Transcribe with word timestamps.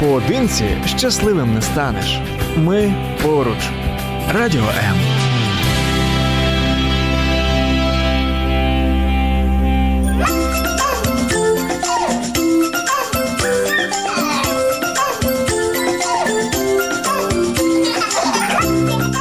Поодинці 0.00 0.64
щасливим 0.86 1.54
не 1.54 1.62
станеш. 1.62 2.20
Ми 2.56 2.94
поруч. 3.22 3.70
Радіо 4.34 4.62
М. 4.62 4.96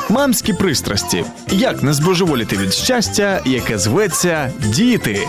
Мамські 0.10 0.54
пристрасті. 0.54 1.26
Як 1.52 1.84
не 1.84 1.94
збожеволіти 1.94 2.58
від 2.58 2.74
щастя, 2.74 3.42
яке 3.46 3.78
зветься 3.78 4.52
діти. 4.60 5.28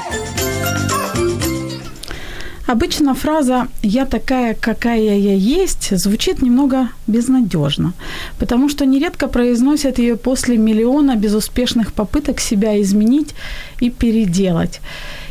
Обычно 2.67 3.14
фраза 3.14 3.69
«я 3.83 4.07
такая, 4.07 4.55
какая 4.55 4.98
я 5.19 5.35
есть» 5.35 5.96
звучит 5.96 6.43
немного 6.43 6.88
безнадежно, 7.07 7.93
потому 8.38 8.69
что 8.69 8.84
нередко 8.84 9.29
произносят 9.29 9.98
ее 9.98 10.16
после 10.16 10.57
миллиона 10.57 11.15
безуспешных 11.15 11.93
попыток 11.93 12.41
себя 12.41 12.80
изменить 12.83 13.34
и 13.80 13.88
переделать. 13.91 14.80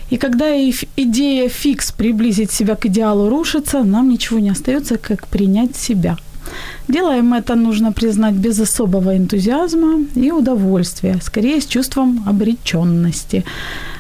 И 0.09 0.17
когда 0.17 0.45
идея 0.95 1.49
фикс 1.49 1.91
приблизить 1.91 2.51
себя 2.51 2.75
к 2.75 2.85
идеалу 2.85 3.27
рушится, 3.27 3.83
нам 3.83 4.09
ничего 4.09 4.39
не 4.39 4.51
остается, 4.51 4.97
как 4.97 5.27
принять 5.27 5.75
себя. 5.75 6.17
Делаем 6.87 7.33
это, 7.33 7.55
нужно 7.55 7.91
признать, 7.91 8.33
без 8.35 8.59
особого 8.59 9.17
энтузиазма 9.17 10.05
и 10.15 10.31
удовольствия, 10.31 11.19
скорее 11.21 11.59
с 11.59 11.65
чувством 11.65 12.23
обреченности. 12.27 13.43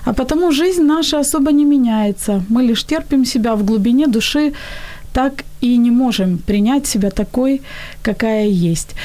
А 0.05 0.13
потому 0.13 0.51
жизнь 0.51 0.83
наша 0.83 1.19
особо 1.19 1.51
не 1.51 1.65
меняется. 1.65 2.43
Мы 2.49 2.63
лишь 2.63 2.83
терпим 2.83 3.25
себя 3.25 3.55
в 3.55 3.63
глубине 3.63 4.07
души, 4.07 4.53
так 5.13 5.43
и 5.61 5.77
не 5.77 5.91
можем 5.91 6.37
принять 6.37 6.87
себя 6.87 7.09
такой, 7.09 7.61
какая 8.01 8.47
есть. 8.47 8.95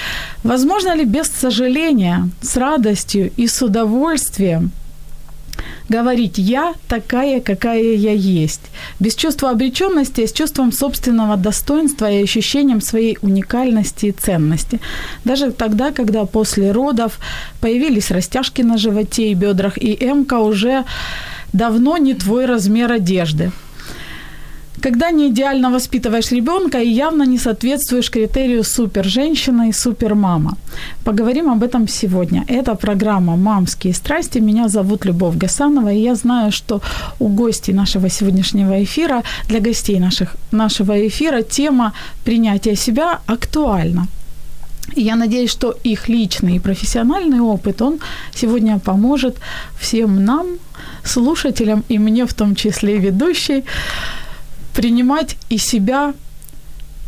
Возможно 0.43 0.97
ли 0.97 1.05
без 1.05 1.29
сожаления, 1.29 2.29
с 2.43 2.57
радостью 2.57 3.31
и 3.37 3.47
с 3.47 3.63
удовольствием 3.63 4.71
говорить 5.89 6.39
«я 6.39 6.75
такая, 6.89 7.41
какая 7.41 7.95
я 7.95 8.13
есть», 8.13 8.63
без 9.01 9.15
чувства 9.15 9.51
обреченности, 9.51 10.27
с 10.27 10.33
чувством 10.33 10.73
собственного 10.73 11.37
достоинства 11.37 12.11
и 12.11 12.23
ощущением 12.23 12.81
своей 12.81 13.19
уникальности 13.23 14.07
и 14.07 14.13
ценности. 14.13 14.81
Даже 15.25 15.51
тогда, 15.51 15.91
когда 15.91 16.25
после 16.25 16.73
родов 16.73 17.19
появились 17.61 18.11
растяжки 18.11 18.63
на 18.63 18.79
животе 18.79 19.31
и 19.31 19.35
бедрах, 19.35 19.79
и 19.79 19.97
эмка 20.01 20.39
уже 20.39 20.85
давно 21.53 21.97
не 21.97 22.15
твой 22.15 22.47
размер 22.47 22.93
одежды– 22.93 23.53
когда 24.81 25.11
не 25.11 25.29
идеально 25.29 25.71
воспитываешь 25.71 26.33
ребенка 26.33 26.79
и 26.79 26.89
явно 26.89 27.25
не 27.25 27.39
соответствуешь 27.39 28.11
критерию 28.11 28.65
супер 28.65 29.05
женщина 29.05 29.69
и 29.69 29.73
супер 29.73 30.15
мама. 30.15 30.57
Поговорим 31.05 31.51
об 31.51 31.63
этом 31.63 31.89
сегодня. 31.89 32.45
Это 32.49 32.75
программа 32.75 33.37
«Мамские 33.37 33.95
страсти». 33.95 34.41
Меня 34.41 34.69
зовут 34.69 35.07
Любовь 35.07 35.37
Гасанова, 35.37 35.93
и 35.93 36.03
я 36.03 36.15
знаю, 36.15 36.53
что 36.53 36.81
у 37.19 37.29
гостей 37.29 37.75
нашего 37.75 38.09
сегодняшнего 38.09 38.83
эфира, 38.83 39.23
для 39.49 39.61
гостей 39.61 40.01
наших, 40.01 40.37
нашего 40.53 40.93
эфира 41.07 41.43
тема 41.43 41.93
принятия 42.25 42.77
себя 42.77 43.21
актуальна. 43.27 44.07
И 44.97 45.03
я 45.03 45.17
надеюсь, 45.17 45.51
что 45.51 45.75
их 45.85 46.09
личный 46.09 46.57
и 46.57 46.61
профессиональный 46.61 47.41
опыт, 47.41 47.83
он 47.83 47.99
сегодня 48.35 48.79
поможет 48.79 49.37
всем 49.79 50.25
нам, 50.25 50.47
слушателям, 51.05 51.85
и 51.89 51.99
мне 51.99 52.25
в 52.25 52.35
том 52.35 52.55
числе 52.55 52.99
ведущей, 52.99 53.65
принимать 54.81 55.37
и 55.53 55.59
себя, 55.59 56.13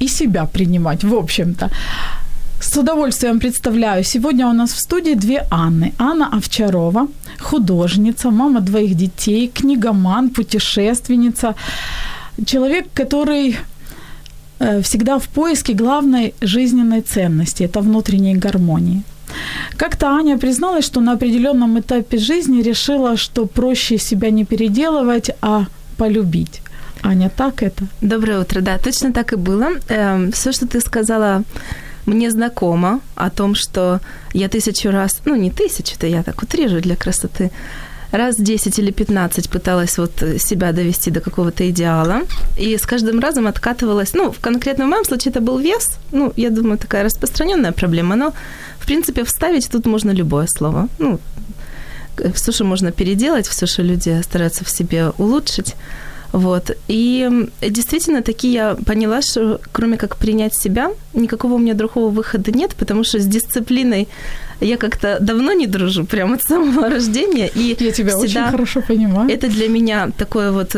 и 0.02 0.08
себя 0.08 0.44
принимать, 0.44 1.04
в 1.04 1.14
общем-то. 1.14 1.70
С 2.60 2.76
удовольствием 2.76 3.38
представляю. 3.38 4.04
Сегодня 4.04 4.46
у 4.46 4.52
нас 4.52 4.72
в 4.72 4.78
студии 4.78 5.14
две 5.14 5.46
Анны. 5.50 5.92
Анна 5.98 6.28
Овчарова, 6.36 7.06
художница, 7.40 8.30
мама 8.30 8.60
двоих 8.60 8.94
детей, 8.94 9.50
книгоман, 9.54 10.28
путешественница. 10.28 11.54
Человек, 12.44 12.86
который 12.94 13.56
э, 14.58 14.80
всегда 14.82 15.18
в 15.18 15.28
поиске 15.28 15.72
главной 15.72 16.34
жизненной 16.42 17.00
ценности– 17.00 17.64
это 17.64 17.80
внутренней 17.80 18.34
гармонии. 18.34 19.02
Как-то 19.76 20.06
Аня 20.06 20.36
призналась, 20.36 20.84
что 20.84 21.00
на 21.00 21.12
определенном 21.12 21.78
этапе 21.78 22.18
жизни 22.18 22.62
решила, 22.62 23.16
что 23.16 23.46
проще 23.46 23.98
себя 23.98 24.30
не 24.30 24.44
переделывать, 24.44 25.30
а 25.40 25.64
полюбить. 25.96 26.60
Аня, 27.02 27.30
так 27.36 27.62
это? 27.62 27.84
Доброе 28.00 28.40
утро. 28.40 28.60
Да, 28.60 28.78
точно 28.78 29.12
так 29.12 29.32
и 29.32 29.36
было. 29.36 29.70
Эм, 29.88 30.30
все, 30.30 30.52
что 30.52 30.66
ты 30.66 30.80
сказала, 30.80 31.42
мне 32.06 32.30
знакомо 32.30 33.00
о 33.16 33.28
том, 33.30 33.54
что 33.54 34.00
я 34.34 34.48
тысячу 34.48 34.90
раз, 34.90 35.20
ну 35.24 35.36
не 35.36 35.50
тысячу, 35.50 35.94
это 35.96 36.06
я 36.06 36.22
так 36.22 36.42
утрежу 36.42 36.80
для 36.80 36.96
красоты, 36.96 37.50
раз 38.12 38.36
10 38.36 38.78
или 38.78 38.90
15 38.90 39.50
пыталась 39.50 39.98
вот 39.98 40.12
себя 40.38 40.72
довести 40.72 41.10
до 41.10 41.20
какого-то 41.20 41.68
идеала, 41.70 42.22
и 42.58 42.76
с 42.76 42.86
каждым 42.86 43.20
разом 43.20 43.46
откатывалась, 43.46 44.14
ну, 44.14 44.30
в 44.30 44.40
конкретном 44.40 44.90
моем 44.90 45.04
случае 45.04 45.30
это 45.30 45.40
был 45.40 45.58
вес, 45.58 45.98
ну, 46.12 46.32
я 46.36 46.50
думаю, 46.50 46.78
такая 46.78 47.04
распространенная 47.04 47.72
проблема, 47.72 48.16
но, 48.16 48.32
в 48.78 48.86
принципе, 48.86 49.24
вставить 49.24 49.70
тут 49.70 49.86
можно 49.86 50.10
любое 50.10 50.46
слово, 50.46 50.88
ну, 50.98 51.18
все, 52.34 52.52
что 52.52 52.64
можно 52.64 52.92
переделать, 52.92 53.46
все, 53.46 53.66
что 53.66 53.82
люди 53.82 54.22
стараются 54.22 54.64
в 54.64 54.70
себе 54.70 55.10
улучшить, 55.18 55.74
вот. 56.32 56.76
И 56.88 57.28
действительно, 57.60 58.22
таки 58.22 58.50
я 58.50 58.74
поняла, 58.74 59.20
что 59.22 59.60
кроме 59.70 59.96
как 59.96 60.16
принять 60.16 60.56
себя, 60.56 60.90
никакого 61.14 61.54
у 61.54 61.58
меня 61.58 61.74
другого 61.74 62.10
выхода 62.10 62.50
нет, 62.52 62.74
потому 62.74 63.04
что 63.04 63.18
с 63.18 63.26
дисциплиной 63.26 64.08
я 64.60 64.76
как-то 64.76 65.18
давно 65.20 65.52
не 65.52 65.66
дружу, 65.66 66.04
прямо 66.04 66.34
от 66.34 66.42
самого 66.42 66.88
рождения. 66.88 67.48
И 67.54 67.76
я 67.78 67.92
тебя 67.92 68.16
очень 68.16 68.44
хорошо 68.44 68.80
понимаю. 68.80 69.30
Это 69.30 69.48
для 69.48 69.68
меня 69.68 70.10
такое 70.16 70.52
вот 70.52 70.74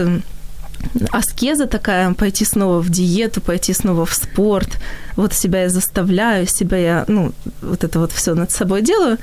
аскеза 1.12 1.66
такая, 1.66 2.12
пойти 2.14 2.44
снова 2.44 2.80
в 2.80 2.90
диету, 2.90 3.40
пойти 3.40 3.72
снова 3.72 4.04
в 4.04 4.12
спорт. 4.12 4.78
Вот 5.16 5.32
себя 5.32 5.62
я 5.62 5.68
заставляю, 5.68 6.46
себя 6.46 6.78
я, 6.78 7.04
ну, 7.08 7.32
вот 7.62 7.84
это 7.84 8.00
вот 8.00 8.12
все 8.12 8.34
над 8.34 8.50
собой 8.50 8.82
делаю 8.82 9.18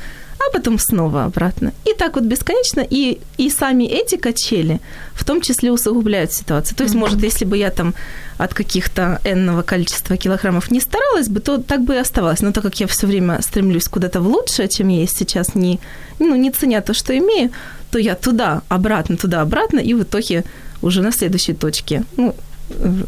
а 0.47 0.51
потом 0.51 0.79
снова 0.79 1.25
обратно. 1.25 1.73
И 1.85 1.93
так 1.93 2.15
вот 2.15 2.25
бесконечно, 2.25 2.85
и, 2.89 3.19
и 3.37 3.49
сами 3.49 3.83
эти 3.83 4.17
качели 4.17 4.79
в 5.13 5.23
том 5.23 5.41
числе 5.41 5.71
усугубляют 5.71 6.33
ситуацию. 6.33 6.77
То 6.77 6.83
есть, 6.83 6.95
mm-hmm. 6.95 6.99
может, 6.99 7.23
если 7.23 7.45
бы 7.45 7.57
я 7.57 7.69
там 7.69 7.93
от 8.37 8.53
каких-то 8.53 9.19
энного 9.23 9.61
количества 9.61 10.17
килограммов 10.17 10.71
не 10.71 10.79
старалась 10.79 11.27
бы, 11.27 11.39
то 11.39 11.57
так 11.57 11.81
бы 11.81 11.95
и 11.95 12.01
оставалось. 12.01 12.41
Но 12.41 12.51
так 12.51 12.63
как 12.63 12.79
я 12.79 12.87
все 12.87 13.07
время 13.07 13.41
стремлюсь 13.41 13.87
куда-то 13.87 14.21
в 14.21 14.27
лучшее, 14.27 14.67
чем 14.67 14.89
я 14.89 15.01
есть 15.01 15.17
сейчас, 15.17 15.55
не, 15.55 15.79
ну, 16.19 16.35
не 16.35 16.51
ценя 16.51 16.81
то, 16.81 16.93
что 16.93 17.17
имею, 17.17 17.51
то 17.91 17.99
я 17.99 18.15
туда, 18.15 18.61
обратно, 18.69 19.17
туда, 19.17 19.41
обратно, 19.41 19.79
и 19.79 19.93
в 19.93 20.03
итоге 20.03 20.43
уже 20.81 21.01
на 21.01 21.11
следующей 21.11 21.53
точке 21.53 22.03
ну, 22.17 22.35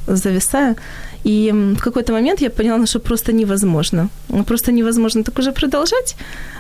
зависаю. 0.08 0.76
И 1.23 1.51
в 1.51 1.81
какой-то 1.81 2.13
момент 2.13 2.41
я 2.41 2.50
поняла, 2.50 2.85
что 2.85 3.00
просто 3.00 3.34
невозможно. 3.34 4.09
Просто 4.45 4.72
невозможно 4.72 5.23
так 5.23 5.39
уже 5.39 5.51
продолжать. 5.51 6.16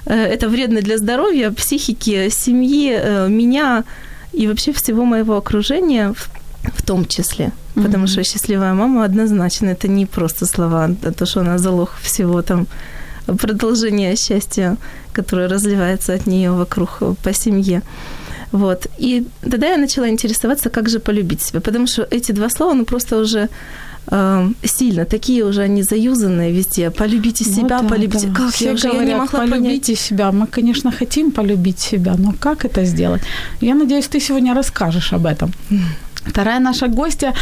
Э, 0.05 0.13
это 0.13 0.49
вредно 0.49 0.81
для 0.81 0.97
здоровья, 0.97 1.51
психики, 1.51 2.29
семьи, 2.29 2.93
э, 2.93 3.27
меня 3.29 3.83
и 4.33 4.47
вообще 4.47 4.71
всего 4.71 5.05
моего 5.05 5.35
окружения 5.35 6.13
в 6.63 6.81
том 6.81 7.05
числе. 7.05 7.45
Mm-hmm. 7.45 7.83
Потому 7.83 8.07
что 8.07 8.23
счастливая 8.23 8.73
мама 8.73 9.03
однозначно 9.03 9.69
это 9.69 9.87
не 9.87 10.05
просто 10.05 10.45
слова, 10.45 10.89
а 11.03 11.11
то, 11.11 11.25
что 11.25 11.41
она 11.41 11.57
залог 11.57 11.91
всего 12.01 12.41
там 12.41 12.67
продолжения 13.25 14.15
счастья, 14.15 14.77
которое 15.13 15.47
разливается 15.47 16.13
от 16.13 16.27
нее 16.27 16.51
вокруг 16.51 16.99
по 17.23 17.33
семье. 17.33 17.81
Вот. 18.51 18.87
И 18.99 19.25
тогда 19.41 19.67
я 19.67 19.77
начала 19.77 20.07
интересоваться, 20.09 20.69
как 20.69 20.89
же 20.89 20.99
полюбить 20.99 21.41
себя, 21.41 21.59
потому 21.59 21.87
что 21.87 22.07
эти 22.11 22.31
два 22.33 22.49
слова, 22.49 22.73
ну, 22.73 22.85
просто 22.85 23.17
уже 23.17 23.39
э, 23.39 23.47
сильно, 24.63 25.05
такие 25.05 25.43
уже 25.45 25.61
они 25.61 25.83
заюзанные 25.83 26.51
везде. 26.51 26.89
Полюбите 26.89 27.45
ну 27.47 27.55
себя, 27.55 27.79
да, 27.81 27.87
полюбите. 27.89 28.27
Да. 28.27 28.33
Как 28.35 28.53
Все 28.53 28.65
я 28.65 28.73
уже 28.73 28.89
говорят, 28.89 29.07
я 29.07 29.13
не 29.13 29.19
могла 29.19 29.39
полюбите 29.39 29.85
понять. 29.85 29.99
себя. 29.99 30.31
Мы, 30.31 30.47
конечно, 30.47 30.91
хотим 30.91 31.31
полюбить 31.31 31.79
себя, 31.79 32.15
но 32.17 32.33
как 32.39 32.65
это 32.65 32.85
сделать? 32.85 33.21
Я 33.61 33.75
надеюсь, 33.75 34.07
ты 34.07 34.19
сегодня 34.19 34.53
расскажешь 34.53 35.13
об 35.13 35.25
этом. 35.25 35.51
Вторая 36.25 36.59
наша 36.59 36.87
гостья 36.87 37.33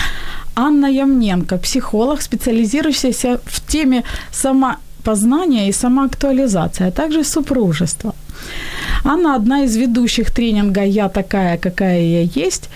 Анна 0.55 0.87
Ямненко, 0.87 1.57
психолог, 1.57 2.21
специализирующаяся 2.21 3.39
в 3.45 3.59
теме 3.67 4.03
самопознания 4.31 5.69
и 5.69 5.73
самоактуализации, 5.73 6.87
а 6.87 6.91
также 6.91 7.23
супружества. 7.23 8.13
Анна 9.03 9.35
одна 9.35 9.63
из 9.63 9.75
ведущих 9.75 10.31
тренинга 10.31 10.83
«Я 10.83 11.09
такая, 11.09 11.57
какая 11.57 12.01
я 12.01 12.21
есть». 12.21 12.69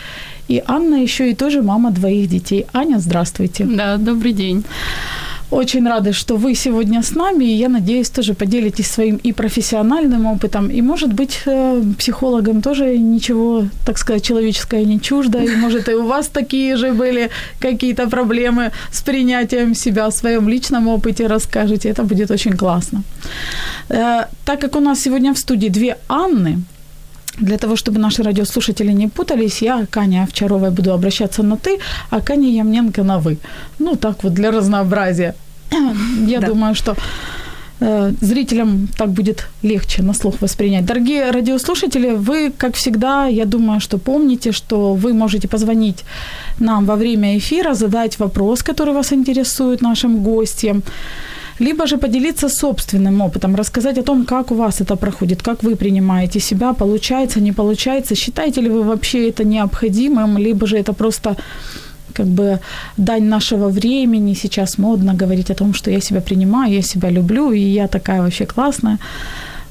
И 0.48 0.62
Анна 0.66 0.96
еще 0.96 1.32
и 1.32 1.36
тоже 1.36 1.62
мама 1.62 1.92
двоих 1.92 2.30
детей. 2.30 2.66
Аня, 2.74 3.00
здравствуйте. 3.00 3.66
Да, 3.66 3.98
добрый 3.98 4.34
день. 4.34 4.64
очень 5.52 5.88
рады, 5.88 6.14
что 6.14 6.36
вы 6.38 6.56
сегодня 6.56 7.02
с 7.02 7.16
нами, 7.16 7.46
и 7.46 7.56
я 7.56 7.70
надеюсь, 7.70 8.10
тоже 8.10 8.34
поделитесь 8.34 8.88
своим 8.88 9.20
и 9.24 9.34
профессиональным 9.34 10.26
опытом, 10.26 10.70
и, 10.70 10.82
может 10.82 11.14
быть, 11.14 11.42
э, 11.46 11.84
психологам 11.98 12.62
тоже 12.62 12.98
ничего, 12.98 13.64
так 13.86 13.98
сказать, 13.98 14.24
человеческое 14.24 14.86
не 14.86 15.00
чуждо, 15.00 15.40
и, 15.40 15.56
может, 15.56 15.90
и 15.90 15.94
у 15.94 16.06
вас 16.06 16.28
такие 16.28 16.78
же 16.78 16.92
были 16.92 17.30
какие-то 17.60 18.10
проблемы 18.10 18.72
с 18.92 19.02
принятием 19.02 19.76
себя, 19.76 20.08
в 20.08 20.12
своем 20.12 20.50
личном 20.50 20.88
опыте 20.88 21.28
расскажете, 21.28 21.90
это 21.90 22.04
будет 22.04 22.32
очень 22.32 22.58
классно. 22.58 23.04
Э, 23.90 24.26
так 24.46 24.60
как 24.60 24.76
у 24.76 24.80
нас 24.80 25.02
сегодня 25.02 25.34
в 25.34 25.38
студии 25.38 25.70
две 25.70 25.98
Анны, 26.08 26.58
для 27.38 27.58
того, 27.58 27.76
чтобы 27.76 28.00
наши 28.00 28.24
радиослушатели 28.24 28.94
не 28.94 29.08
путались, 29.08 29.62
я 29.62 29.86
к 29.90 29.98
Ане 29.98 30.24
Овчаровой 30.24 30.72
буду 30.72 30.94
обращаться 30.94 31.44
на 31.44 31.56
«ты», 31.56 31.80
а 32.10 32.22
к 32.22 32.30
Ане 32.30 32.50
Ямненко 32.50 33.04
на 33.04 33.20
«вы». 33.20 33.38
Ну, 33.80 33.96
так 33.96 34.24
вот, 34.24 34.34
для 34.34 34.52
разнообразия. 34.52 35.34
Я 36.28 36.40
да. 36.40 36.48
думаю, 36.48 36.76
что 36.76 36.96
э, 37.80 38.14
зрителям 38.22 38.88
так 38.98 39.10
будет 39.10 39.48
легче 39.64 40.04
на 40.04 40.14
слух 40.14 40.42
воспринять. 40.42 40.86
Дорогие 40.86 41.32
радиослушатели, 41.32 42.12
вы, 42.16 42.52
как 42.58 42.76
всегда, 42.76 43.28
я 43.28 43.46
думаю, 43.46 43.80
что 43.80 43.98
помните, 43.98 44.52
что 44.52 44.94
вы 44.94 45.14
можете 45.14 45.48
позвонить 45.48 46.06
нам 46.60 46.86
во 46.86 46.96
время 46.96 47.38
эфира, 47.38 47.74
задать 47.74 48.20
вопрос, 48.20 48.64
который 48.64 48.94
вас 48.94 49.14
интересует 49.14 49.82
нашим 49.82 50.24
гостям 50.24 50.84
либо 51.60 51.88
же 51.88 51.98
поделиться 51.98 52.50
собственным 52.50 53.22
опытом, 53.22 53.56
рассказать 53.56 53.98
о 53.98 54.04
том, 54.04 54.26
как 54.26 54.52
у 54.52 54.56
вас 54.56 54.82
это 54.82 54.96
проходит, 54.96 55.42
как 55.42 55.64
вы 55.64 55.76
принимаете 55.76 56.40
себя, 56.40 56.74
получается, 56.74 57.40
не 57.40 57.54
получается, 57.54 58.16
считаете 58.16 58.62
ли 58.62 58.70
вы 58.70 58.84
вообще 58.84 59.30
это 59.30 59.44
необходимым, 59.44 60.38
либо 60.38 60.68
же 60.68 60.78
это 60.78 60.94
просто 60.94 61.36
как 62.14 62.28
бы 62.28 62.60
дань 62.98 63.24
нашего 63.24 63.70
времени, 63.70 64.36
сейчас 64.36 64.78
модно 64.78 65.14
говорить 65.14 65.52
о 65.52 65.56
том, 65.56 65.74
что 65.74 65.92
я 65.92 66.02
себя 66.02 66.22
принимаю, 66.22 66.74
я 66.74 66.82
себя 66.82 67.12
люблю, 67.12 67.52
и 67.52 67.60
я 67.60 67.88
такая 67.88 68.22
вообще 68.22 68.46
классная. 68.46 68.98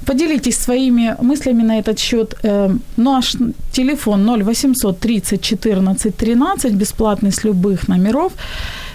Поделитесь 0.06 0.58
своими 0.58 1.16
мыслями 1.22 1.62
на 1.62 1.78
этот 1.78 1.98
счет. 1.98 2.34
Э, 2.42 2.76
наш 2.96 3.36
телефон 3.72 4.26
0800 4.26 5.00
30 5.00 5.40
14 5.40 6.16
13, 6.16 6.72
бесплатный 6.74 7.30
с 7.30 7.44
любых 7.44 7.88
номеров, 7.88 8.32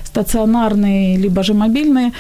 стационарный, 0.05 1.17
либо 1.17 1.41
же 1.41 1.53
мобильный. 1.53 2.11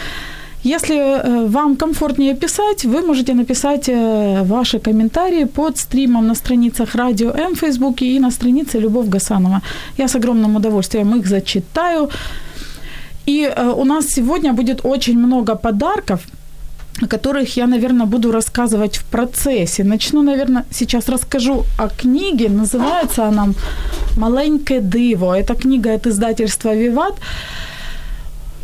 Если 0.63 0.95
э, 0.95 1.47
вам 1.47 1.75
комфортнее 1.75 2.35
писать, 2.35 2.85
вы 2.85 3.01
можете 3.01 3.33
написать 3.33 3.89
э, 3.89 4.43
ваши 4.43 4.79
комментарии 4.79 5.45
под 5.45 5.77
стримом 5.77 6.27
на 6.27 6.35
страницах 6.35 6.95
Радио 6.95 7.31
М 7.31 7.53
в 7.53 7.59
Фейсбуке 7.59 8.05
и 8.05 8.19
на 8.19 8.31
странице 8.31 8.79
Любовь 8.79 9.07
Гасанова. 9.07 9.61
Я 9.97 10.07
с 10.07 10.15
огромным 10.15 10.55
удовольствием 10.55 11.15
их 11.15 11.27
зачитаю. 11.27 12.09
И 13.25 13.43
э, 13.43 13.73
у 13.77 13.85
нас 13.85 14.07
сегодня 14.07 14.53
будет 14.53 14.81
очень 14.83 15.17
много 15.17 15.55
подарков, 15.55 16.19
о 17.01 17.07
которых 17.07 17.57
я, 17.57 17.67
наверное, 17.67 18.05
буду 18.05 18.31
рассказывать 18.31 18.97
в 18.97 19.03
процессе. 19.03 19.83
Начну, 19.83 20.21
наверное, 20.21 20.65
сейчас 20.71 21.09
расскажу 21.09 21.63
о 21.77 21.87
книге. 21.87 22.49
Называется 22.49 23.27
она 23.27 23.47
«Маленькое 24.17 24.81
диво». 24.81 25.33
Это 25.33 25.55
книга 25.55 25.93
от 25.93 26.07
издательства 26.07 26.75
«Виват» 26.75 27.13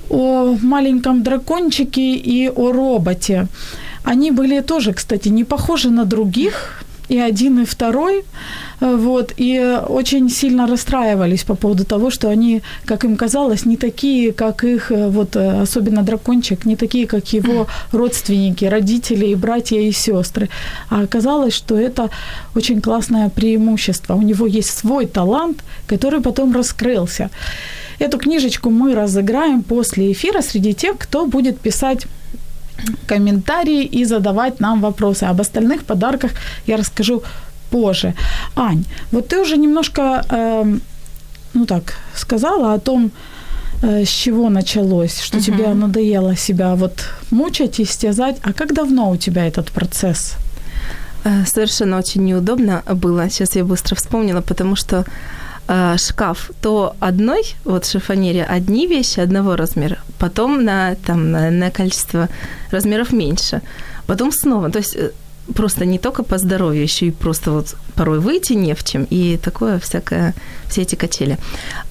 о 0.10 0.58
маленьком 0.62 1.24
дракончике 1.24 2.16
и 2.16 2.50
о 2.50 2.72
роботе. 2.72 3.48
Они 4.04 4.32
были 4.32 4.62
тоже, 4.62 4.94
кстати, 4.94 5.30
не 5.30 5.44
похожи 5.44 5.90
на 5.90 6.06
других, 6.06 6.86
и 7.10 7.20
один, 7.20 7.60
и 7.60 7.66
второй, 7.66 8.24
э, 8.82 8.96
вот, 8.96 9.34
и 9.38 9.80
очень 9.88 10.30
сильно 10.30 10.68
расстраивались 10.68 11.44
по 11.44 11.56
поводу 11.56 11.84
того, 11.84 12.10
что 12.10 12.30
они, 12.30 12.62
как 12.86 13.06
им 13.06 13.16
казалось, 13.16 13.66
не 13.66 13.78
такие, 13.78 14.32
как 14.32 14.64
их, 14.64 14.92
э, 14.92 15.10
вот, 15.10 15.36
э, 15.36 15.62
особенно 15.62 16.04
дракончик, 16.04 16.66
не 16.66 16.76
такие, 16.76 17.06
как 17.06 17.34
его 17.34 17.68
родственники, 17.92 18.66
родители, 18.66 19.36
братья 19.36 19.80
и 19.80 19.92
сестры. 19.92 20.50
А 20.90 21.02
оказалось, 21.02 21.54
что 21.54 21.76
это 21.76 22.10
очень 22.56 22.82
классное 22.82 23.30
преимущество. 23.30 24.16
У 24.16 24.22
него 24.22 24.48
есть 24.48 24.78
свой 24.78 25.06
талант, 25.06 25.64
который 25.88 26.22
потом 26.22 26.54
раскрылся. 26.54 27.30
Эту 28.00 28.18
книжечку 28.18 28.70
мы 28.70 28.96
разыграем 28.96 29.64
после 29.64 30.12
эфира 30.12 30.42
среди 30.42 30.74
тех, 30.74 30.98
кто 30.98 31.26
будет 31.26 31.60
писать 31.60 32.08
комментарии 33.08 33.84
и 33.84 34.06
задавать 34.06 34.60
нам 34.60 34.82
вопросы. 34.82 35.24
Об 35.24 35.42
остальных 35.42 35.84
подарках 35.84 36.32
я 36.68 36.78
расскажу 36.78 37.24
позже. 37.70 38.14
Ань, 38.56 38.84
вот 39.12 39.28
ты 39.28 39.40
уже 39.42 39.58
немножко, 39.58 40.26
э, 40.30 40.78
ну 41.54 41.66
так, 41.66 41.94
сказала 42.16 42.74
о 42.74 42.80
том, 42.80 43.12
э, 43.82 44.04
с 44.04 44.10
чего 44.10 44.50
началось, 44.50 45.22
что 45.22 45.38
угу. 45.38 45.46
тебе 45.46 45.74
надоело 45.74 46.36
себя 46.36 46.76
вот 46.76 47.06
мучать, 47.32 47.80
истязать. 47.80 48.38
А 48.44 48.54
как 48.54 48.74
давно 48.74 49.10
у 49.10 49.18
тебя 49.18 49.48
этот 49.48 49.72
процесс? 49.72 50.36
Э, 51.24 51.46
совершенно 51.46 51.98
очень 51.98 52.24
неудобно 52.26 52.84
было. 52.96 53.30
Сейчас 53.30 53.56
я 53.56 53.64
быстро 53.64 53.96
вспомнила, 53.96 54.42
потому 54.42 54.76
что 54.76 55.06
э, 55.68 55.98
шкаф, 55.98 56.52
то 56.62 56.96
одной, 57.00 57.56
вот 57.66 57.86
шифонере 57.86 58.44
одни 58.44 58.88
вещи 58.88 59.24
одного 59.24 59.56
размера, 59.56 59.98
потом 60.20 60.64
на, 60.64 60.96
там, 60.96 61.32
на, 61.32 61.52
на 61.52 61.72
количество 61.72 62.28
размеров 62.72 63.14
меньше, 63.14 63.62
потом 64.08 64.32
снова, 64.32 64.70
то 64.70 64.80
есть 64.80 64.96
э, 64.96 65.12
просто 65.56 65.86
не 65.86 66.00
только 66.00 66.24
по 66.24 66.38
здоровью, 66.38 66.84
еще 66.84 67.06
и 67.06 67.12
просто 67.12 67.52
вот 67.52 67.76
порой 67.96 68.20
выйти 68.20 68.54
не 68.54 68.74
в 68.74 68.84
чем, 68.84 69.08
и 69.12 69.38
такое 69.38 69.80
всякое, 69.80 70.34
все 70.68 70.82
эти 70.82 70.96
качели. 70.96 71.38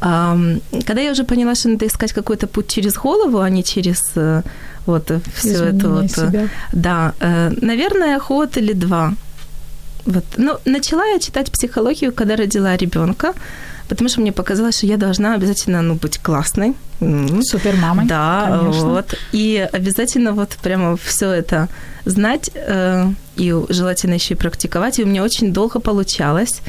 Когда 0.01 1.01
я 1.01 1.13
уже 1.13 1.25
поняла, 1.25 1.55
что 1.55 1.69
надо 1.69 1.87
искать 1.87 2.13
какой-то 2.13 2.47
путь 2.47 2.69
через 2.69 2.95
голову, 2.95 3.39
а 3.39 3.51
не 3.51 3.63
через 3.63 4.13
э, 4.17 4.43
вот 4.87 5.11
все 5.35 5.65
это 5.65 5.89
вот... 5.89 6.05
Э, 6.05 6.09
себя. 6.09 6.49
Да, 6.73 7.15
наверное, 7.63 8.19
ход 8.19 8.57
или 8.57 8.73
два 8.73 9.15
вот. 10.07 10.25
Ну, 10.37 10.59
начала 10.65 11.05
я 11.07 11.19
читать 11.19 11.51
психологию, 11.51 12.13
когда 12.13 12.37
родила 12.37 12.77
ребенка, 12.77 13.35
потому 13.89 14.09
что 14.09 14.21
мне 14.21 14.33
показалось, 14.33 14.79
что 14.79 14.87
я 14.87 14.97
должна 14.97 15.35
обязательно 15.35 15.83
ну, 15.83 15.95
быть 15.95 16.19
классной. 16.19 16.75
Супер 17.01 17.77
мамой. 17.77 18.07
Да, 18.07 18.59
конечно. 18.61 18.89
вот. 18.89 19.15
И 19.33 19.69
обязательно 19.73 20.33
вот 20.33 20.57
прямо 20.63 20.97
все 20.97 21.31
это 21.31 21.69
знать 22.05 22.51
э, 22.55 23.07
и 23.37 23.55
желательно 23.69 24.15
еще 24.15 24.35
и 24.35 24.37
практиковать. 24.37 24.99
И 24.99 25.05
у 25.05 25.07
меня 25.07 25.23
очень 25.23 25.53
долго 25.53 25.81
получалось. 25.81 26.61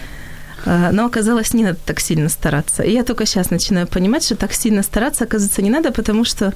Э, 0.66 0.90
но 0.92 1.06
оказалось, 1.06 1.54
не 1.54 1.64
надо 1.64 1.78
так 1.86 2.00
сильно 2.00 2.30
стараться. 2.30 2.84
И 2.84 2.92
я 2.92 3.04
только 3.04 3.26
сейчас 3.26 3.50
начинаю 3.50 3.88
понимать, 3.88 4.24
что 4.24 4.36
так 4.36 4.54
сильно 4.54 4.84
стараться, 4.84 5.26
оказывается, 5.26 5.62
не 5.62 5.70
надо, 5.70 5.92
потому 5.92 6.26
что 6.26 6.54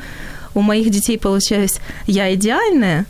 у 0.55 0.61
моих 0.61 0.89
детей 0.89 1.17
получаюсь 1.17 1.79
я 2.07 2.33
идеальная, 2.33 3.05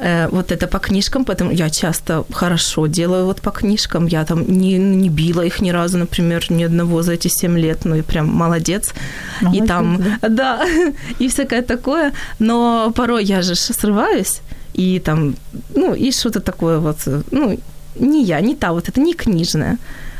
Э, 0.00 0.28
вот 0.30 0.52
это 0.52 0.66
по 0.68 0.78
книжкам, 0.78 1.24
поэтому 1.24 1.50
я 1.50 1.70
часто 1.70 2.24
хорошо 2.32 2.86
делаю 2.86 3.24
вот 3.24 3.40
по 3.40 3.50
книжкам. 3.50 4.06
Я 4.06 4.24
там 4.24 4.44
не, 4.46 4.78
не 4.78 5.08
била 5.08 5.44
их 5.44 5.60
ни 5.60 5.72
разу, 5.72 5.98
например, 5.98 6.44
ни 6.50 6.64
одного 6.64 7.02
за 7.02 7.12
эти 7.12 7.28
7 7.28 7.58
лет, 7.58 7.84
ну 7.84 7.96
и 7.96 8.02
прям 8.02 8.26
молодец. 8.26 8.94
молодец 9.40 9.64
и 9.64 9.66
там, 9.66 10.04
да. 10.20 10.28
да, 10.28 10.66
и 11.18 11.28
всякое 11.28 11.62
такое. 11.62 12.12
Но 12.38 12.92
порой 12.94 13.24
я 13.24 13.42
же 13.42 13.54
срываюсь, 13.54 14.40
и 14.74 15.00
там, 15.00 15.34
ну, 15.74 15.94
и 15.94 16.12
что-то 16.12 16.40
такое 16.40 16.78
вот, 16.78 16.98
ну, 17.32 17.58
не 17.96 18.22
я, 18.22 18.40
не 18.40 18.54
та 18.54 18.72
вот, 18.72 18.88
это 18.88 19.00
не 19.00 19.14
книжная. 19.14 19.78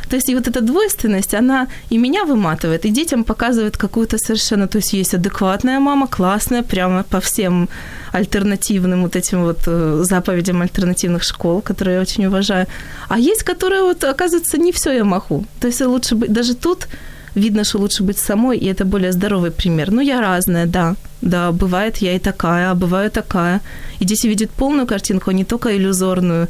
То 0.09 0.17
есть 0.17 0.29
и 0.29 0.35
вот 0.35 0.49
эта 0.49 0.61
двойственность, 0.61 1.35
она 1.35 1.67
и 1.91 1.99
меня 1.99 2.25
выматывает, 2.25 2.85
и 2.85 2.91
детям 2.91 3.25
показывает 3.25 3.77
какую-то 3.77 4.19
совершенно... 4.19 4.67
То 4.67 4.79
есть 4.79 4.93
есть 4.93 5.15
адекватная 5.15 5.81
мама, 5.81 6.07
классная, 6.07 6.63
прямо 6.63 7.03
по 7.03 7.21
всем 7.21 7.69
альтернативным 8.13 9.03
вот 9.03 9.17
этим 9.17 9.43
вот 9.43 9.59
э, 9.67 10.05
заповедям 10.05 10.63
альтернативных 10.63 11.23
школ, 11.23 11.61
которые 11.61 11.95
я 11.95 12.01
очень 12.01 12.27
уважаю. 12.27 12.67
А 13.09 13.19
есть, 13.19 13.43
которые 13.43 13.83
вот, 13.83 14.05
оказывается, 14.05 14.59
не 14.59 14.73
все 14.73 14.93
я 14.93 15.05
могу. 15.05 15.45
То 15.61 15.69
есть 15.69 15.81
лучше 15.81 16.15
быть... 16.15 16.33
Даже 16.33 16.55
тут 16.55 16.89
видно, 17.35 17.65
что 17.65 17.79
лучше 17.79 18.03
быть 18.03 18.19
самой, 18.19 18.59
и 18.59 18.67
это 18.67 18.85
более 18.85 19.13
здоровый 19.13 19.51
пример. 19.51 19.91
Ну, 19.91 20.03
я 20.03 20.21
разная, 20.21 20.67
да. 20.67 20.95
Да, 21.23 21.51
бывает 21.53 22.03
я 22.03 22.15
и 22.15 22.19
такая, 22.19 22.71
а 22.71 22.75
бываю 22.75 23.11
такая. 23.11 23.61
И 24.01 24.05
дети 24.05 24.29
видят 24.29 24.51
полную 24.51 24.87
картинку, 24.87 25.31
а 25.31 25.35
не 25.35 25.45
только 25.45 25.69
иллюзорную 25.69 26.49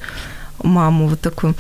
маму 0.62 1.08
вот 1.08 1.20
такую. 1.20 1.54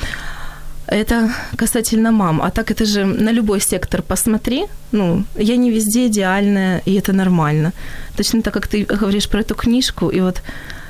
Это 0.90 1.30
касательно 1.56 2.12
мам. 2.12 2.40
А 2.40 2.50
так 2.50 2.70
это 2.70 2.86
же 2.86 3.04
на 3.04 3.32
любой 3.32 3.60
сектор 3.60 4.02
посмотри. 4.02 4.64
Ну, 4.92 5.24
я 5.36 5.56
не 5.56 5.70
везде 5.70 6.06
идеальная, 6.06 6.82
и 6.86 6.94
это 6.94 7.12
нормально. 7.12 7.72
Точно 8.16 8.42
так, 8.42 8.54
как 8.54 8.68
ты 8.68 8.84
говоришь 8.84 9.28
про 9.28 9.40
эту 9.40 9.54
книжку, 9.54 10.08
и 10.08 10.20
вот 10.20 10.42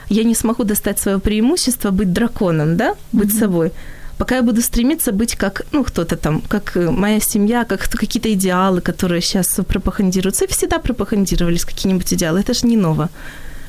я 0.08 0.24
не 0.24 0.34
смогу 0.34 0.64
достать 0.64 1.00
свое 1.00 1.18
преимущество 1.18 1.90
быть 1.90 2.12
драконом, 2.12 2.76
да, 2.76 2.94
быть 3.12 3.30
mm-hmm. 3.30 3.38
собой. 3.38 3.72
Пока 4.18 4.36
я 4.36 4.42
буду 4.42 4.62
стремиться 4.62 5.12
быть 5.12 5.36
как, 5.36 5.62
ну, 5.72 5.84
кто-то 5.84 6.16
там, 6.16 6.42
как 6.48 6.76
моя 6.76 7.20
семья, 7.20 7.64
как 7.64 7.88
какие-то 7.88 8.32
идеалы, 8.32 8.80
которые 8.80 9.20
сейчас 9.20 9.60
пропагандируются, 9.66 10.44
и 10.44 10.48
всегда 10.48 10.78
пропагандировались 10.78 11.64
какие-нибудь 11.64 12.14
идеалы. 12.14 12.40
Это 12.40 12.54
же 12.54 12.66
не 12.66 12.76
ново. 12.76 13.10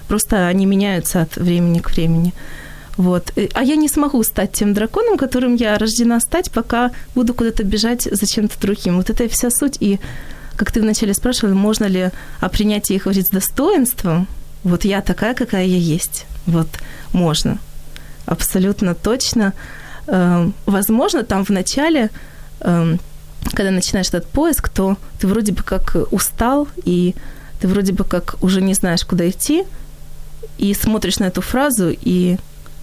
Просто 0.08 0.48
они 0.48 0.66
меняются 0.66 1.22
от 1.22 1.38
времени 1.38 1.80
к 1.80 1.92
времени. 1.92 2.34
Вот. 3.00 3.32
А 3.54 3.64
я 3.64 3.78
не 3.78 3.88
смогу 3.88 4.22
стать 4.24 4.52
тем 4.52 4.74
драконом, 4.74 5.18
которым 5.18 5.56
я 5.56 5.78
рождена 5.78 6.20
стать, 6.20 6.52
пока 6.52 6.92
буду 7.16 7.34
куда-то 7.34 7.64
бежать 7.64 8.02
за 8.12 8.28
чем-то 8.28 8.60
другим. 8.60 8.98
Вот 8.98 9.10
это 9.10 9.24
и 9.24 9.30
вся 9.30 9.50
суть. 9.50 9.78
И 9.80 10.02
как 10.58 10.74
ты 10.74 10.82
вначале 10.82 11.14
спрашивала, 11.14 11.54
можно 11.54 11.86
ли 11.86 12.12
о 12.42 12.50
принятии 12.50 12.96
их 12.96 13.04
говорить 13.04 13.28
с 13.28 13.30
достоинством, 13.30 14.28
вот 14.66 14.84
я 14.84 15.02
такая, 15.02 15.34
какая 15.34 15.66
я 15.66 15.78
есть. 15.78 16.26
Вот 16.46 16.68
можно. 17.14 17.58
Абсолютно 18.26 18.96
точно. 18.96 19.54
Эм, 20.08 20.54
возможно, 20.66 21.24
там 21.24 21.46
в 21.46 21.52
начале, 21.52 22.10
эм, 22.60 23.00
когда 23.54 23.72
начинаешь 23.72 24.10
этот 24.10 24.26
поиск, 24.26 24.68
то 24.68 24.98
ты 25.22 25.28
вроде 25.28 25.54
бы 25.54 25.64
как 25.64 25.96
устал, 26.12 26.68
и 26.84 27.16
ты 27.62 27.70
вроде 27.70 27.94
бы 27.94 28.04
как 28.04 28.36
уже 28.42 28.62
не 28.62 28.74
знаешь, 28.74 29.06
куда 29.06 29.30
идти, 29.30 29.64
и 30.58 30.74
смотришь 30.74 31.20
на 31.20 31.26
эту 31.28 31.40
фразу, 31.40 31.90
и, 31.90 32.36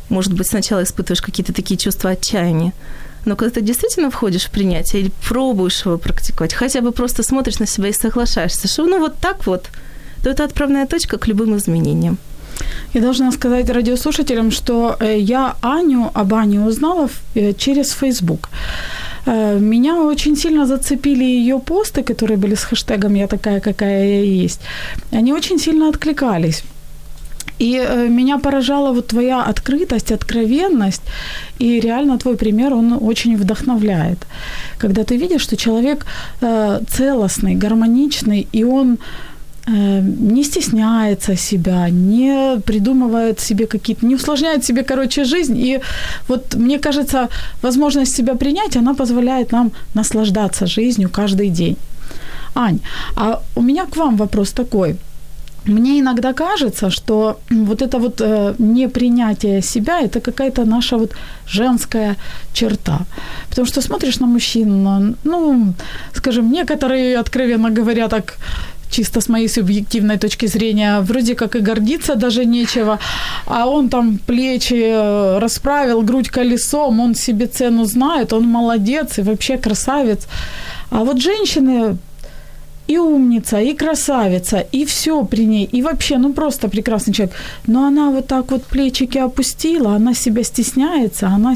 может 0.08 0.32
быть, 0.32 0.46
сначала 0.46 0.82
испытываешь 0.82 1.22
какие-то 1.22 1.52
такие 1.52 1.76
чувства 1.76 2.10
отчаяния. 2.10 2.72
Но 3.25 3.34
когда 3.34 3.54
ты 3.54 3.60
действительно 3.60 4.10
входишь 4.10 4.44
в 4.44 4.50
принятие 4.50 5.02
или 5.02 5.12
пробуешь 5.28 5.84
его 5.84 5.98
практиковать, 5.98 6.54
хотя 6.54 6.80
бы 6.80 6.92
просто 6.92 7.22
смотришь 7.22 7.58
на 7.58 7.66
себя 7.66 7.88
и 7.88 7.92
соглашаешься, 7.92 8.68
что 8.68 8.86
ну 8.86 9.00
вот 9.00 9.16
так 9.18 9.46
вот, 9.46 9.70
то 10.22 10.30
это 10.30 10.44
отправная 10.44 10.86
точка 10.86 11.18
к 11.18 11.26
любым 11.28 11.56
изменениям. 11.56 12.18
Я 12.94 13.00
должна 13.00 13.32
сказать 13.32 13.70
радиослушателям, 13.70 14.50
что 14.50 14.96
э, 15.00 15.18
я 15.18 15.56
Аню 15.60 16.10
об 16.14 16.34
Ане 16.34 16.60
узнала 16.60 17.08
э, 17.34 17.52
через 17.52 17.90
Facebook. 17.90 18.48
Э, 19.26 19.58
меня 19.58 20.02
очень 20.02 20.36
сильно 20.36 20.66
зацепили 20.66 21.25
ее 21.25 21.58
посты, 21.58 22.02
которые 22.02 22.38
были 22.38 22.54
с 22.54 22.64
хэштегом 22.64 23.14
«Я 23.14 23.26
такая, 23.26 23.60
какая 23.60 24.06
я 24.06 24.22
есть». 24.22 24.60
Они 25.12 25.32
очень 25.32 25.58
сильно 25.58 25.88
откликались. 25.88 26.62
И 27.58 28.08
меня 28.08 28.38
поражала 28.38 28.92
вот 28.92 29.06
твоя 29.06 29.42
открытость, 29.42 30.12
откровенность, 30.12 31.02
и 31.58 31.80
реально 31.80 32.18
твой 32.18 32.36
пример, 32.36 32.75
он 32.75 32.98
очень 33.00 33.36
вдохновляет. 33.36 34.18
Когда 34.78 35.02
ты 35.02 35.16
видишь, 35.16 35.42
что 35.42 35.56
человек 35.56 36.06
целостный, 36.40 37.54
гармоничный, 37.54 38.46
и 38.52 38.64
он 38.64 38.98
Э, 39.68 40.00
не 40.00 40.44
стесняется 40.44 41.36
себя, 41.36 41.90
не 41.90 42.60
придумывает 42.60 43.40
себе 43.40 43.66
какие-то, 43.66 44.06
не 44.06 44.14
усложняет 44.14 44.64
себе, 44.64 44.82
короче, 44.82 45.25
жизнь. 45.25 45.58
И 45.58 45.80
вот 46.28 46.54
мне 46.54 46.78
кажется, 46.78 47.28
возможность 47.62 48.14
себя 48.14 48.34
принять, 48.34 48.76
она 48.76 48.94
позволяет 48.94 49.52
нам 49.52 49.72
наслаждаться 49.94 50.66
жизнью 50.66 51.10
каждый 51.10 51.48
день. 51.48 51.76
Ань, 52.54 52.78
а 53.16 53.42
у 53.56 53.62
меня 53.62 53.86
к 53.86 53.96
вам 53.96 54.16
вопрос 54.16 54.52
такой. 54.52 54.96
Мне 55.66 55.99
иногда 55.99 56.32
кажется, 56.32 56.90
что 56.90 57.38
вот 57.50 57.82
это 57.82 57.99
вот 57.99 58.20
э, 58.20 58.54
непринятие 58.58 59.62
себя 59.62 60.00
это 60.00 60.20
какая-то 60.20 60.64
наша 60.64 60.96
вот 60.96 61.12
женская 61.46 62.16
черта. 62.52 63.00
Потому 63.49 63.66
что 63.66 63.80
смотришь 63.80 64.20
на 64.20 64.26
мужчин, 64.26 65.16
ну, 65.25 65.75
скажем, 66.14 66.52
некоторые, 66.52 67.18
откровенно 67.18 67.70
говоря, 67.70 68.08
так 68.08 68.38
чисто 68.90 69.20
с 69.20 69.28
моей 69.28 69.49
субъективной 69.49 70.18
точки 70.18 70.46
зрения, 70.46 71.00
вроде 71.00 71.35
как 71.35 71.56
и 71.56 71.61
гордиться 71.61 72.14
даже 72.14 72.44
нечего, 72.44 72.99
а 73.46 73.66
он 73.66 73.88
там 73.88 74.18
плечи 74.18 74.82
э, 74.82 75.38
расправил, 75.38 76.02
грудь 76.02 76.28
колесом, 76.28 77.00
он 77.00 77.14
себе 77.14 77.46
цену 77.46 77.85
знает, 77.85 78.32
он 78.32 78.44
молодец 78.44 79.18
и 79.18 79.23
вообще 79.23 79.58
красавец. 79.58 80.26
А 80.90 81.04
вот 81.04 81.20
женщины 81.20 81.96
и 82.88 82.99
умница, 82.99 83.61
и 83.61 83.75
красавица, 83.75 84.64
и 84.73 84.85
все 84.85 85.25
при 85.25 85.47
ней, 85.47 85.69
и 85.73 85.83
вообще, 85.83 86.19
ну 86.19 86.33
просто 86.33 86.69
прекрасный 86.69 87.14
человек. 87.14 87.37
Но 87.66 87.87
она 87.87 88.11
вот 88.11 88.26
так 88.26 88.50
вот 88.50 88.64
плечики 88.64 89.19
опустила, 89.19 89.97
она 89.97 90.14
себя 90.14 90.45
стесняется, 90.45 91.26
она... 91.28 91.55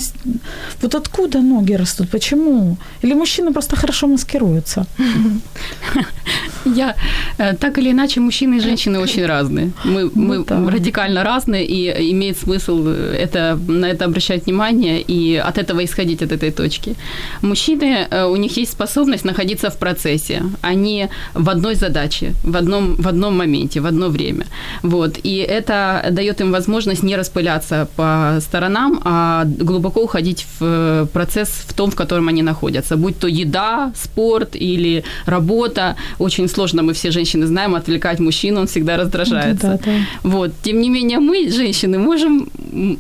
Вот 0.83 0.95
откуда 0.95 1.41
ноги 1.41 1.77
растут, 1.77 2.09
почему? 2.11 2.77
Или 3.05 3.15
мужчины 3.15 3.53
просто 3.53 3.77
хорошо 3.77 4.07
маскируются? 4.07 4.87
Я... 6.65 6.95
Э, 7.39 7.55
так 7.55 7.79
или 7.79 7.91
иначе, 7.91 8.21
мужчины 8.21 8.57
и 8.57 8.61
женщины 8.61 8.99
очень 8.99 9.27
разные. 9.27 9.71
Мы, 9.85 10.11
мы 10.15 10.45
ну 10.49 10.71
радикально 10.71 11.25
разные, 11.25 11.65
и 11.65 12.13
имеет 12.13 12.39
смысл 12.39 12.87
это, 12.89 13.59
на 13.69 13.87
это 13.87 14.05
обращать 14.05 14.47
внимание 14.47 15.01
и 15.01 15.37
от 15.37 15.59
этого 15.59 15.81
исходить 15.85 16.23
от 16.23 16.33
этой 16.33 16.51
точки. 16.51 16.97
Мужчины, 17.43 18.07
э, 18.11 18.25
у 18.27 18.37
них 18.37 18.59
есть 18.59 18.73
способность 18.73 19.25
находиться 19.25 19.71
в 19.71 19.79
процессе. 19.79 20.43
Они 20.63 21.09
в 21.35 21.49
одной 21.49 21.75
задаче, 21.75 22.35
в 22.45 22.57
одном, 22.57 22.97
в 22.97 23.09
одном 23.09 23.37
моменте, 23.37 23.81
в 23.81 23.87
одно 23.87 24.09
время. 24.09 24.47
Вот. 24.83 25.19
И 25.23 25.37
это 25.37 26.07
дает 26.11 26.41
им 26.41 26.53
возможность 26.53 27.03
не 27.03 27.17
распыляться 27.17 27.89
по 27.97 28.39
сторонам, 28.41 29.00
а 29.05 29.45
глубоко 29.45 30.03
уходить 30.03 30.47
в 30.59 30.62
э, 30.62 31.07
процесс 31.12 31.49
в 31.69 31.75
том, 31.75 31.91
в 31.91 31.95
котором 31.95 32.29
они 32.29 32.43
находятся. 32.43 32.97
Будь 32.97 33.19
то 33.19 33.29
еда, 33.29 33.93
спорт 33.97 34.57
или 34.57 35.05
работа. 35.27 35.97
Очень 36.19 36.49
сложно, 36.49 36.83
мы 36.83 36.93
все 36.93 37.11
женщины 37.11 37.47
знаем, 37.47 37.75
отвлекать 37.75 38.21
мужчину, 38.21 38.61
он 38.61 38.67
всегда 38.67 38.97
раздражается. 38.97 39.67
Да, 39.67 39.79
да. 39.85 39.93
Вот. 40.23 40.53
Тем 40.62 40.81
не 40.81 40.91
менее, 40.91 41.19
мы, 41.19 41.50
женщины, 41.50 41.99
можем 41.99 42.49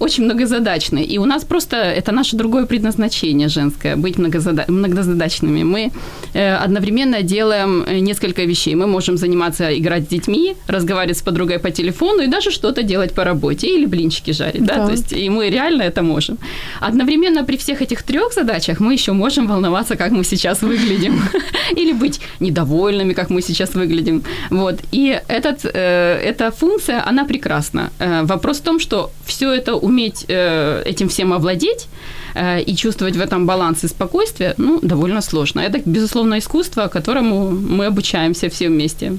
очень 0.00 0.24
многозадачны. 0.24 1.02
И 1.02 1.18
у 1.18 1.24
нас 1.24 1.44
просто 1.44 1.76
это 1.76 2.12
наше 2.12 2.36
другое 2.36 2.66
предназначение 2.66 3.48
женское, 3.48 3.96
быть 3.96 4.18
многозада- 4.18 4.70
многозадачными. 4.70 5.64
Мы 5.64 5.90
э, 6.34 6.54
одновременно 6.64 7.22
делаем 7.22 7.84
э, 7.86 8.00
несколько 8.00 8.44
вещей. 8.44 8.74
Мы 8.74 8.86
можем 8.86 9.16
заниматься, 9.16 9.78
играть 9.78 10.04
с 10.04 10.08
детьми, 10.08 10.54
разговаривать 10.68 11.18
с 11.18 11.22
подругой 11.22 11.58
по 11.58 11.70
телефону 11.70 12.22
и 12.22 12.26
даже 12.26 12.50
что-то 12.50 12.82
делать 12.82 13.14
по 13.14 13.24
работе 13.24 13.66
или 13.66 13.86
блинчики 13.86 14.32
жарить, 14.32 14.64
да, 14.64 14.76
да? 14.76 14.86
то 14.86 14.92
есть 14.92 15.12
и 15.12 15.30
мы 15.30 15.50
реально 15.50 15.82
это 15.82 16.02
можем. 16.02 16.38
Одновременно 16.80 17.44
при 17.44 17.56
всех 17.56 17.82
этих 17.82 18.02
трех 18.02 18.34
задачах 18.34 18.80
мы 18.80 18.94
еще 18.94 19.12
можем 19.12 19.46
волноваться, 19.46 19.96
как 19.96 20.12
мы 20.12 20.24
сейчас 20.24 20.62
выглядим, 20.62 21.20
или 21.76 21.92
быть 21.92 22.20
недовольными, 22.40 23.14
как 23.14 23.30
мы 23.30 23.42
сейчас 23.42 23.74
выглядим, 23.74 24.22
вот. 24.50 24.74
И 24.92 25.20
этот, 25.28 25.64
э, 25.64 26.30
эта 26.30 26.50
функция, 26.50 27.02
она 27.08 27.24
прекрасна. 27.24 27.90
Э, 27.98 28.22
вопрос 28.22 28.58
в 28.58 28.62
том, 28.62 28.80
что 28.80 29.10
все 29.24 29.52
это 29.52 29.59
уметь 29.68 30.24
э, 30.28 30.82
этим 30.84 31.08
всем 31.08 31.32
овладеть, 31.32 31.88
Э, 32.34 32.60
и 32.60 32.74
чувствовать 32.74 33.16
в 33.16 33.20
этом 33.20 33.46
баланс 33.46 33.84
и 33.84 33.88
спокойствие, 33.88 34.54
ну, 34.58 34.78
довольно 34.82 35.22
сложно. 35.22 35.60
Это, 35.60 35.80
безусловно, 35.84 36.38
искусство, 36.38 36.88
которому 36.88 37.50
мы 37.50 37.86
обучаемся 37.86 38.48
все 38.48 38.68
вместе. 38.68 39.12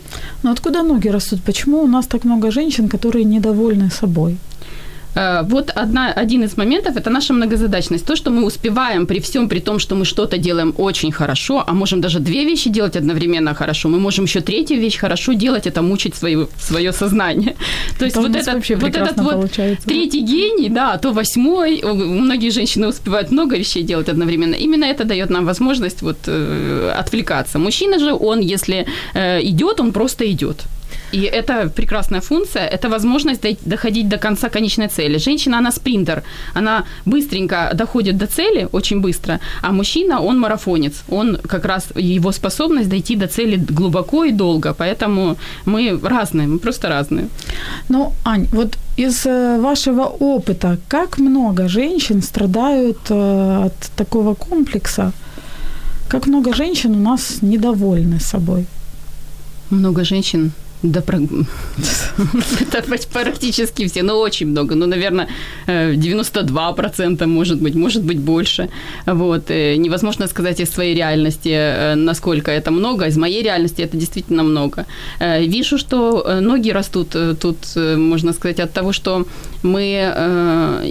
Но 0.43 0.51
откуда 0.51 0.83
ноги 0.83 1.10
растут? 1.10 1.41
Почему 1.45 1.83
у 1.83 1.88
нас 1.88 2.07
так 2.07 2.25
много 2.25 2.51
женщин, 2.51 2.88
которые 2.88 3.25
недовольны 3.25 3.89
собой? 3.91 4.38
Э, 5.15 5.44
вот 5.44 5.72
одна, 5.75 6.13
один 6.13 6.44
из 6.44 6.58
моментов– 6.58 6.96
это 6.98 7.10
наша 7.10 7.34
многозадачность. 7.34 8.06
То, 8.06 8.15
что 8.15 8.32
мы 8.32 8.46
успеваем 8.46 9.06
при 9.06 9.20
всем, 9.20 9.48
при 9.50 9.60
том, 9.60 9.80
что 9.80 9.96
мы 9.96 10.06
что-то 10.06 10.38
делаем 10.38 10.74
очень 10.77 11.12
хорошо, 11.12 11.63
а 11.68 11.74
можем 11.74 12.01
даже 12.01 12.20
две 12.20 12.46
вещи 12.46 12.70
делать 12.70 12.96
одновременно 12.96 13.53
хорошо, 13.53 13.89
мы 13.89 14.00
можем 14.00 14.25
еще 14.25 14.41
третью 14.41 14.80
вещь 14.80 15.00
хорошо 15.00 15.34
делать, 15.34 15.68
это 15.68 15.82
мучить 15.82 16.15
свое, 16.15 16.48
свое 16.60 16.91
сознание. 16.91 17.56
То 18.00 18.06
есть 18.06 18.18
вот, 18.18 18.36
этот, 18.36 18.70
вот 18.70 18.96
этот 18.96 19.18
вот 19.18 19.51
третий 19.86 20.22
гений, 20.22 20.70
да, 20.70 20.98
то 20.98 21.12
восьмой, 21.12 21.82
многие 21.84 22.51
женщины 22.51 22.88
успевают 22.88 23.32
много 23.32 23.58
вещей 23.58 23.84
делать 23.84 24.10
одновременно. 24.10 24.56
Именно 24.56 24.86
это 24.86 25.03
дает 25.03 25.30
нам 25.30 25.46
возможность 25.46 26.01
вот 26.01 26.18
э, 26.27 26.94
отвлекаться. 27.00 27.60
Мужчина 27.60 28.00
же, 28.00 28.13
он, 28.13 28.39
если 28.39 28.86
э, 29.13 29.41
идет, 29.44 29.80
он 29.80 29.91
просто 29.91 30.24
идет. 30.32 30.65
И 31.12 31.22
это 31.24 31.70
прекрасная 31.70 32.22
функция, 32.22 32.68
это 32.68 32.89
возможность 32.89 33.41
доходить 33.65 34.08
до 34.08 34.18
конца 34.18 34.50
конечной 34.50 34.88
цели. 34.88 35.18
Женщина, 35.18 35.58
она 35.58 35.72
спринтер, 35.72 36.24
она 36.56 36.84
быстренько 37.06 37.72
доходит 37.74 38.18
до 38.18 38.25
цели, 38.25 38.68
очень 38.72 39.01
быстро, 39.01 39.39
а 39.62 39.72
мужчина, 39.72 40.22
он 40.22 40.39
марафонец, 40.39 41.03
он 41.10 41.38
как 41.38 41.65
раз, 41.65 41.88
его 41.96 42.32
способность 42.32 42.89
дойти 42.89 43.15
до 43.15 43.27
цели 43.27 43.58
глубоко 43.58 44.24
и 44.24 44.32
долго, 44.32 44.74
поэтому 44.74 45.38
мы 45.65 46.00
разные, 46.03 46.48
мы 46.48 46.60
просто 46.60 46.89
разные. 46.89 47.27
Ну, 47.89 48.13
Ань, 48.24 48.48
вот 48.51 48.77
из 48.98 49.25
э, 49.25 49.60
вашего 49.60 50.03
опыта, 50.20 50.77
как 50.88 51.20
много 51.20 51.68
женщин 51.68 52.22
страдают 52.22 53.00
э, 53.10 53.65
от 53.65 53.91
такого 53.96 54.36
комплекса? 54.36 55.12
Как 56.08 56.27
много 56.27 56.53
женщин 56.53 56.96
у 56.96 57.00
нас 57.00 57.41
недовольны 57.41 58.20
собой? 58.20 58.65
Много 59.70 60.03
женщин 60.03 60.51
да, 60.83 61.01
это 62.61 62.83
практически 63.13 63.88
все, 63.88 64.03
но 64.03 64.19
очень 64.19 64.47
много. 64.47 64.75
Ну, 64.75 64.88
наверное, 64.88 65.27
92% 65.67 67.25
может 67.27 67.61
быть, 67.61 67.75
может 67.75 68.03
быть 68.03 68.19
больше. 68.19 68.69
Вот. 69.05 69.51
Э, 69.51 69.75
невозможно 69.75 70.27
сказать 70.27 70.59
из 70.59 70.69
своей 70.69 70.95
реальности, 70.95 71.50
э, 71.50 71.95
насколько 71.95 72.51
это 72.51 72.71
много. 72.71 73.05
Из 73.05 73.17
моей 73.17 73.43
реальности 73.43 73.83
это 73.83 73.97
действительно 73.97 74.43
много. 74.43 74.85
Э, 75.19 75.45
вижу, 75.45 75.77
что 75.77 76.39
ноги 76.41 76.71
растут 76.71 77.15
тут, 77.39 77.57
можно 77.75 78.33
сказать, 78.33 78.59
от 78.59 78.73
того, 78.73 78.93
что 78.93 79.25
мы 79.63 79.81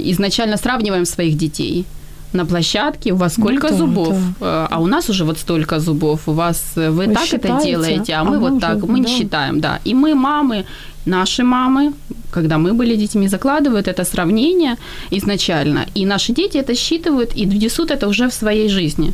изначально 0.04 0.56
сравниваем 0.56 1.04
своих 1.04 1.36
детей– 1.36 1.84
на 2.32 2.44
площадке, 2.46 3.12
у 3.12 3.16
вас 3.16 3.34
сколько 3.34 3.68
ну, 3.68 3.72
да, 3.72 3.78
зубов, 3.78 4.18
да. 4.40 4.66
а 4.70 4.80
у 4.80 4.86
нас 4.86 5.08
уже 5.10 5.24
вот 5.24 5.38
столько 5.38 5.80
зубов, 5.80 6.28
у 6.28 6.32
вас 6.32 6.62
э, 6.76 6.90
вы, 6.90 7.06
вы 7.06 7.14
так 7.14 7.24
считаете? 7.24 7.48
это 7.48 7.64
делаете, 7.64 8.12
а, 8.14 8.20
а 8.20 8.24
мы, 8.24 8.38
вот 8.38 8.60
так, 8.60 8.82
мы 8.82 9.00
да. 9.00 9.08
не 9.08 9.18
считаем, 9.18 9.60
да. 9.60 9.80
И 9.84 9.94
мы 9.94 10.14
мамы, 10.14 10.64
наши 11.06 11.42
мамы, 11.42 11.92
когда 12.30 12.58
мы 12.58 12.72
были 12.72 12.96
детьми, 12.96 13.28
закладывают 13.28 13.88
это 13.88 14.04
сравнение 14.04 14.76
изначально, 15.12 15.86
и 15.94 16.06
наши 16.06 16.32
дети 16.32 16.58
это 16.58 16.74
считывают 16.74 17.36
и 17.36 17.46
несут 17.46 17.90
это 17.90 18.08
уже 18.08 18.28
в 18.28 18.32
своей 18.32 18.68
жизни. 18.68 19.12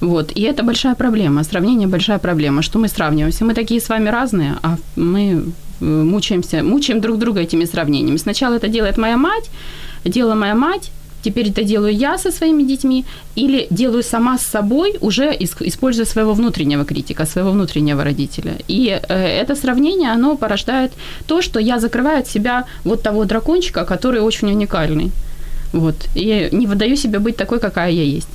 Вот. 0.00 0.32
И 0.34 0.42
это 0.42 0.64
большая 0.64 0.94
проблема. 0.94 1.44
Сравнение 1.44 1.86
большая 1.86 2.18
проблема. 2.18 2.62
Что 2.62 2.80
мы 2.80 2.88
сравниваемся? 2.88 3.44
Мы 3.44 3.54
такие 3.54 3.80
с 3.80 3.88
вами 3.88 4.10
разные, 4.10 4.56
а 4.62 4.76
мы 4.96 5.44
э, 5.80 5.84
мучаемся, 5.84 6.62
мучаем 6.64 7.00
друг 7.00 7.18
друга 7.18 7.40
этими 7.40 7.66
сравнениями. 7.66 8.16
Сначала 8.16 8.54
это 8.54 8.66
делает 8.66 8.98
моя 8.98 9.16
мать, 9.16 9.48
делала 10.04 10.34
моя 10.34 10.54
мать, 10.54 10.90
теперь 11.22 11.48
это 11.48 11.62
делаю 11.62 11.94
я 11.94 12.18
со 12.18 12.30
своими 12.30 12.62
детьми, 12.62 13.04
или 13.36 13.66
делаю 13.70 14.02
сама 14.02 14.38
с 14.38 14.42
собой, 14.42 14.96
уже 15.00 15.36
используя 15.40 16.06
своего 16.06 16.32
внутреннего 16.34 16.84
критика, 16.84 17.26
своего 17.26 17.50
внутреннего 17.50 18.04
родителя. 18.04 18.52
И 18.68 18.88
э, 18.88 19.42
это 19.42 19.54
сравнение, 19.56 20.12
оно 20.12 20.36
порождает 20.36 20.92
то, 21.26 21.42
что 21.42 21.60
я 21.60 21.78
закрываю 21.78 22.18
от 22.18 22.28
себя 22.28 22.64
вот 22.84 23.02
того 23.02 23.24
дракончика, 23.24 23.84
который 23.84 24.20
очень 24.20 24.48
уникальный. 24.48 25.10
Вот. 25.72 25.94
И 26.14 26.48
не 26.52 26.66
выдаю 26.66 26.96
себе 26.96 27.18
быть 27.18 27.36
такой, 27.36 27.58
какая 27.58 27.90
я 27.90 28.04
есть. 28.04 28.28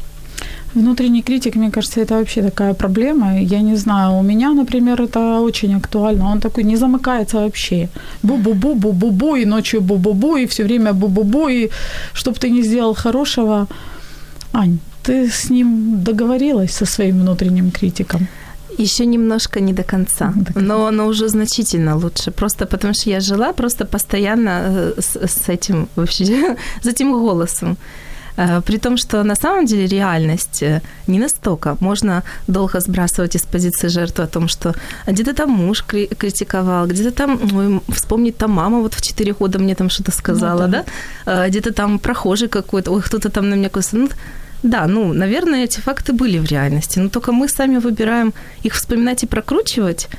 Внутренний 0.78 1.24
критик, 1.24 1.56
мне 1.56 1.72
кажется, 1.72 2.02
это 2.02 2.14
вообще 2.14 2.42
такая 2.44 2.74
проблема. 2.74 3.40
Я 3.42 3.62
не 3.62 3.76
знаю, 3.78 4.20
у 4.20 4.24
меня, 4.24 4.54
например, 4.54 5.02
это 5.02 5.42
очень 5.42 5.76
актуально. 5.76 6.32
Он 6.32 6.40
такой 6.40 6.64
не 6.64 6.78
замыкается 6.78 7.38
вообще. 7.38 7.90
Бу-бу-бу, 8.24 8.76
бу-бу-бу, 8.76 9.42
и 9.42 9.46
ночью 9.46 9.82
бу-бу-бу, 9.82 10.38
и 10.38 10.46
все 10.46 10.64
время 10.64 10.92
бу-бу-бу, 10.92 11.50
и 11.50 11.70
чтоб 12.14 12.38
ты 12.38 12.52
не 12.52 12.64
сделал 12.64 12.94
хорошего. 12.94 13.68
Ань, 14.54 14.78
ты 15.04 15.30
с 15.30 15.50
ним 15.50 16.04
договорилась, 16.04 16.72
со 16.72 16.86
своим 16.86 17.22
внутренним 17.22 17.72
критиком? 17.72 18.28
Еще 18.78 19.06
немножко 19.06 19.60
не 19.60 19.74
до 19.74 19.84
конца, 19.84 20.34
но 20.56 20.86
оно 20.86 21.08
уже 21.08 21.28
значительно 21.28 21.96
лучше. 21.96 22.32
Просто 22.32 22.66
потому 22.66 22.94
что 22.94 23.10
я 23.10 23.20
жила 23.20 23.54
просто 23.54 23.86
постоянно 23.86 24.62
э, 24.66 25.02
с, 25.02 25.16
с 25.16 25.50
этим 25.50 25.88
вообще, 25.96 26.56
с 26.84 26.88
этим 26.88 27.12
голосом. 27.14 27.78
Э, 28.38 28.62
при 28.62 28.78
том, 28.78 28.98
что 28.98 29.24
на 29.24 29.36
самом 29.36 29.66
деле 29.66 29.88
реальность 29.88 30.64
э, 30.64 30.82
не 31.08 31.20
настолько. 31.20 31.76
Можно 31.80 32.24
долго 32.48 32.80
сбрасывать 32.80 33.36
из 33.36 33.44
позиции 33.44 33.90
жертвы 33.90 34.24
о 34.24 34.28
том, 34.28 34.48
что 34.48 34.74
где-то 35.08 35.34
там 35.34 35.50
муж 35.50 35.84
критиковал, 36.20 36.88
где-то 36.88 37.12
там, 37.12 37.40
ой, 37.56 37.82
вспомнить 37.90 38.38
там 38.38 38.52
мама 38.52 38.80
вот 38.80 38.94
в 38.94 39.02
4 39.02 39.34
года 39.34 39.60
мне 39.60 39.76
там 39.76 39.90
что-то 39.90 40.12
сказала, 40.12 40.68
ну, 40.68 40.72
да, 40.72 40.84
да? 41.26 41.46
Э, 41.46 41.50
где-то 41.50 41.74
там 41.74 42.00
прохожий 42.00 42.48
какой-то, 42.48 42.92
ой, 42.92 43.02
кто-то 43.02 43.30
там 43.30 43.50
на 43.50 43.56
меня 43.56 43.70
косит. 43.70 43.94
Ну, 43.94 44.10
да, 44.64 44.88
ну, 44.88 45.14
наверное, 45.14 45.64
эти 45.64 45.80
факты 45.80 46.14
были 46.14 46.40
в 46.40 46.46
реальности, 46.46 47.00
но 47.00 47.10
только 47.10 47.32
мы 47.32 47.48
сами 47.48 47.80
выбираем 47.80 48.34
их 48.66 48.74
вспоминать 48.74 49.24
и 49.24 49.28
прокручивать, 49.28 50.10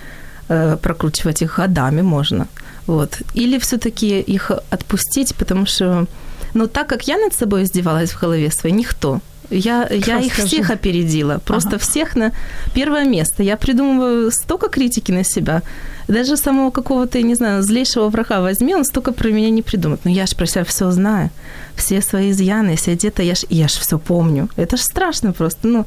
прокручивать 0.82 1.42
их 1.42 1.58
годами 1.58 2.02
можно, 2.02 2.46
вот, 2.86 3.18
или 3.34 3.58
все-таки 3.58 4.20
их 4.20 4.52
отпустить, 4.70 5.34
потому 5.34 5.66
что 5.66 6.06
но 6.54 6.66
так 6.66 6.88
как 6.88 7.08
я 7.08 7.18
над 7.18 7.34
собой 7.34 7.64
издевалась 7.64 8.10
в 8.10 8.20
голове 8.20 8.50
своей, 8.50 8.74
никто. 8.74 9.20
Я, 9.50 9.88
я 9.90 10.20
их 10.20 10.34
всех 10.34 10.70
опередила, 10.70 11.38
просто 11.38 11.76
ага. 11.76 11.78
всех 11.78 12.16
на 12.16 12.32
первое 12.74 13.04
место. 13.04 13.42
Я 13.42 13.56
придумываю 13.56 14.30
столько 14.30 14.68
критики 14.68 15.10
на 15.10 15.24
себя. 15.24 15.62
Даже 16.06 16.36
самого 16.36 16.70
какого-то, 16.70 17.18
я 17.18 17.24
не 17.24 17.34
знаю, 17.34 17.62
злейшего 17.62 18.08
врага 18.08 18.40
возьми, 18.40 18.74
он 18.74 18.84
столько 18.84 19.12
про 19.12 19.30
меня 19.30 19.50
не 19.50 19.62
придумает. 19.62 20.00
Но 20.04 20.10
я 20.10 20.26
же 20.26 20.36
про 20.36 20.46
себя 20.46 20.64
все 20.64 20.90
знаю. 20.90 21.30
Все 21.76 22.02
свои 22.02 22.30
изъяны, 22.30 22.70
если 22.70 22.94
где-то, 22.94 23.22
я 23.22 23.34
ж, 23.34 23.44
я 23.48 23.68
ж 23.68 23.72
все 23.72 23.98
помню. 23.98 24.48
Это 24.56 24.76
ж 24.76 24.80
страшно 24.80 25.32
просто. 25.32 25.68
Ну, 25.68 25.86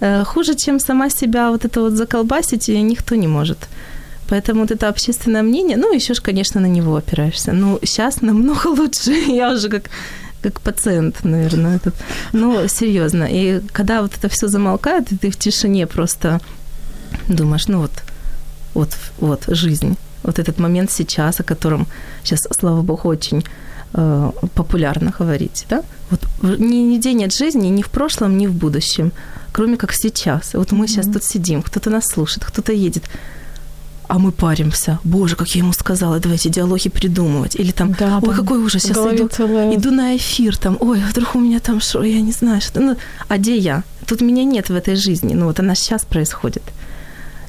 э, 0.00 0.24
хуже, 0.24 0.54
чем 0.54 0.78
сама 0.78 1.08
себя 1.08 1.50
вот 1.50 1.64
это 1.64 1.80
вот 1.80 1.92
заколбасить, 1.92 2.68
никто 2.68 3.14
не 3.14 3.26
может. 3.26 3.58
Поэтому 4.28 4.60
вот 4.60 4.70
это 4.70 4.88
общественное 4.88 5.42
мнение, 5.42 5.76
ну, 5.76 5.94
еще 5.94 6.14
ж, 6.14 6.20
конечно, 6.20 6.60
на 6.60 6.68
него 6.68 6.96
опираешься. 6.96 7.52
Ну, 7.52 7.78
сейчас 7.82 8.22
намного 8.22 8.66
лучше. 8.80 9.12
Я 9.12 9.52
уже 9.52 9.68
как 9.68 9.90
как 10.42 10.60
пациент, 10.60 11.24
наверное, 11.24 11.76
этот. 11.76 11.94
Ну, 12.32 12.68
серьезно. 12.68 13.26
И 13.28 13.60
когда 13.72 14.02
вот 14.02 14.12
это 14.16 14.28
все 14.28 14.48
замолкает, 14.48 15.12
и 15.12 15.16
ты 15.16 15.30
в 15.30 15.36
тишине 15.36 15.86
просто 15.86 16.40
думаешь, 17.28 17.68
ну 17.68 17.80
вот, 17.80 17.90
вот, 18.74 18.96
вот 19.18 19.44
жизнь, 19.48 19.96
вот 20.22 20.38
этот 20.38 20.60
момент 20.60 20.90
сейчас, 20.92 21.40
о 21.40 21.44
котором 21.44 21.86
сейчас, 22.22 22.40
слава 22.50 22.82
богу, 22.82 23.08
очень 23.08 23.44
э, 23.94 24.32
популярно 24.54 25.12
говорить, 25.18 25.66
да? 25.68 25.82
Вот 26.10 26.20
ни, 26.42 26.76
нигде 26.76 27.14
нет 27.14 27.34
жизни, 27.34 27.68
ни 27.68 27.82
в 27.82 27.88
прошлом, 27.88 28.38
ни 28.38 28.46
в 28.46 28.54
будущем, 28.54 29.12
кроме 29.52 29.76
как 29.76 29.92
сейчас. 29.92 30.54
Вот 30.54 30.72
мы 30.72 30.84
mm-hmm. 30.84 30.88
сейчас 30.88 31.06
тут 31.06 31.24
сидим, 31.24 31.62
кто-то 31.62 31.90
нас 31.90 32.04
слушает, 32.06 32.44
кто-то 32.44 32.72
едет 32.72 33.04
а 34.08 34.18
мы 34.18 34.32
паримся. 34.32 34.98
Боже, 35.04 35.36
как 35.36 35.48
я 35.54 35.60
ему 35.60 35.72
сказала, 35.72 36.18
давайте 36.18 36.48
диалоги 36.48 36.88
придумывать. 36.88 37.54
Или 37.56 37.72
там, 37.72 37.92
да, 37.92 38.18
ой, 38.22 38.34
какой 38.34 38.58
ужас, 38.58 38.82
сейчас 38.82 38.96
иду, 38.96 39.28
целая... 39.28 39.74
иду 39.76 39.90
на 39.90 40.16
эфир, 40.16 40.56
там, 40.56 40.76
ой, 40.80 41.00
вдруг 41.00 41.36
у 41.36 41.40
меня 41.40 41.60
там 41.60 41.80
что, 41.80 42.02
я 42.02 42.20
не 42.20 42.32
знаю, 42.32 42.60
что. 42.60 42.80
Ну, 42.80 42.96
а 43.28 43.36
где 43.36 43.56
я? 43.56 43.84
Тут 44.06 44.22
меня 44.22 44.44
нет 44.44 44.70
в 44.70 44.74
этой 44.74 44.96
жизни. 44.96 45.34
Ну, 45.34 45.46
вот 45.46 45.60
она 45.60 45.74
сейчас 45.74 46.04
происходит. 46.04 46.62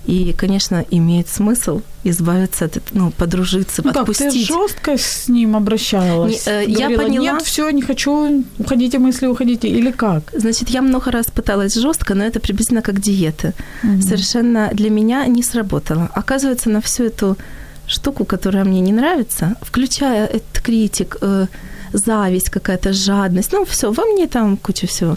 И, 0.10 0.34
конечно, 0.34 0.84
имеет 0.90 1.30
смысл 1.30 1.82
избавиться 2.04 2.66
от 2.66 2.78
этого, 2.78 2.98
ну, 2.98 3.12
подружиться, 3.12 3.84
ну, 3.84 3.92
отпустить. 3.92 4.26
Как, 4.26 4.34
ты 4.34 4.40
жестко 4.40 4.98
с 4.98 5.28
ним 5.28 5.56
обращалась? 5.56 6.48
Не, 6.48 6.52
э, 6.52 6.66
Говорила, 6.66 6.90
я 6.90 6.98
поняла. 6.98 7.26
Нет, 7.34 7.42
все, 7.44 7.70
не 7.70 7.84
хочу, 7.84 8.44
уходите 8.58 8.98
мысли, 8.98 9.28
уходите. 9.28 9.68
Или 9.68 9.92
как? 9.92 10.24
Значит, 10.34 10.70
я 10.70 10.82
много 10.82 11.12
раз 11.12 11.28
пыталась 11.28 11.76
жестко, 11.76 12.16
но 12.16 12.24
это 12.24 12.40
приблизительно 12.40 12.82
как 12.82 13.00
диета. 13.00 13.54
Угу. 13.84 14.02
Совершенно 14.02 14.72
для 14.74 14.90
меня 14.90 15.28
не 15.28 15.44
сработало. 15.44 16.10
Оказывается, 16.16 16.72
на 16.72 16.82
всю 16.82 17.04
эту 17.04 17.38
штуку, 17.86 18.26
которая 18.26 18.64
мне 18.64 18.82
не 18.82 18.94
нравится, 18.94 19.58
включая 19.62 20.26
этот 20.26 20.64
критик, 20.64 21.18
э, 21.22 21.46
зависть 21.94 22.50
какая-то, 22.50 22.94
жадность, 22.94 23.52
ну, 23.52 23.64
все, 23.66 23.92
во 23.92 24.06
мне 24.06 24.28
там 24.28 24.58
куча 24.58 24.88
всего, 24.88 25.16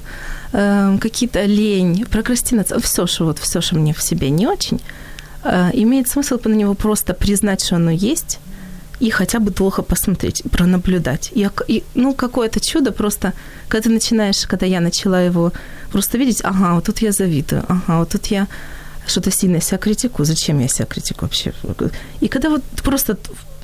э, 0.53 0.99
какие-то 1.01 1.45
лень, 1.45 2.05
прокрастинация, 2.11 2.79
все, 2.79 3.07
что 3.07 3.25
вот, 3.25 3.39
все, 3.39 3.61
что 3.61 3.77
мне 3.77 3.93
в 3.93 4.03
себе 4.03 4.31
не 4.31 4.47
очень, 4.47 4.81
э, 5.45 5.71
имеет 5.75 6.09
смысл 6.09 6.39
на 6.45 6.55
него 6.55 6.75
просто 6.75 7.15
признать, 7.15 7.65
что 7.65 7.77
оно 7.77 7.91
есть, 7.91 8.39
и 9.01 9.11
хотя 9.11 9.41
бы 9.41 9.51
долго 9.51 9.83
посмотреть, 9.83 10.43
пронаблюдать. 10.51 11.31
И, 11.35 11.49
и, 11.69 11.83
ну, 11.95 12.15
какое-то 12.15 12.61
чудо 12.61 12.93
просто, 12.93 13.33
когда 13.69 13.89
ты 13.89 13.91
начинаешь, 13.91 14.47
когда 14.47 14.67
я 14.67 14.81
начала 14.81 15.21
его 15.21 15.53
просто 15.91 16.19
видеть, 16.19 16.41
ага, 16.45 16.75
вот 16.75 16.85
тут 16.85 17.03
я 17.03 17.11
завидую, 17.11 17.65
ага, 17.69 17.99
вот 17.99 18.11
тут 18.11 18.27
я 18.27 18.47
что-то 19.07 19.31
сильно 19.31 19.61
себя 19.61 19.79
критикую, 19.79 20.27
зачем 20.27 20.61
я 20.61 20.69
себя 20.69 20.87
критикую 20.87 21.29
вообще? 21.29 21.53
И 22.21 22.29
когда 22.29 22.49
вот 22.49 22.63
просто, 22.83 23.19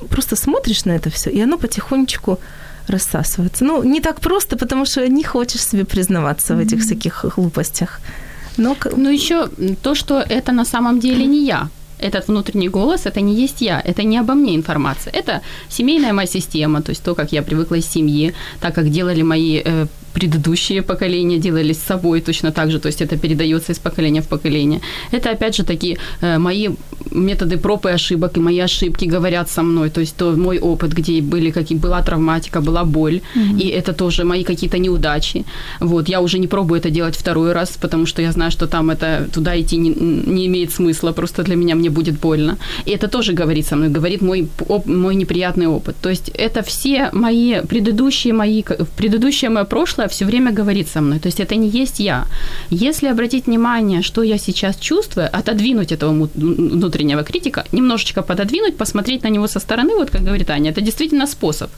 просто 0.09 0.35
смотришь 0.35 0.85
на 0.85 0.91
это 0.91 1.09
все, 1.09 1.29
и 1.29 1.39
оно 1.39 1.57
потихонечку 1.57 2.39
рассасывается. 2.89 3.65
Ну, 3.65 3.83
не 3.83 4.01
так 4.01 4.19
просто, 4.19 4.57
потому 4.57 4.85
что 4.85 5.07
не 5.07 5.23
хочешь 5.23 5.61
себе 5.61 5.83
признаваться 5.83 6.53
mm-hmm. 6.53 6.57
в 6.57 6.67
этих 6.67 6.79
всяких 6.81 7.25
глупостях. 7.35 7.99
Но... 8.57 8.75
Но 8.97 9.09
еще 9.09 9.49
то, 9.81 9.95
что 9.95 10.19
это 10.29 10.51
на 10.51 10.65
самом 10.65 10.99
деле 10.99 11.25
не 11.25 11.45
я 11.45 11.69
этот 11.99 12.27
внутренний 12.27 12.69
голос, 12.69 13.05
это 13.05 13.21
не 13.21 13.35
есть 13.35 13.61
я, 13.61 13.81
это 13.81 14.03
не 14.03 14.17
обо 14.19 14.33
мне 14.33 14.55
информация, 14.55 15.13
это 15.13 15.41
семейная 15.69 16.13
моя 16.13 16.27
система, 16.27 16.81
то 16.81 16.91
есть 16.91 17.03
то, 17.03 17.15
как 17.15 17.33
я 17.33 17.41
привыкла 17.41 17.75
из 17.75 17.85
семьи, 17.85 18.33
так 18.61 18.75
как 18.75 18.89
делали 18.89 19.21
мои 19.21 19.61
э, 19.65 19.87
предыдущие 20.13 20.81
поколения 20.81 21.37
делали 21.37 21.73
с 21.73 21.79
собой 21.79 22.21
точно 22.21 22.51
так 22.51 22.71
же, 22.71 22.79
то 22.79 22.87
есть 22.87 23.01
это 23.01 23.17
передается 23.17 23.71
из 23.71 23.79
поколения 23.79 24.21
в 24.21 24.27
поколение. 24.27 24.81
Это, 25.11 25.31
опять 25.31 25.55
же, 25.55 25.63
такие 25.63 25.97
э, 26.21 26.37
мои 26.37 26.69
методы 27.11 27.57
проб 27.57 27.85
и 27.85 27.89
ошибок, 27.89 28.37
и 28.37 28.39
мои 28.39 28.59
ошибки 28.59 29.05
говорят 29.05 29.49
со 29.49 29.63
мной, 29.63 29.89
то 29.89 30.01
есть 30.01 30.15
то 30.15 30.31
мой 30.31 30.59
опыт, 30.59 30.93
где 30.93 31.21
были 31.21 31.51
какие 31.51 31.77
была 31.77 32.01
травматика, 32.01 32.61
была 32.61 32.83
боль, 32.83 33.21
mm-hmm. 33.35 33.59
и 33.59 33.67
это 33.67 33.93
тоже 33.93 34.23
мои 34.23 34.43
какие-то 34.43 34.77
неудачи. 34.77 35.45
Вот, 35.79 36.09
я 36.09 36.21
уже 36.21 36.39
не 36.39 36.47
пробую 36.47 36.79
это 36.79 36.89
делать 36.89 37.15
второй 37.15 37.53
раз, 37.53 37.77
потому 37.81 38.05
что 38.05 38.21
я 38.21 38.31
знаю, 38.31 38.51
что 38.51 38.67
там 38.67 38.89
это 38.89 39.27
туда 39.33 39.59
идти 39.59 39.77
не, 39.77 39.89
не 39.89 40.45
имеет 40.47 40.71
смысла, 40.71 41.11
просто 41.11 41.43
для 41.43 41.55
меня 41.55 41.75
мне 41.75 41.89
будет 41.89 42.19
больно. 42.19 42.57
И 42.85 42.91
это 42.91 43.07
тоже 43.07 43.33
говорит 43.33 43.67
со 43.67 43.75
мной, 43.75 43.89
говорит 43.89 44.21
мой, 44.21 44.47
оп, 44.67 44.85
мой 44.85 45.15
неприятный 45.15 45.67
опыт. 45.67 45.95
То 46.01 46.09
есть 46.09 46.29
это 46.29 46.61
все 46.61 47.09
мои 47.13 47.61
предыдущие 47.61 48.33
мои, 48.33 48.63
предыдущее 48.97 49.49
мое 49.49 49.65
прошлое 49.65 49.98
все 50.07 50.25
время 50.25 50.51
говорит 50.51 50.87
со 50.87 51.01
мной. 51.01 51.19
То 51.19 51.27
есть 51.27 51.39
это 51.39 51.55
не 51.55 51.67
есть 51.67 51.99
я. 51.99 52.25
Если 52.69 53.07
обратить 53.07 53.47
внимание, 53.47 54.01
что 54.01 54.23
я 54.23 54.37
сейчас 54.37 54.77
чувствую, 54.77 55.29
отодвинуть 55.31 55.91
этого 55.91 56.29
внутреннего 56.35 57.23
критика, 57.23 57.65
немножечко 57.71 58.21
пододвинуть, 58.21 58.77
посмотреть 58.77 59.23
на 59.23 59.29
него 59.29 59.47
со 59.47 59.59
стороны, 59.59 59.95
вот 59.95 60.09
как 60.09 60.21
говорит 60.23 60.49
Аня, 60.49 60.71
это 60.71 60.81
действительно 60.81 61.27
способ. 61.27 61.69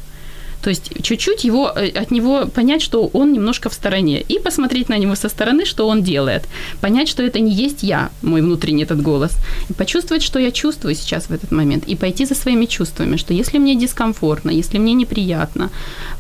То 0.62 0.70
есть 0.70 0.92
чуть-чуть 1.04 1.44
его, 1.44 1.72
э, 1.76 1.90
от 2.02 2.12
него 2.12 2.46
понять, 2.46 2.82
что 2.82 3.10
он 3.14 3.34
немножко 3.34 3.70
в 3.70 3.74
стороне. 3.74 4.22
И 4.30 4.40
посмотреть 4.40 4.90
на 4.90 4.98
него 4.98 5.16
со 5.16 5.30
стороны, 5.30 5.66
что 5.66 5.88
он 5.88 6.04
делает. 6.04 6.44
Понять, 6.82 7.10
что 7.10 7.24
это 7.24 7.40
не 7.40 7.52
есть 7.52 7.84
я, 7.84 8.10
мой 8.22 8.42
внутренний 8.42 8.84
этот 8.84 9.02
голос. 9.02 9.32
И 9.70 9.74
почувствовать, 9.74 10.24
что 10.24 10.40
я 10.40 10.52
чувствую 10.52 10.96
сейчас 10.96 11.30
в 11.30 11.34
этот 11.34 11.52
момент. 11.52 11.84
И 11.90 11.96
пойти 11.96 12.26
за 12.26 12.36
своими 12.36 12.66
чувствами, 12.66 13.18
что 13.18 13.34
если 13.34 13.60
мне 13.60 13.76
дискомфортно, 13.76 14.52
если 14.52 14.80
мне 14.80 14.94
неприятно, 14.94 15.70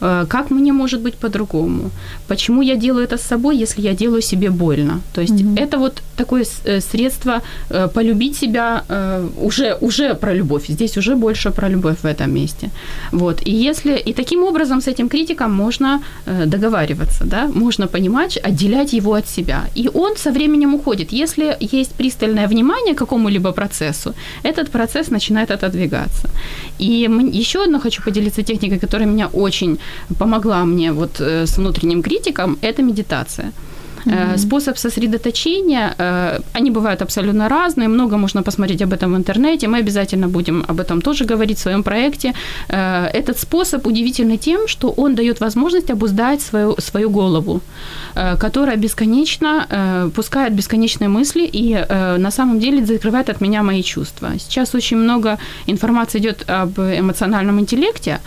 э, 0.01 0.25
как 0.30 0.51
мне 0.51 0.73
может 0.73 1.01
быть 1.01 1.15
по-другому? 1.15 1.91
Почему 2.27 2.63
я 2.63 2.75
делаю 2.75 3.04
это 3.04 3.17
с 3.17 3.27
собой, 3.27 3.58
если 3.58 3.82
я 3.82 3.93
делаю 3.93 4.21
себе 4.21 4.49
больно? 4.49 5.01
То 5.13 5.21
есть 5.21 5.34
mm-hmm. 5.34 5.60
это 5.60 5.77
вот 5.77 6.01
такое 6.17 6.45
э, 6.65 6.82
средство 6.82 7.41
полюбить 7.93 8.38
себя 8.38 8.84
уже, 9.38 9.77
уже 9.82 10.13
про 10.15 10.34
любовь. 10.34 10.67
Здесь 10.69 10.97
уже 10.97 11.15
больше 11.15 11.51
про 11.51 11.69
любовь 11.69 11.97
в 12.04 12.06
этом 12.06 12.34
месте. 12.34 12.69
Вот. 13.12 13.47
И 13.47 13.51
если 13.51 13.97
и 13.97 14.13
таким 14.13 14.31
Таким 14.32 14.48
образом, 14.48 14.80
с 14.80 14.88
этим 14.88 15.10
критиком 15.10 15.52
можно 15.52 16.00
э, 16.26 16.46
договариваться, 16.46 17.26
да, 17.26 17.50
можно 17.54 17.88
понимать, 17.88 18.38
отделять 18.38 18.94
его 18.94 19.13
от 19.13 19.28
себя. 19.28 19.63
И 19.76 19.89
он 19.94 20.15
со 20.15 20.32
временем 20.32 20.74
уходит. 20.74 21.12
Если 21.12 21.58
есть 21.60 21.91
пристальное 21.91 22.48
внимание 22.48 22.94
к 22.94 22.98
какому-либо 22.98 23.52
процессу, 23.52 24.13
этот 24.46 24.70
процесс 24.72 25.12
начинает 25.12 25.52
отодвигаться. 25.52 26.30
И 26.80 27.10
еще 27.34 27.63
одно 27.63 27.80
хочу 27.80 28.02
поделиться 28.04 28.41
техникой, 28.41 28.80
которая 28.80 29.10
меня 29.10 29.28
очень 29.34 29.78
помогла 30.20 30.63
мне 30.63 30.94
вот 30.94 31.20
э, 31.20 31.46
с 31.46 31.58
внутренним 31.58 32.02
критиком, 32.02 32.58
это 32.62 32.84
медитация. 32.84 33.52
Mm-hmm. 34.06 34.38
Способ 34.38 34.78
сосредоточения, 34.78 35.94
э, 35.98 36.40
они 36.54 36.72
бывают 36.72 37.02
абсолютно 37.02 37.50
разные, 37.50 37.88
много 37.88 38.18
можно 38.18 38.44
посмотреть 38.44 38.82
об 38.82 38.94
этом 38.94 39.14
в 39.14 39.18
интернете, 39.18 39.68
мы 39.68 39.78
обязательно 39.80 40.28
будем 40.28 40.64
об 40.68 40.80
этом 40.80 41.02
тоже 41.02 41.26
говорить 41.26 41.58
в 41.58 41.62
своем 41.62 41.84
проекте. 41.84 42.34
Э, 42.70 43.08
этот 43.14 43.40
способ 43.40 43.88
удивительный 43.88 44.38
тем, 44.38 44.68
что 44.68 44.94
он 44.98 45.16
дает 45.16 45.42
возможность 45.42 45.92
обуздать 45.92 46.42
свою, 46.42 46.76
свою 46.80 47.10
голову, 47.10 47.62
которая 48.40 48.78
бесконечно 48.78 50.12
пускает 50.16 50.54
бесконечные 50.54 51.10
мысли 51.10 51.50
и 51.54 51.86
на 52.18 52.32
самом 52.32 52.60
деле 52.60 52.86
закрывает 52.86 53.30
от 53.30 53.42
меня 53.42 53.64
мои 53.64 53.84
чувства. 53.84 54.30
Сейчас 54.40 54.76
очень 54.76 54.98
много 54.98 55.38
информации 55.68 56.20
идет 56.20 56.50
об 56.50 56.80
эмоциональном 56.80 57.60
интеллекте, 57.60 58.20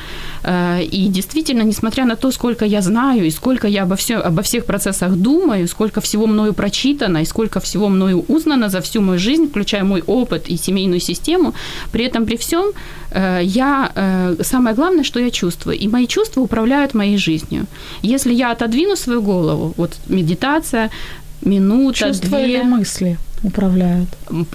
и 0.93 1.09
действительно, 1.11 1.63
несмотря 1.63 2.05
на 2.05 2.17
то, 2.17 2.31
сколько 2.31 2.65
я 2.65 2.83
знаю 2.83 3.25
и 3.25 3.31
сколько 3.31 3.69
я 3.69 3.83
обо, 3.83 3.95
все, 3.97 4.17
обо 4.17 4.43
всех 4.43 4.65
процессах 4.65 5.13
думаю, 5.13 5.63
знаю, 5.64 5.68
сколько 5.68 6.00
всего 6.00 6.27
мною 6.27 6.53
прочитано 6.53 7.20
и 7.22 7.24
сколько 7.24 7.61
всего 7.61 7.88
мною 7.88 8.24
узнано 8.29 8.68
за 8.68 8.81
всю 8.81 9.00
мою 9.00 9.18
жизнь, 9.18 9.46
включая 9.46 9.85
мой 9.85 10.03
опыт 10.07 10.48
и 10.50 10.57
семейную 10.57 11.00
систему. 11.00 11.53
При 11.92 12.05
этом, 12.05 12.27
при 12.27 12.37
всем, 12.37 12.72
э, 13.11 13.40
я 13.42 13.90
э, 13.96 14.37
самое 14.42 14.74
главное, 14.74 15.05
что 15.05 15.20
я 15.20 15.31
чувствую. 15.31 15.79
И 15.85 15.88
мои 15.88 16.07
чувства 16.07 16.42
управляют 16.42 16.94
моей 16.94 17.18
жизнью. 17.18 17.66
Если 18.03 18.35
я 18.35 18.53
отодвину 18.53 18.96
свою 18.96 19.22
голову, 19.22 19.72
вот 19.77 19.98
медитация, 20.09 20.90
минута, 21.42 21.98
Чувства 21.98 22.38
две... 22.38 22.44
или 22.44 22.62
мысли? 22.62 23.16
Управляют? 23.44 24.09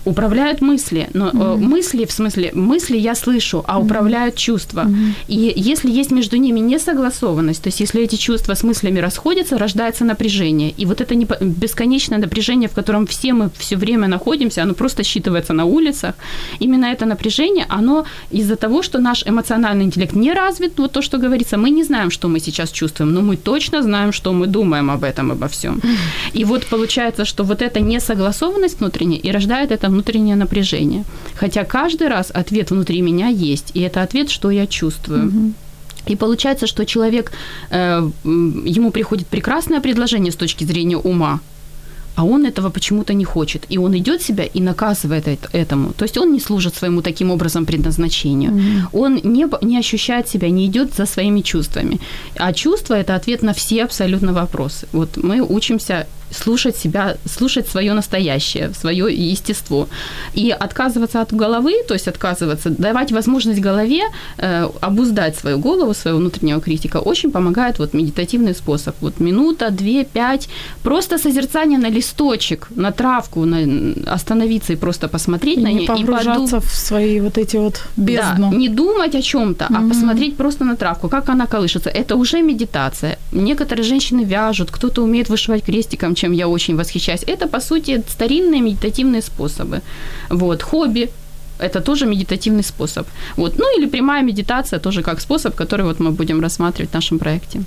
Управляют 0.05 0.61
мысли, 0.61 1.09
но 1.13 1.29
mm-hmm. 1.29 1.57
мысли, 1.57 2.05
в 2.05 2.11
смысле, 2.11 2.51
мысли 2.53 2.97
я 2.97 3.15
слышу, 3.15 3.63
а 3.67 3.79
управляют 3.79 4.35
mm-hmm. 4.35 4.45
чувства. 4.45 4.81
Mm-hmm. 4.81 5.13
И 5.27 5.53
если 5.55 5.91
есть 5.91 6.11
между 6.11 6.37
ними 6.37 6.59
несогласованность, 6.59 7.63
то 7.63 7.67
есть 7.67 7.79
если 7.79 8.01
эти 8.01 8.15
чувства 8.15 8.55
с 8.55 8.63
мыслями 8.63 8.99
расходятся, 8.99 9.57
рождается 9.57 10.05
напряжение. 10.05 10.71
И 10.71 10.85
вот 10.85 11.01
это 11.01 11.15
не 11.15 11.27
бесконечное 11.41 12.17
напряжение, 12.17 12.67
в 12.67 12.73
котором 12.73 13.05
все 13.05 13.33
мы 13.33 13.49
все 13.57 13.77
время 13.77 14.07
находимся, 14.07 14.63
оно 14.63 14.73
просто 14.73 15.03
считывается 15.03 15.53
на 15.53 15.65
улицах. 15.65 16.15
Именно 16.59 16.85
это 16.85 17.05
напряжение, 17.05 17.65
оно 17.69 18.05
из-за 18.31 18.55
того, 18.55 18.81
что 18.81 18.99
наш 18.99 19.23
эмоциональный 19.27 19.85
интеллект 19.85 20.15
не 20.15 20.33
развит, 20.33 20.79
вот 20.79 20.91
то, 20.91 21.01
что 21.01 21.17
говорится, 21.17 21.57
мы 21.57 21.69
не 21.69 21.83
знаем, 21.83 22.11
что 22.11 22.27
мы 22.27 22.39
сейчас 22.39 22.71
чувствуем, 22.71 23.13
но 23.13 23.21
мы 23.21 23.37
точно 23.37 23.83
знаем, 23.83 24.11
что 24.11 24.33
мы 24.33 24.47
думаем 24.47 24.89
об 24.89 25.03
этом, 25.03 25.31
обо 25.31 25.47
всем. 25.47 25.77
Mm-hmm. 25.77 26.39
И 26.39 26.45
вот 26.45 26.65
получается, 26.65 27.25
что 27.25 27.43
вот 27.43 27.61
эта 27.61 27.79
несогласованность 27.79 28.78
внутренний 28.79 29.17
и 29.17 29.31
рождает 29.31 29.71
это 29.71 29.89
внутреннее 29.89 30.35
напряжение. 30.35 31.03
Хотя 31.35 31.63
каждый 31.63 32.07
раз 32.07 32.31
ответ 32.31 32.71
внутри 32.71 33.01
меня 33.01 33.27
есть, 33.27 33.71
и 33.73 33.81
это 33.81 34.01
ответ, 34.03 34.29
что 34.29 34.51
я 34.51 34.67
чувствую. 34.67 35.27
Угу. 35.27 35.53
И 36.07 36.15
получается, 36.15 36.67
что 36.67 36.85
человек, 36.85 37.31
э, 37.71 38.09
ему 38.23 38.91
приходит 38.91 39.27
прекрасное 39.27 39.81
предложение 39.81 40.31
с 40.31 40.35
точки 40.35 40.65
зрения 40.65 40.97
ума, 40.97 41.39
а 42.15 42.23
он 42.25 42.45
этого 42.45 42.69
почему-то 42.69 43.13
не 43.13 43.23
хочет. 43.23 43.65
И 43.69 43.77
он 43.77 43.93
идет 43.93 44.21
себя 44.21 44.43
и 44.43 44.61
наказывает 44.61 45.27
этому. 45.53 45.93
То 45.93 46.03
есть 46.03 46.17
он 46.17 46.33
не 46.33 46.39
служит 46.39 46.75
своему 46.75 47.01
таким 47.01 47.31
образом 47.31 47.65
предназначению. 47.65 48.51
Mm-hmm. 48.51 48.87
Он 48.91 49.19
не, 49.23 49.47
не 49.61 49.79
ощущает 49.79 50.27
себя, 50.27 50.49
не 50.49 50.65
идет 50.65 50.93
за 50.95 51.05
своими 51.05 51.41
чувствами. 51.41 51.99
А 52.35 52.51
чувство– 52.51 52.93
это 52.95 53.15
ответ 53.15 53.43
на 53.43 53.53
все 53.53 53.83
абсолютно 53.83 54.33
вопросы. 54.33 54.87
Вот 54.91 55.17
мы 55.23 55.41
учимся 55.41 56.07
слушать 56.31 56.77
себя, 56.77 57.17
слушать 57.25 57.67
свое 57.67 57.93
настоящее, 57.93 58.71
свое 58.73 59.13
естество. 59.31 59.87
И 60.33 60.51
отказываться 60.51 61.21
от 61.21 61.33
головы, 61.33 61.73
то 61.87 61.93
есть 61.93 62.07
отказываться, 62.07 62.69
давать 62.69 63.11
возможность 63.11 63.59
голове 63.59 64.01
э, 64.37 64.69
обуздать 64.81 65.35
свою 65.37 65.57
голову, 65.57 65.93
своего 65.93 66.19
внутреннего 66.19 66.61
критика, 66.61 66.97
очень 66.97 67.31
помогает 67.31 67.79
вот 67.79 67.93
медитативный 67.93 68.53
способ. 68.53 68.95
Вот 69.01 69.19
минута, 69.19 69.69
две, 69.71 70.03
пять, 70.03 70.49
просто 70.83 71.17
созерцание 71.17 71.79
на 71.79 71.89
листочек, 71.89 72.67
на 72.75 72.91
травку, 72.91 73.45
на, 73.45 74.13
остановиться 74.13 74.73
и 74.73 74.75
просто 74.75 75.07
посмотреть 75.07 75.57
и 75.57 75.61
на 75.61 75.71
нее. 75.71 75.81
Не 75.81 75.87
погружаться 75.87 76.31
и 76.31 76.45
подум... 76.45 76.61
в 76.61 76.75
свои 76.75 77.21
вот 77.21 77.37
эти 77.37 77.57
вот 77.57 77.81
бездну. 77.97 78.51
Да, 78.51 78.57
не 78.57 78.69
думать 78.69 79.15
о 79.15 79.21
чем-то, 79.21 79.65
mm-hmm. 79.65 79.85
а 79.85 79.89
посмотреть 79.89 80.37
просто 80.37 80.65
на 80.65 80.75
травку, 80.75 81.09
как 81.09 81.29
она 81.29 81.47
колышется. 81.47 81.89
Это 81.89 82.15
уже 82.15 82.41
медитация. 82.41 83.17
Некоторые 83.31 83.83
женщины 83.83 84.23
вяжут, 84.23 84.71
кто-то 84.71 85.03
умеет 85.03 85.29
вышивать 85.29 85.63
крестиком, 85.63 86.15
чем 86.19 86.33
я 86.33 86.47
очень 86.47 86.75
восхищаюсь, 86.75 87.23
это, 87.27 87.47
по 87.47 87.59
сути, 87.59 88.03
старинные 88.07 88.61
медитативные 88.61 89.21
способы. 89.21 89.81
Вот, 90.29 90.63
хобби, 90.63 91.09
это 91.59 91.81
тоже 91.81 92.05
медитативный 92.05 92.63
способ. 92.63 93.07
Вот. 93.37 93.59
Ну 93.59 93.65
или 93.77 93.89
прямая 93.89 94.23
медитация 94.23 94.79
тоже 94.79 95.01
как 95.01 95.21
способ, 95.21 95.55
который 95.55 95.85
вот 95.85 95.99
мы 95.99 96.11
будем 96.11 96.41
рассматривать 96.41 96.91
в 96.91 96.93
нашем 96.93 97.19
проекте. 97.19 97.61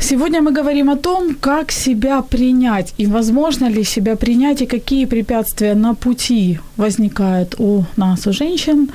Сегодня 0.00 0.40
мы 0.40 0.52
говорим 0.52 0.90
о 0.90 0.96
том, 0.96 1.34
как 1.40 1.72
себя 1.72 2.22
принять 2.22 2.94
и 2.98 3.06
возможно 3.06 3.70
ли 3.70 3.84
себя 3.84 4.16
принять 4.16 4.62
и 4.62 4.66
какие 4.66 5.06
препятствия 5.06 5.74
на 5.74 5.94
пути 5.94 6.58
возникают 6.76 7.54
у 7.58 7.84
нас, 7.96 8.26
у 8.26 8.32
женщин. 8.32 8.88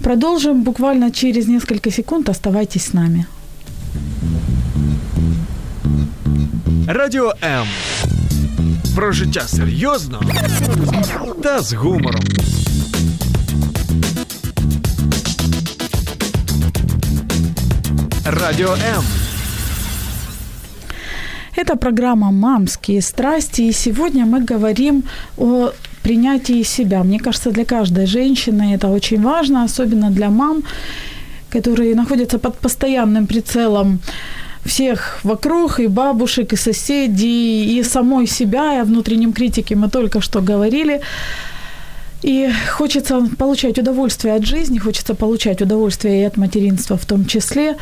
Продолжим 0.00 0.62
буквально 0.62 1.10
через 1.10 1.48
несколько 1.48 1.90
секунд. 1.90 2.28
Оставайтесь 2.28 2.84
с 2.84 2.92
нами. 2.92 3.26
Радіо 6.88 7.32
М. 7.42 7.66
Про 8.96 9.12
життя 9.12 9.40
серйозно 9.40 10.22
та 11.42 11.60
з 11.60 11.72
гумором. 11.72 12.20
Радио 18.24 18.72
М. 18.72 19.04
Это 21.56 21.76
программа 21.76 22.30
«Мамские 22.30 23.02
страсти», 23.02 23.62
и 23.62 23.72
сегодня 23.72 24.24
мы 24.24 24.52
говорим 24.52 25.02
о 25.38 25.70
принятии 26.02 26.64
себя. 26.64 27.02
Мне 27.02 27.18
кажется, 27.18 27.50
для 27.50 27.64
каждой 27.64 28.06
женщины 28.06 28.76
это 28.76 28.88
очень 28.88 29.22
важно, 29.22 29.64
особенно 29.64 30.10
для 30.10 30.30
мам, 30.30 30.62
которые 31.52 31.94
находятся 31.94 32.38
под 32.38 32.54
постоянным 32.58 33.26
прицелом 33.26 33.98
всех 34.66 35.20
вокруг, 35.24 35.80
и 35.80 35.86
бабушек, 35.86 36.52
и 36.52 36.56
соседей, 36.56 37.78
и 37.78 37.82
самой 37.82 38.26
себя, 38.26 38.74
и 38.74 38.80
о 38.80 38.84
внутреннем 38.84 39.32
критике 39.32 39.76
мы 39.76 39.88
только 39.88 40.20
что 40.20 40.40
говорили. 40.40 41.00
И 42.22 42.50
хочется 42.70 43.22
получать 43.38 43.78
удовольствие 43.78 44.34
от 44.34 44.44
жизни, 44.44 44.78
хочется 44.78 45.14
получать 45.14 45.62
удовольствие 45.62 46.22
и 46.22 46.24
от 46.24 46.36
материнства 46.36 46.96
в 46.96 47.04
том 47.04 47.26
числе, 47.26 47.76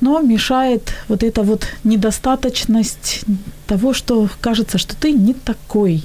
но 0.00 0.20
мешает 0.20 0.92
вот 1.08 1.22
эта 1.22 1.42
вот 1.42 1.66
недостаточность 1.84 3.24
того, 3.66 3.94
что 3.94 4.28
кажется, 4.40 4.78
что 4.78 4.94
ты 4.96 5.12
не 5.12 5.34
такой. 5.34 6.02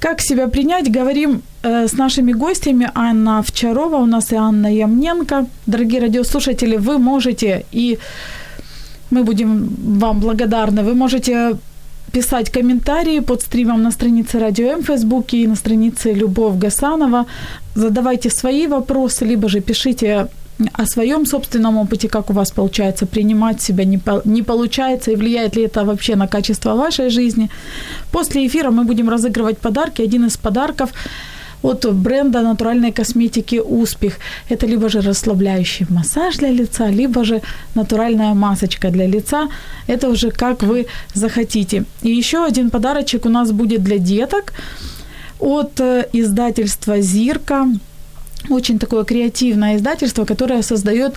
Как 0.00 0.20
себя 0.20 0.48
принять, 0.48 0.92
говорим 0.92 1.42
э, 1.62 1.88
с 1.88 1.94
нашими 1.94 2.32
гостями. 2.32 2.90
Анна 2.94 3.42
Вчарова 3.42 3.96
у 3.96 4.06
нас 4.06 4.32
и 4.32 4.36
Анна 4.36 4.66
Ямненко. 4.66 5.46
Дорогие 5.64 6.02
радиослушатели, 6.02 6.76
вы 6.76 6.98
можете 6.98 7.64
и 7.72 7.98
мы 9.14 9.24
будем 9.24 9.68
вам 10.00 10.20
благодарны. 10.20 10.82
Вы 10.82 10.94
можете 10.94 11.56
писать 12.12 12.50
комментарии 12.50 13.20
под 13.20 13.42
стримом 13.42 13.82
на 13.82 13.90
странице 13.90 14.38
Радио 14.38 14.66
М 14.68 14.80
в 14.80 14.86
Фейсбуке 14.86 15.36
и 15.36 15.46
на 15.46 15.56
странице 15.56 16.12
Любовь 16.12 16.58
Гасанова. 16.64 17.26
Задавайте 17.74 18.30
свои 18.30 18.66
вопросы, 18.66 19.26
либо 19.26 19.48
же 19.48 19.60
пишите 19.60 20.26
о 20.72 20.86
своем 20.86 21.26
собственном 21.26 21.76
опыте, 21.76 22.08
как 22.08 22.30
у 22.30 22.32
вас 22.32 22.50
получается 22.50 23.06
принимать 23.06 23.60
себя, 23.60 23.84
не, 23.84 23.98
по, 23.98 24.22
не 24.24 24.42
получается, 24.42 25.10
и 25.10 25.16
влияет 25.16 25.56
ли 25.56 25.62
это 25.62 25.84
вообще 25.84 26.16
на 26.16 26.28
качество 26.28 26.74
вашей 26.74 27.10
жизни. 27.10 27.48
После 28.12 28.46
эфира 28.46 28.70
мы 28.70 28.84
будем 28.84 29.08
разыгрывать 29.08 29.58
подарки. 29.58 30.02
Один 30.02 30.24
из 30.26 30.36
подарков– 30.36 30.90
от 31.64 31.86
бренда 31.94 32.42
натуральной 32.42 32.92
косметики 32.92 33.60
«Успех». 33.60 34.18
Это 34.50 34.66
либо 34.66 34.88
же 34.88 35.00
расслабляющий 35.00 35.86
массаж 35.90 36.36
для 36.36 36.50
лица, 36.50 36.90
либо 36.90 37.24
же 37.24 37.40
натуральная 37.74 38.34
масочка 38.34 38.90
для 38.90 39.06
лица. 39.06 39.48
Это 39.88 40.10
уже 40.10 40.30
как 40.30 40.62
вы 40.62 40.86
захотите. 41.14 41.84
И 42.02 42.10
еще 42.10 42.44
один 42.44 42.70
подарочек 42.70 43.26
у 43.26 43.30
нас 43.30 43.50
будет 43.50 43.82
для 43.82 43.98
деток 43.98 44.52
от 45.40 45.80
э, 45.80 46.06
издательства 46.12 47.00
«Зирка». 47.00 47.66
Очень 48.50 48.78
такое 48.78 49.04
креативное 49.04 49.76
издательство, 49.76 50.26
которое 50.26 50.62
создает 50.62 51.14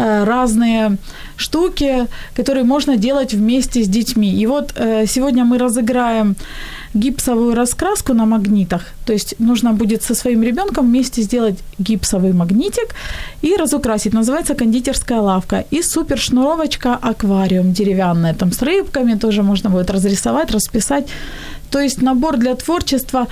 разные 0.00 0.96
штуки, 1.36 2.06
которые 2.36 2.64
можно 2.64 2.96
делать 2.96 3.34
вместе 3.34 3.82
с 3.82 3.88
детьми. 3.88 4.30
И 4.42 4.46
вот 4.46 4.72
э, 4.76 5.06
сегодня 5.06 5.44
мы 5.44 5.58
разыграем 5.58 6.36
гипсовую 6.94 7.54
раскраску 7.54 8.14
на 8.14 8.26
магнитах. 8.26 8.82
То 9.06 9.12
есть 9.12 9.34
нужно 9.38 9.72
будет 9.72 10.02
со 10.02 10.14
своим 10.14 10.42
ребенком 10.42 10.86
вместе 10.86 11.22
сделать 11.22 11.58
гипсовый 11.78 12.32
магнитик 12.32 12.94
и 13.42 13.56
разукрасить. 13.56 14.12
Называется 14.12 14.54
кондитерская 14.54 15.20
лавка. 15.20 15.64
И 15.70 15.82
супер 15.82 16.18
шнуровочка 16.18 16.94
аквариум 16.94 17.72
деревянная, 17.72 18.34
там 18.34 18.52
с 18.52 18.62
рыбками 18.62 19.14
тоже 19.14 19.42
можно 19.42 19.70
будет 19.70 19.90
разрисовать, 19.90 20.50
расписать. 20.50 21.06
То 21.70 21.78
есть 21.80 22.02
набор 22.02 22.36
для 22.36 22.54
творчества 22.54 23.26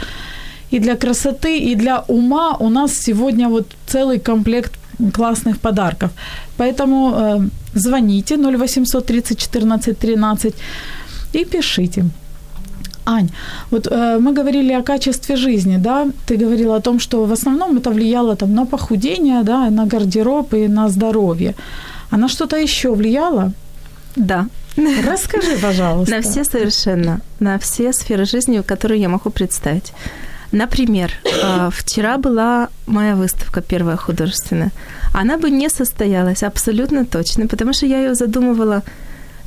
и 0.71 0.79
для 0.79 0.97
красоты, 0.97 1.59
и 1.59 1.75
для 1.75 2.05
ума 2.09 2.57
у 2.61 2.69
нас 2.69 2.95
сегодня 2.95 3.49
вот 3.49 3.67
целый 3.87 4.21
комплект 4.21 4.78
классных 5.15 5.59
подарков. 5.59 6.11
Поэтому 6.57 7.15
э, 7.15 7.49
звоните 7.75 8.37
0800 8.37 9.07
30 9.07 9.39
14 9.39 9.99
13 9.99 10.55
и 11.35 11.45
пишите. 11.45 12.05
Ань, 13.05 13.29
вот 13.71 13.87
э, 13.87 14.19
мы 14.21 14.33
говорили 14.33 14.73
о 14.75 14.83
качестве 14.83 15.37
жизни, 15.37 15.79
да? 15.79 16.07
Ты 16.27 16.37
говорила 16.37 16.77
о 16.77 16.81
том, 16.81 17.01
что 17.01 17.25
в 17.25 17.33
основном 17.33 17.77
это 17.79 17.91
влияло 17.91 18.37
там 18.37 18.55
на 18.55 18.67
похудение, 18.67 19.43
да, 19.43 19.71
на 19.71 19.87
гардероб 19.87 20.55
и 20.55 20.69
на 20.69 20.89
здоровье. 20.89 21.55
А 22.11 22.17
на 22.17 22.29
что-то 22.29 22.57
еще 22.57 22.95
влияло? 22.95 23.53
Да. 24.17 24.47
Расскажи, 25.07 25.57
пожалуйста. 25.63 26.15
На 26.17 26.23
все 26.23 26.45
совершенно, 26.45 27.21
на 27.41 27.59
все 27.59 27.93
сферы 27.93 28.25
жизни, 28.25 28.63
которые 28.63 29.01
я 29.01 29.09
могу 29.09 29.31
представить. 29.31 29.93
Например, 30.53 31.11
э, 31.25 31.71
вчера 31.73 32.17
была 32.17 32.69
моя 32.87 33.15
выставка 33.17 33.61
первая 33.61 33.97
художественная. 33.97 34.71
Она 35.13 35.37
бы 35.37 35.51
не 35.51 35.69
состоялась 35.69 36.43
абсолютно 36.43 37.05
точно, 37.05 37.47
потому 37.47 37.73
что 37.73 37.87
я 37.87 37.99
ее 37.99 38.15
задумывала 38.15 38.83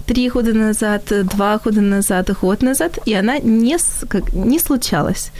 три 0.06 0.30
года 0.30 0.54
назад, 0.54 1.04
два 1.26 1.58
года 1.58 1.82
назад, 1.82 2.30
год 2.42 2.62
назад, 2.62 3.00
и 3.06 3.14
она 3.14 3.40
не, 3.40 3.78
как, 4.08 4.34
не 4.34 4.60
случалась. 4.60 5.32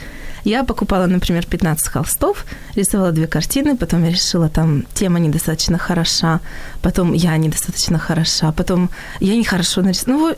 Я 0.44 0.64
покупала, 0.64 1.06
например, 1.06 1.46
15 1.46 1.88
холстов, 1.88 2.44
рисовала 2.74 3.12
две 3.12 3.26
картины, 3.26 3.76
потом 3.76 4.04
я 4.04 4.10
решила, 4.10 4.48
там, 4.48 4.84
тема 4.94 5.20
недостаточно 5.20 5.78
хороша, 5.78 6.40
потом 6.80 7.12
я 7.12 7.36
недостаточно 7.36 7.98
хороша, 7.98 8.52
потом 8.52 8.90
я 9.20 9.36
нехорошо 9.36 9.82
нарисовала. 9.82 10.30
Ну, 10.30 10.36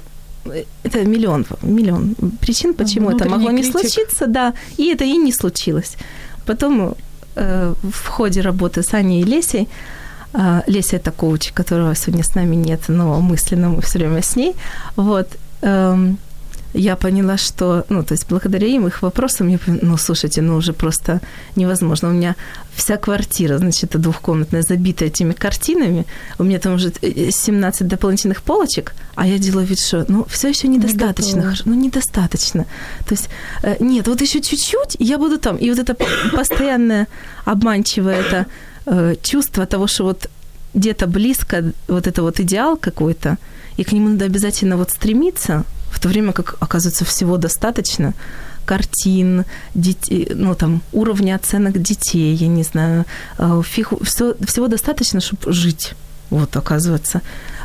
это 0.83 1.05
миллион, 1.05 1.47
миллион 1.63 2.15
причин, 2.41 2.75
почему 2.75 3.11
это 3.11 3.29
могло 3.29 3.51
не 3.51 3.63
критик. 3.63 3.81
случиться, 3.81 4.27
да, 4.27 4.55
и 4.77 4.93
это 4.93 5.05
и 5.05 5.17
не 5.17 5.33
случилось. 5.33 5.97
Потом 6.47 6.95
э, 7.37 7.75
в 7.83 8.09
ходе 8.09 8.41
работы 8.41 8.83
с 8.83 8.95
Аней 8.95 9.23
и 9.23 9.25
Лесей 9.25 9.69
а, 10.37 10.65
Леся– 10.67 10.97
это 10.99 11.13
коуч, 11.13 11.53
которого 11.53 11.95
сегодня 11.95 12.25
с 12.25 12.35
нами 12.35 12.57
нет, 12.57 12.81
но 12.89 13.21
мысленно 13.21 13.69
мы 13.69 13.83
все 13.83 13.99
время 13.99 14.21
с 14.21 14.35
ней. 14.35 14.55
Вот. 14.97 15.29
Эм, 15.63 16.19
я 16.75 16.97
поняла, 16.97 17.37
что, 17.39 17.85
ну, 17.89 18.03
то 18.03 18.15
есть 18.15 18.29
благодаря 18.29 18.67
им, 18.67 18.87
их 18.87 19.03
вопросам, 19.03 19.49
я 19.49 19.59
поняла, 19.59 19.81
ну, 19.83 19.97
слушайте, 19.97 20.43
ну, 20.43 20.57
уже 20.57 20.73
просто 20.73 21.21
невозможно. 21.57 22.09
У 22.09 22.13
меня 22.13 22.37
вся 22.75 22.97
квартира, 22.97 23.59
значит, 23.59 24.01
двухкомнатная, 24.01 24.63
забита 24.63 25.05
этими 25.05 25.33
картинами. 25.33 26.05
У 26.39 26.45
меня 26.45 26.59
там 26.59 26.75
уже 26.75 26.93
17 26.93 27.81
э, 27.81 27.85
дополнительных 27.85 28.43
полочек, 28.43 28.95
а 29.15 29.27
я 29.27 29.39
делаю 29.39 29.67
вид, 29.67 29.81
что, 29.81 30.05
ну, 30.09 30.27
все 30.29 30.49
еще 30.49 30.69
недостаточно. 30.69 31.41
Не 31.41 31.71
ну, 31.71 31.75
недостаточно. 31.75 32.67
То 33.07 33.15
есть, 33.15 33.29
э, 33.63 33.77
нет, 33.81 34.09
вот 34.09 34.21
еще 34.21 34.41
чуть-чуть, 34.41 34.97
и 34.99 35.05
я 35.05 35.19
буду 35.19 35.39
там. 35.39 35.57
И 35.57 35.71
вот 35.71 35.79
это 35.79 35.97
постоянное 36.37 37.07
обманчивое 37.45 38.21
это 38.21 38.47
Э, 38.87 39.15
чувство 39.23 39.65
того, 39.65 39.87
что 39.87 40.05
вот 40.05 40.29
где-то 40.75 41.07
близко 41.07 41.73
вот 41.89 42.07
это 42.07 42.23
вот 42.23 42.41
идеал 42.41 42.77
какой-то, 42.77 43.39
и 43.79 43.85
к 43.85 43.93
нему 43.93 44.11
надо 44.11 44.27
обязательно 44.27 44.77
вот 44.77 44.91
стремиться, 44.91 45.65
в 45.95 46.01
то 46.01 46.09
время 46.09 46.33
как, 46.33 46.57
оказывается, 46.61 47.05
всего 47.05 47.37
достаточно 47.37 48.15
картин, 48.67 49.45
детей, 49.75 50.29
ну, 50.35 50.55
там, 50.55 50.83
уровня 50.93 51.37
оценок 51.37 51.81
детей, 51.81 52.35
я 52.35 52.49
не 52.49 52.65
знаю, 52.65 53.05
э, 53.39 53.63
фиг, 53.65 53.93
все, 54.03 54.35
всего 54.47 54.69
достаточно, 54.69 55.21
чтобы 55.21 55.53
жить. 55.53 55.95
Вот, 56.31 56.57
оказывается, 56.57 57.21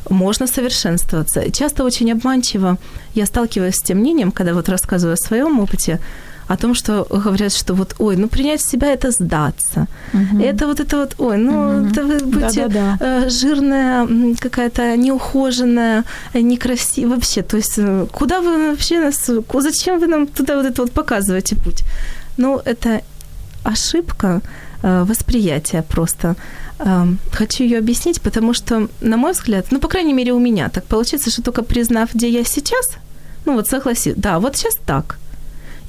можно 0.09 0.45
совершенствоваться. 0.47 1.49
Часто 1.51 1.83
очень 1.83 2.11
обманчиво 2.11 2.77
я 3.15 3.25
сталкиваюсь 3.25 3.75
с 3.75 3.83
тем 3.83 3.97
мнением, 3.97 4.31
когда 4.31 4.53
вот 4.53 4.69
рассказываю 4.69 5.13
о 5.13 5.27
своем 5.27 5.59
опыте, 5.59 5.99
о 6.49 6.57
том, 6.57 6.73
что 6.73 7.05
говорят, 7.09 7.53
что 7.53 7.75
вот, 7.75 7.95
ой, 7.99 8.17
ну 8.17 8.27
принять 8.27 8.61
себя 8.61 8.87
это 8.87 9.11
сдаться. 9.11 9.85
Угу. 10.13 10.43
Это 10.43 10.65
вот 10.65 10.79
это 10.79 10.97
вот, 10.97 11.15
ой, 11.19 11.37
ну 11.37 11.51
угу. 11.51 11.87
это 11.87 12.03
вы 12.03 12.19
будете 12.25 12.67
э, 12.99 13.29
жирная, 13.29 14.07
какая-то 14.39 14.97
неухоженная, 14.97 16.03
некрасивая 16.33 17.15
вообще. 17.15 17.43
То 17.43 17.57
есть 17.57 17.77
э, 17.77 18.07
куда 18.11 18.41
вы 18.41 18.71
вообще 18.71 18.99
нас, 18.99 19.31
зачем 19.53 19.99
вы 19.99 20.07
нам 20.07 20.25
туда 20.25 20.55
вот 20.55 20.65
это 20.65 20.81
вот 20.81 20.91
показываете 20.91 21.55
путь? 21.55 21.83
Ну, 22.37 22.59
это 22.65 23.01
ошибка 23.63 24.41
э, 24.83 25.03
восприятия 25.03 25.83
просто. 25.83 26.35
Хочу 27.31 27.63
ее 27.63 27.77
объяснить, 27.79 28.21
потому 28.21 28.53
что, 28.53 28.87
на 29.01 29.17
мой 29.17 29.33
взгляд, 29.33 29.65
ну, 29.71 29.79
по 29.79 29.87
крайней 29.87 30.13
мере, 30.13 30.31
у 30.31 30.39
меня 30.39 30.69
так 30.69 30.85
получается, 30.85 31.29
что 31.29 31.41
только 31.41 31.61
признав, 31.61 32.15
где 32.15 32.29
я 32.29 32.45
сейчас, 32.45 32.97
ну, 33.45 33.53
вот 33.53 33.67
согласись, 33.67 34.13
да, 34.15 34.39
вот 34.39 34.55
сейчас 34.55 34.75
так– 34.85 35.19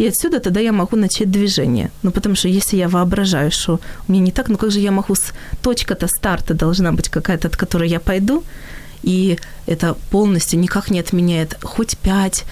и 0.00 0.06
отсюда 0.08 0.40
тогда 0.40 0.60
я 0.60 0.72
могу 0.72 0.96
начать 0.96 1.30
движение. 1.30 1.90
Ну, 2.02 2.10
потому 2.10 2.34
что 2.34 2.48
если 2.48 2.78
я 2.78 2.88
воображаю, 2.88 3.50
что 3.50 3.80
меня 4.08 4.22
не 4.22 4.32
так, 4.32 4.48
ну 4.48 4.56
как 4.56 4.70
же 4.70 4.80
я 4.80 4.90
могу... 4.90 5.14
С... 5.14 5.34
Точка-то 5.62 6.08
старта 6.08 6.54
должна 6.54 6.92
быть 6.92 7.10
какая-то, 7.10 7.48
от 7.48 7.56
которой 7.56 7.90
я 7.90 8.00
пойду, 8.00 8.42
и 9.02 9.38
это 9.66 9.94
полностью 10.10 10.58
никак 10.58 10.90
не 10.90 11.00
отменяет 11.00 11.58
хоть 11.62 11.98
пять, 11.98 12.46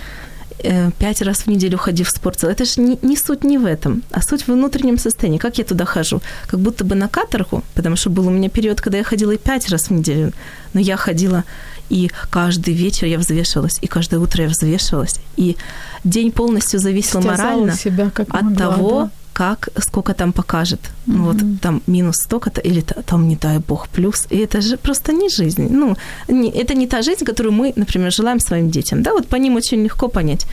э, 0.58 0.90
пять 0.98 1.22
раз 1.22 1.38
в 1.38 1.46
неделю 1.46 1.78
ходи 1.78 2.04
в 2.04 2.11
спортзал. 2.11 2.50
Это 2.50 2.66
же 2.66 2.82
не, 2.82 2.98
не 3.00 3.16
суть 3.16 3.44
не 3.44 3.56
в 3.56 3.64
этом, 3.64 4.02
а 4.11 4.20
суть 4.20 4.42
в 4.42 4.48
внутреннем 4.48 4.98
состоянии. 4.98 5.38
Как 5.38 5.56
я 5.56 5.64
туда 5.64 5.87
хожу? 5.87 6.20
Как 6.48 6.61
будто 6.61 6.84
бы 6.84 6.96
на 6.96 7.08
каторгу, 7.08 7.62
потому 7.74 7.96
что 7.96 8.11
был 8.11 8.26
у 8.26 8.30
меня 8.30 8.50
период, 8.50 8.82
когда 8.82 8.98
я 8.98 9.04
ходила 9.04 9.30
и 9.30 9.38
пять 9.38 9.70
раз 9.70 9.88
в 9.88 9.90
неделю, 9.92 10.34
но 10.74 10.80
я 10.80 10.98
ходила 10.98 11.44
и 11.90 12.11
каждый 12.31 12.74
вечер 12.74 13.07
я 13.07 13.18
взвешивалась, 13.18 13.79
и 13.83 13.87
каждое 13.87 14.20
утро 14.20 14.42
я 14.42 14.48
взвешивалась, 14.48 15.20
и 15.37 15.57
день 16.05 16.31
полностью 16.33 16.81
зависел 16.81 17.22
морально 17.22 17.74
себя 17.74 18.11
как 18.11 18.29
от 18.35 18.42
могла, 18.42 18.57
того, 18.57 19.03
да? 19.03 19.11
как, 19.33 19.68
сколько 19.79 20.14
там 20.14 20.33
покажет. 20.33 20.81
Mm-hmm. 20.81 21.22
Вот 21.22 21.37
там 21.61 21.83
минус 21.87 22.16
столько-то, 22.16 22.61
или 22.61 22.81
там, 22.81 23.29
не 23.29 23.37
дай 23.37 23.59
бог, 23.59 23.87
плюс. 23.88 24.27
И 24.33 24.37
это 24.37 24.61
же 24.61 24.77
просто 24.77 25.12
не 25.12 25.29
жизнь. 25.29 25.68
Ну, 25.70 25.96
не, 26.29 26.51
это 26.51 26.74
не 26.74 26.87
та 26.87 27.03
жизнь, 27.03 27.24
которую 27.24 27.53
мы, 27.53 27.72
например, 27.77 28.12
желаем 28.12 28.40
своим 28.40 28.70
детям. 28.70 29.03
Да, 29.03 29.12
вот 29.12 29.29
по 29.29 29.37
ним 29.37 29.57
очень 29.57 29.85
легко 29.85 30.09
понять. 30.09 30.46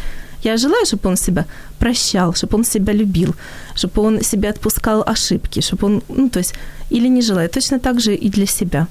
Я 0.43 0.58
желаю, 0.58 0.86
чтобы 0.86 1.10
он 1.10 1.17
себя 1.17 1.45
прощал, 1.80 2.34
чтобы 2.34 2.58
он 2.58 2.63
себя 2.63 2.93
любил, 2.93 3.36
чтобы 3.76 4.02
он 4.04 4.21
себя 4.21 4.50
отпускал 4.50 5.04
ошибки, 5.08 5.62
чтобы 5.62 5.88
он, 5.88 6.04
ну, 6.10 6.30
то 6.30 6.39
есть, 6.39 6.54
или 6.91 7.10
не 7.10 7.21
желаю. 7.21 7.50
Точно 7.50 7.80
так 7.80 8.00
же 8.00 8.13
и 8.13 8.30
для 8.30 8.45
себя. 8.45 8.88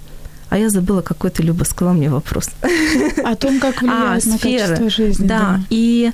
А 0.54 0.58
я 0.58 0.70
забыла, 0.70 1.02
какой 1.02 1.30
ты, 1.30 1.42
Люба, 1.42 1.64
сказала 1.64 1.94
мне 1.94 2.08
вопрос. 2.08 2.48
О 3.24 3.34
том, 3.34 3.58
как 3.58 3.82
влияет 3.82 4.24
а, 4.24 4.28
на 4.28 4.38
сферы. 4.38 4.68
качество 4.68 4.88
жизни. 4.88 5.26
Да, 5.26 5.38
да. 5.38 5.60
и 5.70 6.12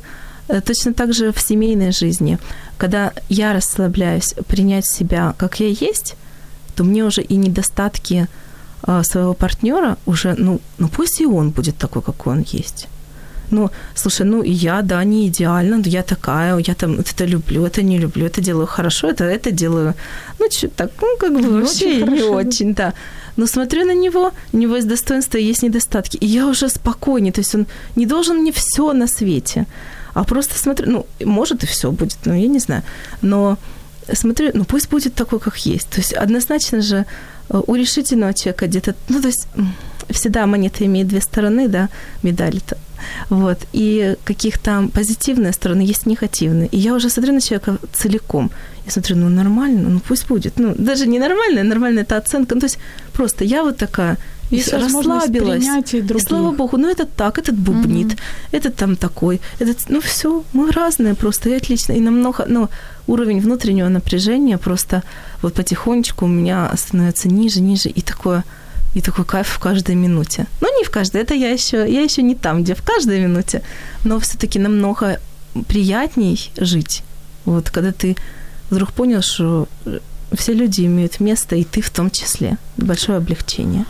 э, 0.49 0.61
точно 0.63 0.95
так 0.95 1.13
же 1.13 1.31
в 1.31 1.39
семейной 1.39 1.93
жизни. 1.93 2.39
Когда 2.79 3.13
я 3.29 3.53
расслабляюсь 3.53 4.35
принять 4.49 4.87
себя, 4.87 5.35
как 5.37 5.61
я 5.61 5.69
есть, 5.69 6.17
то 6.75 6.85
мне 6.85 7.05
уже 7.05 7.21
и 7.21 7.37
недостатки 7.37 8.29
э, 8.87 9.03
своего 9.03 9.35
партнера 9.35 9.97
уже, 10.07 10.35
ну, 10.39 10.61
ну 10.79 10.89
пусть 10.89 11.21
и 11.21 11.27
он 11.27 11.51
будет 11.51 11.77
такой, 11.77 12.01
какой 12.01 12.33
он 12.33 12.47
есть. 12.55 12.89
Ну, 13.51 13.71
слушай, 13.95 14.25
ну 14.27 14.43
я, 14.43 14.81
да, 14.83 15.05
не 15.05 15.27
идеально, 15.27 15.77
но 15.77 15.85
я 15.87 16.03
такая, 16.03 16.57
я 16.67 16.75
там 16.75 16.99
это 16.99 17.27
люблю, 17.27 17.67
это 17.67 17.83
не 17.83 17.99
люблю, 17.99 18.25
это 18.25 18.41
делаю 18.41 18.67
хорошо, 18.67 19.09
это, 19.09 19.25
это 19.25 19.51
делаю, 19.51 19.95
ну, 20.39 20.47
что 20.51 20.69
так, 20.69 20.93
ну, 21.03 21.17
как 21.19 21.33
бы 21.35 21.43
не 21.43 21.49
вообще 21.49 21.87
очень 21.87 21.99
не 21.99 22.05
хорошо, 22.05 22.33
очень, 22.33 22.75
да 22.75 22.95
но 23.41 23.47
смотрю 23.47 23.87
на 23.87 23.95
него, 23.95 24.33
у 24.53 24.57
него 24.59 24.77
есть 24.77 24.89
достоинства, 24.89 25.39
есть 25.39 25.63
недостатки, 25.63 26.19
и 26.19 26.27
я 26.27 26.47
уже 26.47 26.69
спокойнее, 26.69 27.33
то 27.33 27.41
есть 27.41 27.55
он 27.55 27.67
не 27.97 28.07
должен 28.07 28.37
мне 28.37 28.53
все 28.53 28.93
на 28.93 29.07
свете, 29.07 29.67
а 30.13 30.25
просто 30.25 30.59
смотрю, 30.59 30.91
ну, 30.91 31.07
может 31.25 31.65
и 31.65 31.67
все 31.67 31.91
будет, 31.91 32.19
ну, 32.27 32.35
я 32.35 32.49
не 32.49 32.59
знаю, 32.59 32.83
но 33.23 33.57
смотрю, 34.13 34.51
ну, 34.53 34.65
пусть 34.65 34.91
будет 34.91 35.15
такой, 35.15 35.41
как 35.41 35.57
есть, 35.57 35.89
то 35.89 36.01
есть 36.01 36.13
однозначно 36.13 36.83
же 36.83 37.07
э, 37.49 37.63
у 37.67 37.75
решительного 37.75 38.35
человека 38.35 38.67
где-то, 38.67 38.95
ну, 39.09 39.23
то 39.23 39.29
есть 39.29 39.47
всегда 40.13 40.47
монета 40.47 40.85
имеет 40.85 41.09
две 41.09 41.21
стороны, 41.21 41.69
да, 41.69 41.89
медали-то, 42.23 42.77
вот, 43.29 43.59
и 43.73 44.17
каких-то 44.25 44.89
позитивные 44.93 45.53
стороны 45.53 45.83
есть 45.83 46.07
негативные, 46.07 46.69
и 46.69 46.79
я 46.79 46.95
уже 46.95 47.11
смотрю 47.11 47.35
на 47.35 47.41
человека 47.41 47.79
целиком, 47.93 48.51
я 48.87 48.93
смотрю, 48.93 49.17
ну 49.17 49.29
нормально, 49.29 49.89
ну 49.89 50.01
пусть 50.01 50.27
будет. 50.27 50.59
Ну, 50.59 50.75
даже 50.79 51.07
не 51.07 51.19
нормально, 51.19 51.63
нормально 51.63 52.01
это 52.01 52.17
оценка. 52.17 52.55
Ну, 52.55 52.61
то 52.61 52.67
есть 52.67 52.79
просто 53.13 53.45
я 53.45 53.63
вот 53.63 53.77
такая, 53.77 54.17
и 54.51 54.63
расслабилась. 54.73 55.65
И 55.93 56.21
слава 56.21 56.51
богу, 56.51 56.77
ну 56.77 56.91
это 56.91 57.07
так, 57.07 57.39
этот 57.39 57.57
бубнит, 57.57 58.07
угу. 58.07 58.17
этот 58.53 58.77
там 58.77 58.97
такой, 58.97 59.41
этот, 59.61 59.89
ну 59.89 60.01
все, 60.01 60.43
мы 60.53 60.71
разные 60.73 61.15
просто, 61.15 61.51
и 61.51 61.53
отлично. 61.53 61.93
И 61.93 62.01
намного, 62.01 62.47
ну, 62.49 62.69
уровень 63.07 63.41
внутреннего 63.41 63.89
напряжения 63.89 64.59
просто 64.59 65.03
вот 65.43 65.55
потихонечку 65.55 66.25
у 66.25 66.29
меня 66.29 66.73
становится 66.77 67.29
ниже, 67.29 67.61
ниже, 67.61 67.89
и 67.89 68.01
такое, 68.01 68.45
и 68.95 69.01
такой 69.01 69.25
кайф 69.25 69.49
в 69.49 69.59
каждой 69.59 69.95
минуте. 69.95 70.47
Ну, 70.61 70.79
не 70.79 70.85
в 70.85 70.91
каждой, 70.91 71.21
это 71.23 71.35
я 71.35 71.51
еще, 71.51 71.91
я 71.91 72.03
еще 72.03 72.23
не 72.23 72.35
там, 72.35 72.63
где 72.63 72.75
в 72.75 72.83
каждой 72.83 73.21
минуте, 73.21 73.63
но 74.05 74.19
все-таки 74.19 74.59
намного 74.59 75.21
приятней 75.69 76.51
жить. 76.57 77.03
Вот 77.45 77.71
когда 77.71 77.93
ты 77.93 78.17
вдруг 78.71 78.93
понял, 78.93 79.23
что 79.23 79.69
все 80.33 80.53
люди 80.53 80.83
имеют 80.83 81.21
место, 81.21 81.57
и 81.57 81.65
ты 81.65 81.81
в 81.81 81.91
том 81.91 82.11
числе. 82.11 82.57
Большое 82.77 83.19
облегчение. 83.19 83.85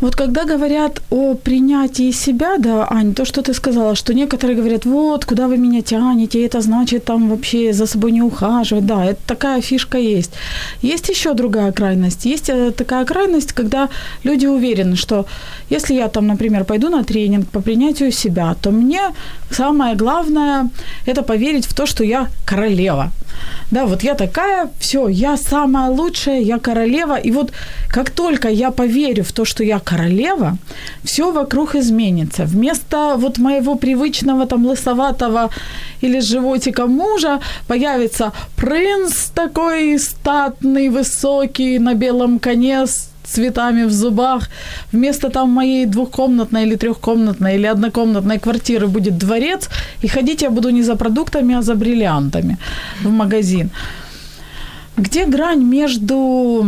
Вот 0.00 0.14
когда 0.14 0.44
говорят 0.44 1.00
о 1.10 1.34
принятии 1.34 2.12
себя, 2.12 2.58
да, 2.58 2.86
Ань, 2.90 3.14
то, 3.14 3.24
что 3.24 3.40
ты 3.40 3.54
сказала, 3.54 3.94
что 3.94 4.12
некоторые 4.12 4.56
говорят, 4.56 4.84
вот, 4.84 5.24
куда 5.24 5.48
вы 5.48 5.56
меня 5.56 5.80
тянете, 5.80 6.44
это 6.44 6.60
значит 6.60 7.04
там 7.04 7.30
вообще 7.30 7.72
за 7.72 7.86
собой 7.86 8.12
не 8.12 8.22
ухаживать. 8.22 8.84
Да, 8.84 9.04
это 9.04 9.20
такая 9.26 9.62
фишка 9.62 9.98
есть. 9.98 10.32
Есть 10.82 11.08
еще 11.08 11.32
другая 11.32 11.72
крайность. 11.72 12.26
Есть 12.26 12.50
э, 12.50 12.72
такая 12.72 13.06
крайность, 13.06 13.52
когда 13.52 13.88
люди 14.24 14.46
уверены, 14.46 14.96
что 14.96 15.24
если 15.70 15.94
я 15.94 16.08
там, 16.08 16.26
например, 16.26 16.64
пойду 16.64 16.90
на 16.90 17.02
тренинг 17.02 17.48
по 17.48 17.60
принятию 17.60 18.12
себя, 18.12 18.54
то 18.60 18.70
мне 18.70 19.00
самое 19.50 19.96
главное 19.96 20.68
это 21.06 21.22
поверить 21.22 21.66
в 21.66 21.74
то, 21.74 21.86
что 21.86 22.04
я 22.04 22.28
королева. 22.44 23.12
Да, 23.70 23.84
вот 23.86 24.02
я 24.02 24.14
такая, 24.14 24.68
все, 24.78 25.08
я 25.08 25.36
самая 25.36 25.90
лучшая, 25.90 26.40
я 26.40 26.58
королева. 26.58 27.16
И 27.16 27.30
вот 27.30 27.52
как 27.88 28.10
только 28.10 28.48
я 28.48 28.70
поверю 28.70 29.24
в 29.24 29.32
то, 29.32 29.44
что 29.44 29.64
я 29.64 29.80
королева, 29.86 30.58
все 31.04 31.30
вокруг 31.32 31.74
изменится. 31.76 32.44
Вместо 32.44 33.16
вот 33.16 33.38
моего 33.38 33.76
привычного 33.76 34.46
там 34.46 34.66
лысоватого 34.66 35.50
или 36.02 36.20
животика 36.20 36.86
мужа 36.86 37.40
появится 37.68 38.32
принц 38.56 39.30
такой 39.34 39.98
статный, 39.98 40.88
высокий, 40.88 41.78
на 41.78 41.94
белом 41.94 42.38
коне 42.38 42.86
с 42.86 43.10
цветами 43.24 43.84
в 43.84 43.92
зубах. 43.92 44.48
Вместо 44.92 45.28
там 45.28 45.50
моей 45.50 45.86
двухкомнатной 45.86 46.62
или 46.62 46.76
трехкомнатной 46.76 47.54
или 47.54 47.66
однокомнатной 47.66 48.38
квартиры 48.38 48.86
будет 48.86 49.18
дворец, 49.18 49.68
и 50.02 50.08
ходить 50.08 50.42
я 50.42 50.50
буду 50.50 50.70
не 50.70 50.82
за 50.82 50.96
продуктами, 50.96 51.54
а 51.54 51.62
за 51.62 51.74
бриллиантами 51.74 52.56
в 53.04 53.10
магазин. 53.10 53.70
Где 54.96 55.26
грань 55.26 55.62
между 55.62 56.64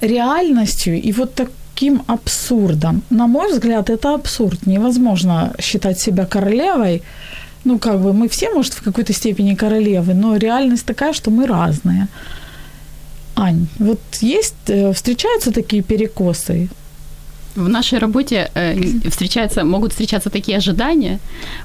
реальностью 0.00 0.94
и 0.94 1.12
вот 1.12 1.34
так, 1.34 1.50
таким 1.74 2.02
абсурдом. 2.06 3.02
На 3.10 3.26
мой 3.26 3.52
взгляд, 3.52 3.90
это 3.90 4.14
абсурд. 4.14 4.66
Невозможно 4.66 5.52
считать 5.60 6.00
себя 6.00 6.24
королевой. 6.24 7.02
Ну, 7.64 7.78
как 7.78 8.00
бы 8.00 8.12
мы 8.12 8.28
все, 8.28 8.50
может, 8.50 8.74
в 8.74 8.82
какой-то 8.82 9.12
степени 9.12 9.54
королевы, 9.54 10.14
но 10.14 10.36
реальность 10.36 10.86
такая, 10.86 11.12
что 11.12 11.30
мы 11.30 11.46
разные. 11.46 12.06
Ань, 13.36 13.66
вот 13.78 14.00
есть, 14.22 14.54
э, 14.68 14.92
встречаются 14.92 15.50
такие 15.50 15.82
перекосы? 15.82 16.68
В 17.56 17.68
нашей 17.68 17.98
работе 17.98 18.50
э, 18.54 19.08
встречаются, 19.10 19.64
могут 19.64 19.92
встречаться 19.92 20.30
такие 20.30 20.58
ожидания, 20.58 21.18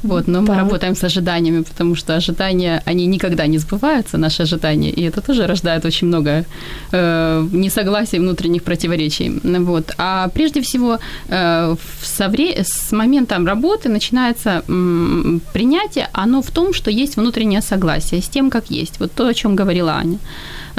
вот, 0.03 0.27
но 0.27 0.41
мы 0.41 0.47
так. 0.47 0.57
работаем 0.57 0.95
с 0.95 1.03
ожиданиями, 1.03 1.63
потому 1.63 1.95
что 1.95 2.15
ожидания, 2.15 2.81
они 2.85 3.07
никогда 3.07 3.47
не 3.47 3.57
сбываются, 3.59 4.17
наши 4.17 4.43
ожидания, 4.43 4.91
и 4.91 5.01
это 5.01 5.21
тоже 5.21 5.47
рождает 5.47 5.85
очень 5.85 6.07
много 6.07 6.45
э, 6.91 7.47
несогласий, 7.51 8.19
внутренних 8.19 8.63
противоречий. 8.63 9.39
Вот. 9.59 9.93
А 9.97 10.27
прежде 10.27 10.61
всего, 10.61 10.99
э, 11.29 11.75
со 12.03 12.27
вре- 12.27 12.63
с 12.63 12.91
момента 12.91 13.37
работы 13.45 13.89
начинается 13.89 14.63
м, 14.67 15.41
принятие, 15.53 16.07
оно 16.13 16.41
в 16.41 16.51
том, 16.51 16.73
что 16.73 16.91
есть 16.91 17.17
внутреннее 17.17 17.61
согласие 17.61 18.21
с 18.21 18.29
тем, 18.29 18.49
как 18.49 18.71
есть. 18.71 18.99
Вот 18.99 19.11
то, 19.11 19.27
о 19.27 19.33
чем 19.33 19.55
говорила 19.55 19.93
Аня. 19.93 20.17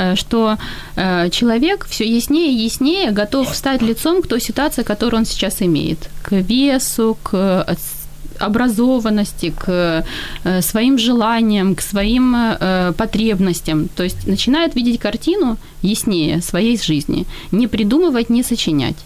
Э, 0.00 0.16
что 0.16 0.56
э, 0.96 1.28
человек 1.30 1.86
все 1.86 2.04
яснее 2.04 2.52
и 2.52 2.64
яснее 2.64 3.10
готов 3.10 3.54
стать 3.54 3.82
лицом 3.82 4.22
к 4.22 4.26
той 4.26 4.40
ситуации, 4.40 4.82
которую 4.82 5.20
он 5.20 5.26
сейчас 5.26 5.60
имеет, 5.60 5.98
к 6.22 6.32
весу, 6.32 7.18
к 7.22 7.30
э, 7.68 7.74
образованности, 8.38 9.52
к 9.54 10.02
своим 10.62 10.96
желаниям, 10.98 11.74
к 11.74 11.82
своим 11.82 12.34
потребностям. 12.96 13.88
То 13.88 14.02
есть 14.02 14.26
начинает 14.26 14.74
видеть 14.74 14.98
картину 14.98 15.58
яснее 15.82 16.40
своей 16.40 16.78
жизни, 16.78 17.26
не 17.52 17.66
придумывать, 17.66 18.30
не 18.30 18.42
сочинять 18.42 18.96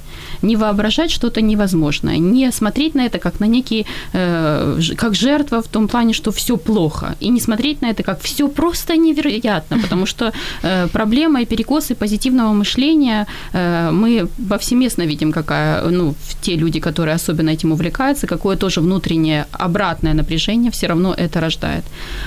не 0.43 0.57
воображать 0.57 1.11
что-то 1.11 1.41
невозможное, 1.41 2.19
не 2.19 2.53
смотреть 2.53 2.95
на 2.95 3.07
это 3.07 3.19
как 3.19 3.41
на 3.41 3.47
некий, 3.47 3.87
э, 4.13 4.81
как 4.97 5.15
жертва 5.15 5.63
в 5.63 5.69
том 5.69 5.89
плане, 5.89 6.13
что 6.13 6.31
все 6.31 6.57
плохо, 6.57 7.17
и 7.21 7.31
не 7.31 7.41
смотреть 7.41 7.83
на 7.83 7.91
это 7.91 8.03
как 8.03 8.21
все 8.21 8.49
просто 8.49 8.97
невероятно, 8.97 9.79
потому 9.79 10.07
что 10.07 10.33
э, 10.63 10.89
проблема 10.89 11.43
и 11.43 11.47
перекосы 11.47 11.95
позитивного 11.95 12.53
мышления 12.53 13.27
э, 13.53 13.91
мы 13.93 14.29
повсеместно 14.49 15.07
видим, 15.07 15.33
какая, 15.33 15.91
ну, 15.91 16.15
те 16.43 16.57
люди, 16.57 16.81
которые 16.81 17.15
особенно 17.15 17.51
этим 17.51 17.73
увлекаются, 17.73 18.27
какое 18.27 18.57
тоже 18.57 18.81
внутреннее 18.81 19.47
обратное 19.53 20.15
напряжение 20.15 20.71
все 20.71 20.89
равно 20.89 21.15
это 21.15 21.41
рождает. 21.41 21.85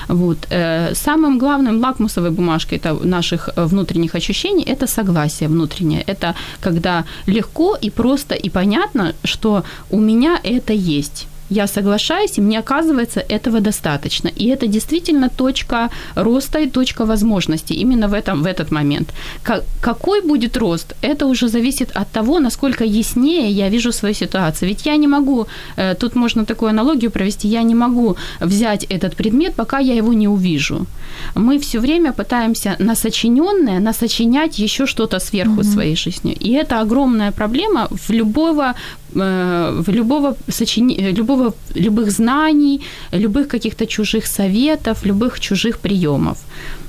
Вот. 0.08 0.38
Э, 0.50 0.94
самым 0.94 1.38
главным 1.38 1.80
лакмусовой 1.80 2.30
бумажкой 2.30 2.78
это 2.78 2.94
наших 3.06 3.48
внутренних 3.56 4.14
ощущений– 4.14 4.64
это 4.66 4.86
согласие 4.86 5.48
внутреннее. 5.48 6.02
Это 6.06 6.34
когда 6.60 7.04
легко 7.26 7.76
и 7.84 7.90
просто 7.98 8.36
и 8.36 8.48
понятно, 8.48 9.16
что 9.24 9.64
у 9.90 9.98
меня 9.98 10.38
это 10.44 10.72
есть 10.72 11.26
я 11.50 11.66
соглашаюсь, 11.66 12.38
и 12.38 12.42
мне 12.42 12.58
оказывается 12.58 13.20
этого 13.20 13.60
достаточно. 13.60 14.28
И 14.28 14.46
это 14.46 14.66
действительно 14.66 15.28
точка 15.28 15.90
роста 16.16 16.58
и 16.58 16.70
точка 16.70 17.04
возможностей 17.06 17.74
именно 17.74 18.08
в, 18.08 18.14
этом, 18.14 18.42
в 18.42 18.46
этот 18.46 18.70
момент. 18.72 19.12
Как, 19.42 19.64
какой 19.80 20.20
будет 20.20 20.56
рост, 20.56 20.94
это 21.02 21.26
уже 21.26 21.48
зависит 21.48 21.90
от 21.94 22.10
того, 22.10 22.38
насколько 22.38 22.84
яснее 22.84 23.50
я 23.50 23.68
вижу 23.70 23.92
свою 23.92 24.14
ситуацию. 24.14 24.68
Ведь 24.68 24.86
я 24.86 24.96
не 24.96 25.08
могу, 25.08 25.46
э, 25.76 25.94
тут 25.94 26.16
можно 26.16 26.44
такую 26.44 26.70
аналогию 26.70 27.10
провести, 27.10 27.48
я 27.48 27.62
не 27.62 27.74
могу 27.74 28.16
взять 28.40 28.84
этот 28.90 29.16
предмет, 29.16 29.54
пока 29.54 29.78
я 29.78 29.94
его 29.94 30.12
не 30.12 30.28
увижу. 30.28 30.86
Мы 31.34 31.58
все 31.58 31.80
время 31.80 32.12
пытаемся 32.12 32.76
на 32.78 32.94
сочиненное, 32.94 33.80
насочинять 33.80 34.58
еще 34.58 34.86
что-то 34.86 35.18
сверху 35.18 35.60
mm-hmm. 35.60 35.72
своей 35.72 35.96
жизни. 35.96 36.32
И 36.32 36.52
это 36.52 36.80
огромная 36.80 37.32
проблема 37.32 37.88
в 37.90 38.10
любого 38.10 38.74
любого 39.14 40.36
сочини... 40.48 41.12
любого, 41.12 41.54
любых 41.74 42.10
знаний, 42.10 42.80
любых 43.12 43.48
каких-то 43.48 43.86
чужих 43.86 44.26
советов, 44.26 45.06
любых 45.06 45.40
чужих 45.40 45.78
приемов. 45.78 46.38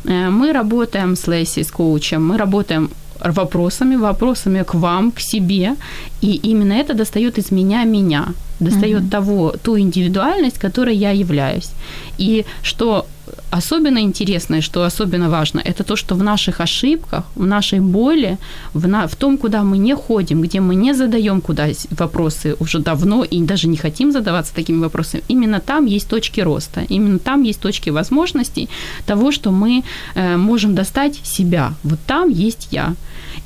Э, 0.05 0.29
мы 0.29 0.53
работаем 0.53 1.15
с 1.15 1.27
Лейси, 1.27 1.63
с 1.63 1.71
коучем, 1.71 2.27
мы 2.27 2.37
работаем 2.37 2.89
вопросами, 3.25 3.97
вопросами 3.97 4.63
к 4.63 4.73
вам, 4.73 5.11
к 5.11 5.19
себе, 5.19 5.75
и 6.21 6.39
именно 6.43 6.73
это 6.73 6.93
достает 6.93 7.37
из 7.37 7.51
меня 7.51 7.83
меня, 7.83 8.27
достает 8.59 9.03
mm-hmm. 9.03 9.09
того, 9.09 9.53
ту 9.63 9.77
индивидуальность, 9.77 10.57
которой 10.57 10.95
я 10.95 11.11
являюсь. 11.11 11.71
И 12.17 12.45
что 12.63 13.05
особенно 13.51 13.99
интересное, 13.99 14.61
что 14.61 14.83
особенно 14.83 15.29
важно, 15.29 15.59
это 15.59 15.83
то, 15.83 15.95
что 15.95 16.15
в 16.15 16.23
наших 16.23 16.61
ошибках, 16.61 17.23
в 17.35 17.45
нашей 17.45 17.79
боли, 17.79 18.37
в, 18.73 18.87
на, 18.87 19.07
в 19.07 19.15
том, 19.15 19.37
куда 19.37 19.63
мы 19.63 19.77
не 19.77 19.95
ходим, 19.95 20.41
где 20.41 20.59
мы 20.59 20.75
не 20.75 20.93
задаем 20.93 21.41
куда 21.41 21.67
вопросы 21.91 22.55
уже 22.59 22.79
давно 22.79 23.23
и 23.23 23.41
даже 23.41 23.67
не 23.67 23.77
хотим 23.77 24.11
задаваться 24.11 24.53
такими 24.53 24.79
вопросами, 24.81 25.23
именно 25.29 25.59
там 25.59 25.85
есть 25.85 26.07
точки 26.09 26.41
роста, 26.41 26.81
именно 26.89 27.19
там 27.19 27.43
есть 27.43 27.59
точки 27.59 27.91
возможностей 27.91 28.69
того, 29.05 29.31
что 29.31 29.51
мы 29.51 29.83
э, 30.15 30.37
можем 30.37 30.75
достать 30.75 31.19
себя. 31.23 31.73
Вот 31.83 31.99
там 32.07 32.29
есть 32.29 32.67
я. 32.71 32.95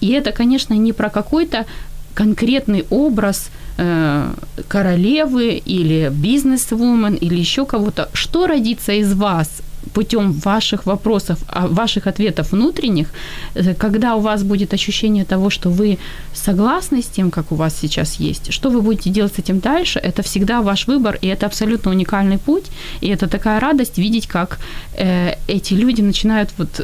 И 0.02 0.08
это, 0.08 0.32
конечно, 0.32 0.74
не 0.74 0.93
про 0.93 1.10
какой-то 1.10 1.65
конкретный 2.13 2.86
образ 2.89 3.50
э, 3.78 4.34
королевы 4.67 5.62
или 5.65 6.12
бизнес-вумен 6.12 7.15
или 7.15 7.39
еще 7.39 7.65
кого-то. 7.65 8.10
Что 8.13 8.48
родится 8.48 8.93
из 8.93 9.13
вас 9.13 9.62
путем 9.93 10.32
ваших 10.32 10.86
вопросов, 10.86 11.38
а, 11.48 11.67
ваших 11.67 12.08
ответов 12.08 12.52
внутренних, 12.52 13.08
э, 13.56 13.74
когда 13.74 14.15
у 14.15 14.19
вас 14.19 14.43
будет 14.43 14.74
ощущение 14.74 15.26
того, 15.26 15.50
что 15.50 15.69
вы 15.69 15.98
согласны 16.34 17.02
с 17.02 17.06
тем, 17.06 17.32
как 17.32 17.52
у 17.52 17.56
вас 17.56 17.76
сейчас 17.82 18.19
есть, 18.19 18.54
что 18.54 18.69
вы 18.69 18.82
будете 18.82 19.10
делать 19.10 19.34
с 19.36 19.39
этим 19.39 19.60
дальше, 19.60 20.00
это 20.00 20.22
всегда 20.22 20.62
ваш 20.62 20.88
выбор, 20.88 21.17
и 21.22 21.28
это 21.28 21.46
абсолютно 21.46 21.91
уникальный 21.91 22.38
путь, 22.38 22.65
и 23.02 23.08
это 23.08 23.28
такая 23.28 23.60
радость 23.60 23.98
видеть, 23.98 24.28
как 24.28 24.60
э, 24.98 25.36
эти 25.48 25.74
люди 25.76 26.02
начинают 26.02 26.50
вот 26.58 26.82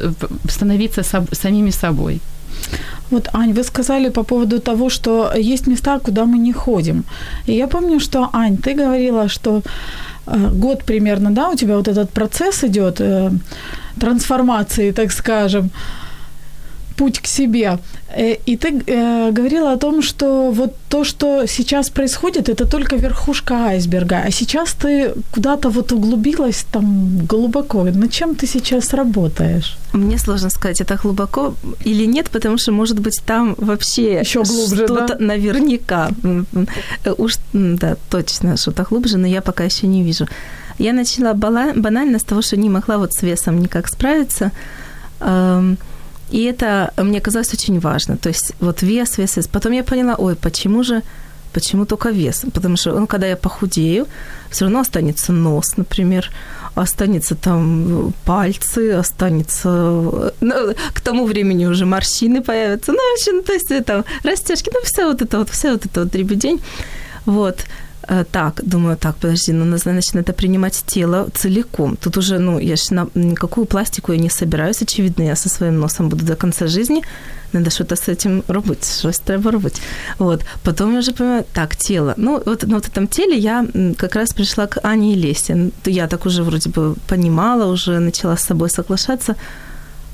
становиться 0.48 1.00
соб- 1.00 1.34
самими 1.34 1.70
собой. 1.70 2.20
Вот, 3.10 3.28
Ань, 3.32 3.52
вы 3.52 3.64
сказали 3.64 4.10
по 4.10 4.22
поводу 4.22 4.60
того, 4.60 4.90
что 4.90 5.32
есть 5.36 5.66
места, 5.66 5.98
куда 5.98 6.24
мы 6.24 6.38
не 6.38 6.52
ходим. 6.52 7.04
И 7.46 7.52
я 7.52 7.66
помню, 7.66 8.00
что, 8.00 8.28
Ань, 8.32 8.56
ты 8.56 8.74
говорила, 8.74 9.28
что 9.28 9.56
э, 9.58 9.62
год 10.38 10.84
примерно, 10.84 11.30
да, 11.30 11.48
у 11.48 11.56
тебя 11.56 11.76
вот 11.76 11.88
этот 11.88 12.10
процесс 12.10 12.64
идет 12.64 13.00
э, 13.00 13.30
трансформации, 14.00 14.92
так 14.92 15.12
скажем, 15.12 15.70
путь 17.00 17.20
к 17.20 17.26
себе. 17.26 17.78
Э, 18.16 18.36
и 18.46 18.56
ты 18.56 18.68
э, 18.86 19.32
говорила 19.32 19.72
о 19.72 19.76
том, 19.76 20.02
что 20.02 20.50
вот 20.50 20.74
то, 20.88 21.04
что 21.04 21.46
сейчас 21.46 21.88
происходит, 21.88 22.48
это 22.48 22.66
только 22.66 22.96
верхушка 22.96 23.54
айсберга, 23.54 24.24
а 24.26 24.30
сейчас 24.30 24.72
ты 24.72 25.14
куда-то 25.34 25.70
вот 25.70 25.92
углубилась 25.92 26.66
там 26.72 27.26
глубоко. 27.26 27.84
Над 27.84 28.10
чем 28.10 28.34
ты 28.34 28.46
сейчас 28.46 28.94
работаешь? 28.94 29.78
Мне 29.94 30.18
сложно 30.18 30.50
сказать, 30.50 30.82
это 30.82 30.96
глубоко 31.02 31.54
или 31.86 32.06
нет, 32.06 32.28
потому 32.30 32.58
что, 32.58 32.72
может 32.72 33.00
быть, 33.00 33.22
там 33.26 33.54
вообще 33.58 34.20
Еще 34.20 34.42
глубже, 34.42 34.84
что-то 34.84 35.06
да? 35.06 35.16
наверняка. 35.26 36.10
Уж, 37.18 37.36
да, 37.54 37.96
точно, 38.10 38.56
что-то 38.56 38.82
глубже, 38.90 39.18
но 39.18 39.26
я 39.26 39.40
пока 39.40 39.64
еще 39.64 39.86
не 39.86 40.02
вижу. 40.02 40.26
Я 40.78 40.92
начала 40.92 41.34
банально 41.34 42.18
с 42.18 42.24
того, 42.24 42.42
что 42.42 42.56
не 42.56 42.68
могла 42.68 42.96
вот 42.96 43.12
с 43.12 43.22
весом 43.22 43.58
никак 43.60 43.88
справиться. 43.88 44.50
И 46.30 46.44
это 46.44 46.92
мне 46.96 47.20
казалось 47.20 47.54
очень 47.54 47.80
важно. 47.80 48.16
То 48.16 48.28
есть 48.28 48.52
вот 48.60 48.82
вес, 48.82 49.18
вес, 49.18 49.36
вес. 49.36 49.48
Потом 49.48 49.72
я 49.72 49.82
поняла, 49.82 50.14
ой, 50.18 50.34
почему 50.34 50.84
же, 50.84 51.02
почему 51.52 51.84
только 51.86 52.10
вес? 52.10 52.44
Потому 52.52 52.76
что, 52.76 53.00
ну, 53.00 53.06
когда 53.06 53.26
я 53.26 53.36
похудею, 53.36 54.06
все 54.50 54.64
равно 54.64 54.80
останется 54.80 55.32
нос, 55.32 55.76
например, 55.76 56.30
останется 56.74 57.34
там 57.34 58.12
пальцы, 58.24 58.92
останется... 58.92 60.32
Ну, 60.40 60.74
к 60.94 61.00
тому 61.00 61.26
времени 61.26 61.66
уже 61.66 61.84
морщины 61.84 62.42
появятся. 62.42 62.92
Ну, 62.92 62.98
в 62.98 63.14
общем, 63.14 63.42
то 63.42 63.52
есть 63.52 63.70
это 63.70 64.04
растяжки, 64.22 64.70
ну, 64.72 64.80
все 64.84 65.06
вот 65.06 65.22
это 65.22 65.38
вот, 65.38 65.50
все 65.50 65.72
вот 65.72 65.86
это 65.86 66.00
вот 66.00 66.10
дребедень. 66.10 66.60
Вот. 67.26 67.64
Э, 68.12 68.24
так, 68.24 68.60
думаю, 68.64 68.96
так, 68.96 69.14
подожди, 69.14 69.52
ну, 69.52 69.78
значит, 69.78 70.14
надо 70.14 70.32
принимать 70.32 70.84
тело 70.86 71.28
целиком. 71.34 71.96
Тут 71.96 72.16
уже, 72.16 72.38
ну, 72.38 72.58
я 72.58 72.76
же 72.76 72.94
на 72.94 73.06
никакую 73.14 73.66
пластику 73.66 74.12
я 74.12 74.18
не 74.18 74.30
собираюсь, 74.30 74.82
очевидно, 74.82 75.24
я 75.24 75.36
со 75.36 75.48
своим 75.48 75.78
носом 75.78 76.08
буду 76.08 76.24
до 76.24 76.34
конца 76.34 76.66
жизни. 76.66 77.02
Надо 77.52 77.70
что-то 77.70 77.94
с 77.94 78.08
этим 78.08 78.42
робити, 78.48 78.86
щось 79.00 79.18
треба 79.18 79.50
робити. 79.50 79.80
Вот. 80.18 80.44
Потом 80.62 80.92
я 80.92 80.98
уже 80.98 81.12
понимаю, 81.12 81.44
так, 81.52 81.76
тело. 81.76 82.14
Ну, 82.16 82.42
вот 82.46 82.66
на 82.66 82.74
вот 82.74 82.88
этом 82.88 83.06
теле 83.06 83.36
я 83.36 83.66
как 83.96 84.16
раз 84.16 84.32
пришла 84.32 84.66
к 84.66 84.80
Ане 84.82 85.12
и 85.12 85.16
Лесе. 85.16 85.70
Я 85.86 86.06
так 86.06 86.26
уже 86.26 86.42
вроде 86.42 86.70
бы 86.70 86.94
понимала, 87.06 87.72
уже 87.72 88.00
начала 88.00 88.36
с 88.36 88.46
собой 88.46 88.70
соглашаться. 88.70 89.34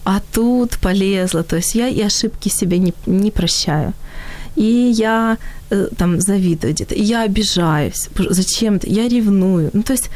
А 0.04 0.20
тут 0.32 0.78
полезла. 0.78 1.42
То 1.42 1.56
есть 1.56 1.74
я 1.74 1.88
и 1.88 2.02
ошибки 2.06 2.50
себе 2.50 2.78
не, 2.78 2.92
не 3.06 3.30
прощаю 3.30 3.92
и 4.56 4.92
я 4.94 5.38
э, 5.70 5.88
там 5.96 6.20
завидую 6.20 6.72
где-то, 6.72 6.94
и 6.94 7.02
я 7.02 7.22
обижаюсь, 7.22 8.08
зачем-то, 8.30 8.88
я 8.88 9.08
ревную. 9.08 9.70
Ну, 9.72 9.82
то 9.82 9.92
есть 9.92 10.10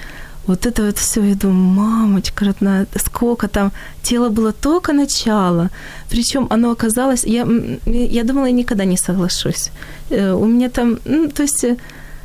вот 0.47 0.67
это 0.67 0.83
вот 0.83 0.99
все, 0.99 1.23
я 1.23 1.35
думаю, 1.35 1.57
мамочка 1.57 2.45
родная, 2.45 2.87
сколько 2.97 3.47
там, 3.49 3.73
тело 4.03 4.31
было 4.31 4.53
только 4.53 4.93
начало, 4.93 5.71
причем 6.09 6.47
оно 6.51 6.71
оказалось, 6.71 7.25
я, 7.25 7.47
я 7.87 8.25
думала, 8.25 8.47
я 8.47 8.53
никогда 8.53 8.85
не 8.85 8.97
соглашусь. 8.97 9.71
Э, 10.11 10.33
у 10.33 10.47
меня 10.47 10.69
там, 10.69 10.99
ну, 11.05 11.29
то 11.29 11.43
есть 11.43 11.65
э, 11.65 11.77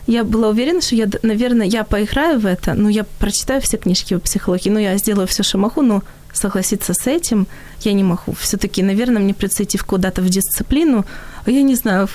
я 0.07 0.23
была 0.23 0.49
уверена, 0.49 0.81
что 0.81 0.95
я, 0.95 1.07
наверное, 1.23 1.67
я 1.67 1.83
поиграю 1.83 2.39
в 2.39 2.45
это, 2.45 2.73
ну, 2.73 2.89
я 2.89 3.03
прочитаю 3.19 3.61
все 3.61 3.77
книжки 3.77 4.13
по 4.13 4.19
психологии, 4.19 4.69
ну, 4.69 4.79
я 4.79 4.97
сделаю 4.97 5.27
все, 5.27 5.43
что 5.43 5.57
могу, 5.57 5.81
но 5.81 6.01
согласиться 6.35 6.93
с 6.93 7.07
этим 7.07 7.47
я 7.81 7.93
не 7.93 8.03
могу. 8.03 8.33
Все-таки, 8.33 8.83
наверное, 8.83 9.21
мне 9.21 9.33
придется 9.33 9.63
идти 9.63 9.77
куда-то 9.77 10.21
в 10.21 10.29
дисциплину. 10.29 11.05
Я 11.45 11.63
не 11.63 11.75
знаю, 11.75 12.07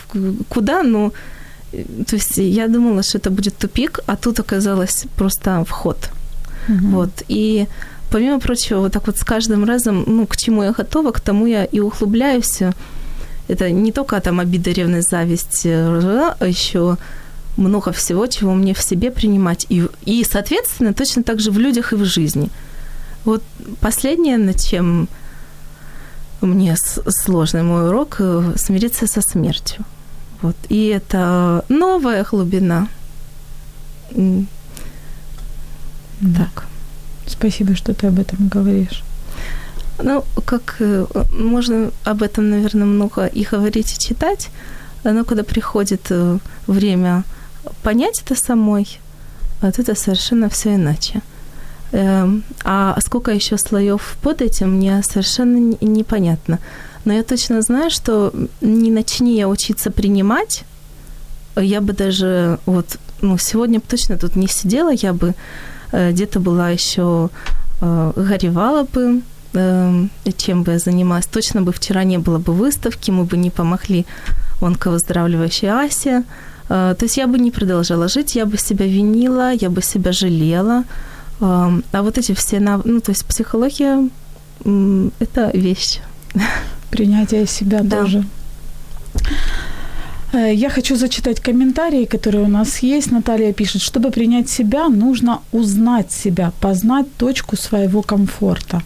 куда, 0.48 0.82
но 0.82 1.12
э, 1.72 1.84
то 2.06 2.16
есть 2.16 2.38
я 2.38 2.68
думала, 2.68 3.02
что 3.02 3.18
это 3.18 3.30
будет 3.30 3.56
тупик, 3.56 4.00
а 4.06 4.16
тут 4.16 4.40
оказалось 4.40 5.04
просто 5.16 5.64
вход. 5.64 5.96
Угу. 6.68 6.88
Вот. 6.88 7.10
И 7.28 7.66
помимо 8.10 8.40
прочего, 8.40 8.80
вот 8.80 8.92
так 8.92 9.06
вот 9.06 9.18
с 9.18 9.24
каждым 9.24 9.64
разом, 9.64 10.04
ну, 10.06 10.26
к 10.26 10.36
чему 10.36 10.62
я 10.62 10.72
готова, 10.72 11.12
к 11.12 11.20
тому 11.20 11.46
я 11.46 11.64
и 11.64 11.80
углубляюсь. 11.80 12.62
Это 13.48 13.70
не 13.70 13.92
только 13.92 14.20
там 14.20 14.40
обида, 14.40 14.70
ревность, 14.72 15.10
зависть, 15.10 15.66
э, 15.66 16.32
а 16.38 16.46
еще 16.46 16.96
много 17.56 17.90
всего, 17.90 18.26
чего 18.26 18.54
мне 18.54 18.72
в 18.74 18.82
себе 18.82 19.10
принимать. 19.10 19.66
И, 19.70 19.84
и, 20.06 20.24
соответственно, 20.24 20.92
точно 20.94 21.22
так 21.22 21.40
же 21.40 21.50
в 21.50 21.58
людях 21.58 21.92
и 21.92 21.96
в 21.96 22.04
жизни– 22.04 22.48
вот 23.24 23.42
последнее, 23.80 24.38
над 24.38 24.60
чем 24.60 25.08
мне 26.40 26.76
сложный 26.76 27.62
мой 27.62 27.88
урок, 27.88 28.16
э, 28.18 28.54
смириться 28.56 29.06
со 29.06 29.20
смертью. 29.20 29.84
Вот. 30.42 30.56
И 30.68 30.86
это 30.86 31.64
новая 31.68 32.24
глубина. 32.24 32.88
Так. 36.20 36.66
Спасибо, 37.26 37.74
что 37.76 37.94
ты 37.94 38.08
об 38.08 38.18
этом 38.18 38.48
говоришь. 38.48 39.02
Ну, 40.02 40.24
как 40.44 40.76
э, 40.80 41.06
можно 41.30 41.90
об 42.04 42.22
этом, 42.22 42.50
наверное, 42.50 42.86
много 42.86 43.26
и 43.26 43.44
говорить, 43.44 43.92
и 43.92 43.98
читать, 43.98 44.50
но 45.04 45.24
когда 45.24 45.44
приходит 45.44 46.06
э, 46.10 46.38
время 46.66 47.24
понять 47.82 48.22
это 48.24 48.34
самой, 48.34 48.98
вот 49.60 49.78
это 49.78 49.94
совершенно 49.94 50.48
все 50.48 50.74
иначе. 50.74 51.22
Эм, 51.92 52.44
а 52.64 52.96
сколько 53.00 53.32
еще 53.32 53.58
слоев 53.58 54.16
под 54.22 54.42
этим, 54.42 54.76
мне 54.76 55.02
совершенно 55.02 55.76
непонятно. 55.80 56.58
Но 57.04 57.12
я 57.12 57.22
точно 57.22 57.62
знаю, 57.62 57.90
что 57.90 58.32
не 58.60 58.90
начни 58.90 59.36
я 59.36 59.48
учиться 59.48 59.90
принимать, 59.90 60.64
я 61.56 61.80
бы 61.80 61.92
даже 61.92 62.58
вот, 62.66 62.98
ну, 63.22 63.38
сегодня 63.38 63.80
бы 63.80 63.86
точно 63.88 64.16
тут 64.16 64.36
не 64.36 64.46
сидела, 64.46 64.92
я 64.92 65.12
бы 65.12 65.34
э, 65.92 66.12
где-то 66.12 66.40
была 66.40 66.70
еще 66.70 67.28
э, 67.80 68.12
горевала 68.16 68.84
бы, 68.84 69.22
э, 69.54 70.06
чем 70.36 70.62
бы 70.62 70.72
я 70.72 70.78
занималась. 70.78 71.26
Точно 71.26 71.62
бы 71.62 71.72
вчера 71.72 72.04
не 72.04 72.18
было 72.18 72.38
бы 72.38 72.52
выставки, 72.52 73.10
мы 73.10 73.24
бы 73.24 73.36
не 73.36 73.50
помогли 73.50 74.06
онковыздоравливающей 74.60 75.68
Асе. 75.68 76.22
Э, 76.68 76.94
то 76.96 77.04
есть 77.04 77.16
я 77.16 77.26
бы 77.26 77.38
не 77.38 77.50
продолжала 77.50 78.08
жить, 78.08 78.36
я 78.36 78.46
бы 78.46 78.58
себя 78.58 78.86
винила, 78.86 79.52
я 79.52 79.70
бы 79.70 79.82
себя 79.82 80.12
жалела. 80.12 80.84
А 81.40 82.02
вот 82.02 82.18
эти 82.18 82.32
все, 82.32 82.60
ну, 82.60 83.00
то 83.00 83.12
есть 83.12 83.24
психология– 83.24 84.08
это 85.20 85.50
вещь. 85.54 86.00
Принятие 86.90 87.46
себя 87.46 87.80
да. 87.82 88.02
тоже. 88.02 88.24
Э, 90.32 90.54
я 90.54 90.68
хочу 90.70 90.96
зачитать 90.96 91.40
комментарии, 91.40 92.04
которые 92.04 92.44
у 92.44 92.48
нас 92.48 92.82
есть. 92.82 93.10
Наталья 93.12 93.52
пишет, 93.52 93.82
чтобы 93.82 94.10
принять 94.10 94.48
себя, 94.48 94.88
нужно 94.88 95.40
узнать 95.52 96.12
себя, 96.12 96.52
познать 96.60 97.06
точку 97.16 97.56
своего 97.56 98.02
комфорта. 98.02 98.82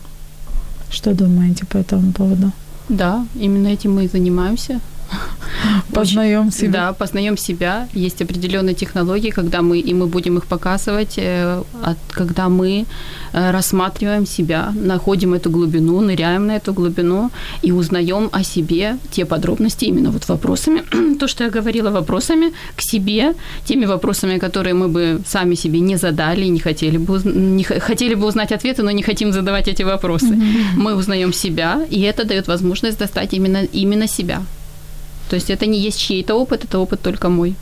Что 0.90 1.14
думаете 1.14 1.66
по 1.66 1.78
этому 1.78 2.12
поводу? 2.12 2.52
Да, 2.88 3.26
именно 3.34 3.68
этим 3.68 3.94
мы 3.94 4.05
и 4.05 4.09
занимаемся. 4.09 4.80
Познаем 5.92 6.50
себя. 6.52 6.72
Да, 6.72 6.92
познаем 6.92 7.36
себя. 7.36 7.88
Есть 7.94 8.22
определенные 8.22 8.74
технологии, 8.74 9.30
когда 9.30 9.62
мы, 9.62 9.78
и 9.78 9.94
мы 9.94 10.06
будем 10.06 10.38
их 10.38 10.44
показывать, 10.44 11.14
э, 11.16 11.62
когда 12.10 12.48
мы 12.48 12.84
э, 13.32 13.50
рассматриваем 13.50 14.26
себя, 14.26 14.72
находим 14.74 15.34
эту 15.34 15.50
глубину, 15.50 16.00
ныряем 16.00 16.46
на 16.46 16.56
эту 16.56 16.72
глубину 16.72 17.30
и 17.62 17.72
узнаем 17.72 18.28
о 18.32 18.44
себе 18.44 18.96
те 19.10 19.24
подробности, 19.24 19.86
именно 19.86 20.10
вот 20.10 20.28
вопросами, 20.28 20.82
то, 21.18 21.28
что 21.28 21.44
я 21.44 21.50
говорила, 21.50 21.90
вопросами 21.90 22.52
к 22.76 22.82
себе, 22.82 23.34
теми 23.64 23.86
вопросами, 23.86 24.38
которые 24.38 24.74
мы 24.74 24.88
бы 24.88 25.20
сами 25.26 25.56
себе 25.56 25.80
не 25.80 25.96
задали, 25.96 26.46
не 26.46 26.60
хотели 26.60 26.98
бы, 26.98 27.20
не 27.24 27.62
хотели 27.62 28.14
бы 28.14 28.26
узнать 28.26 28.52
ответы, 28.52 28.82
но 28.82 28.90
не 28.90 29.02
хотим 29.02 29.32
задавать 29.32 29.68
эти 29.68 29.84
вопросы. 29.84 30.34
Mm-hmm. 30.34 30.76
Мы 30.76 30.94
узнаем 30.94 31.32
себя, 31.32 31.80
и 31.90 32.00
это 32.00 32.24
дает 32.24 32.48
возможность 32.48 32.98
достать 32.98 33.34
именно, 33.34 33.64
именно 33.74 34.08
себя. 34.08 34.42
То 35.29 35.37
есть 35.37 35.51
это 35.51 35.66
не 35.66 35.79
есть 35.79 35.99
чей-то 35.99 36.35
опыт, 36.35 36.64
это 36.64 36.79
опыт 36.79 37.01
только 37.01 37.29
мой. 37.29 37.55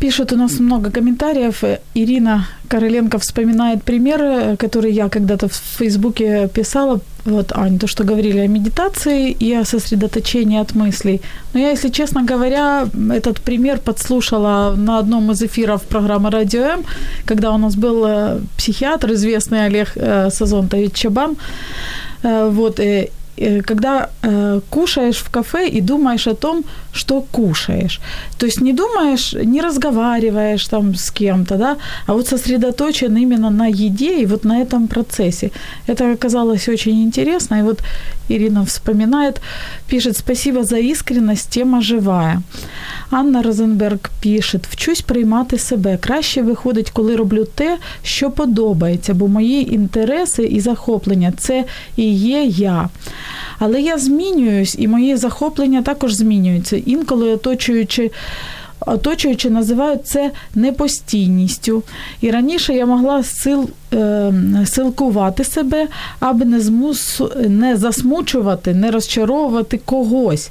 Пишут 0.00 0.32
у 0.32 0.36
нас 0.36 0.60
много 0.60 0.90
комментариев. 0.90 1.64
Ирина 1.94 2.46
Короленко 2.68 3.18
вспоминает 3.18 3.82
примеры, 3.82 4.56
которые 4.58 4.94
я 4.94 5.08
когда-то 5.08 5.48
в 5.48 5.54
Фейсбуке 5.78 6.48
писала. 6.48 7.00
Вот, 7.24 7.52
Ань, 7.52 7.78
то, 7.78 7.86
что 7.86 8.04
говорили 8.04 8.38
о 8.38 8.46
медитации 8.46 9.30
и 9.30 9.54
о 9.54 9.64
сосредоточении 9.64 10.60
от 10.60 10.74
мыслей. 10.74 11.22
Но 11.54 11.60
я, 11.60 11.70
если 11.70 11.88
честно 11.88 12.24
говоря, 12.24 12.88
этот 13.10 13.40
пример 13.40 13.78
подслушала 13.78 14.74
на 14.76 14.98
одном 14.98 15.30
из 15.30 15.42
эфиров 15.42 15.82
программы 15.82 16.30
«Радио 16.30 16.62
М», 16.62 16.84
когда 17.24 17.50
у 17.52 17.58
нас 17.58 17.74
был 17.74 18.04
э, 18.06 18.40
психиатр, 18.58 19.12
известный 19.12 19.64
Олег 19.66 19.92
э, 19.96 20.28
Сазонтович 20.30 20.92
Чабан. 20.92 21.36
Э, 22.22 22.50
вот, 22.52 22.80
Э, 22.80 23.08
когда 23.65 24.09
э, 24.21 24.61
кушаешь 24.69 25.17
в 25.17 25.29
кафе 25.29 25.67
и 25.67 25.81
думаешь 25.81 26.27
о 26.27 26.33
том, 26.33 26.63
что 26.93 27.21
кушаешь. 27.31 27.99
То 28.37 28.45
есть 28.45 28.61
не 28.61 28.73
думаешь, 28.73 29.33
не 29.33 29.61
разговариваешь 29.61 30.67
там 30.67 30.95
с 30.95 31.11
кем-то, 31.11 31.57
да, 31.57 31.77
а 32.07 32.13
вот 32.13 32.27
сосредоточен 32.27 33.17
именно 33.17 33.49
на 33.49 33.67
еде 33.67 34.21
и 34.21 34.25
вот 34.25 34.45
на 34.45 34.61
этом 34.61 34.87
процессе. 34.87 35.51
Это 35.87 36.13
оказалось 36.13 36.69
очень 36.69 37.03
интересно. 37.03 37.59
И 37.59 37.63
вот 37.63 37.79
Ирина 38.29 38.63
вспоминает, 38.65 39.41
пишет, 39.87 40.17
спасибо 40.17 40.63
за 40.63 40.77
искренность, 40.77 41.49
тема 41.49 41.81
живая. 41.81 42.41
Анна 43.11 43.41
Розенберг 43.41 44.09
пише: 44.21 44.59
вчусь 44.69 45.01
приймати 45.01 45.57
себе. 45.57 45.97
Краще 45.97 46.41
виходить, 46.41 46.91
коли 46.91 47.15
роблю 47.15 47.45
те, 47.55 47.77
що 48.03 48.31
подобається, 48.31 49.13
бо 49.13 49.27
мої 49.27 49.73
інтереси 49.73 50.43
і 50.43 50.59
захоплення 50.59 51.33
це 51.37 51.65
і 51.95 52.13
є 52.13 52.43
я. 52.43 52.89
Але 53.58 53.80
я 53.80 53.98
змінююсь, 53.98 54.76
і 54.78 54.88
мої 54.88 55.16
захоплення 55.16 55.82
також 55.82 56.14
змінюються. 56.14 56.76
Інколи 56.76 57.30
оточуючи. 57.30 58.10
Оточуючи, 58.80 59.50
називають 59.50 60.06
це 60.06 60.30
непостійністю. 60.54 61.82
І 62.20 62.30
раніше 62.30 62.74
я 62.74 62.86
могла 62.86 63.22
сил, 63.22 63.70
е, 63.94 64.32
силкувати 64.66 65.44
себе, 65.44 65.86
аби 66.20 66.44
не, 66.44 66.60
змус, 66.60 67.20
не 67.48 67.76
засмучувати, 67.76 68.74
не 68.74 68.90
розчаровувати 68.90 69.80
когось. 69.84 70.50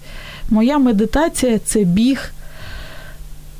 Моя 0.49 0.78
медитація 0.78 1.59
це 1.59 1.84
біг. 1.84 2.32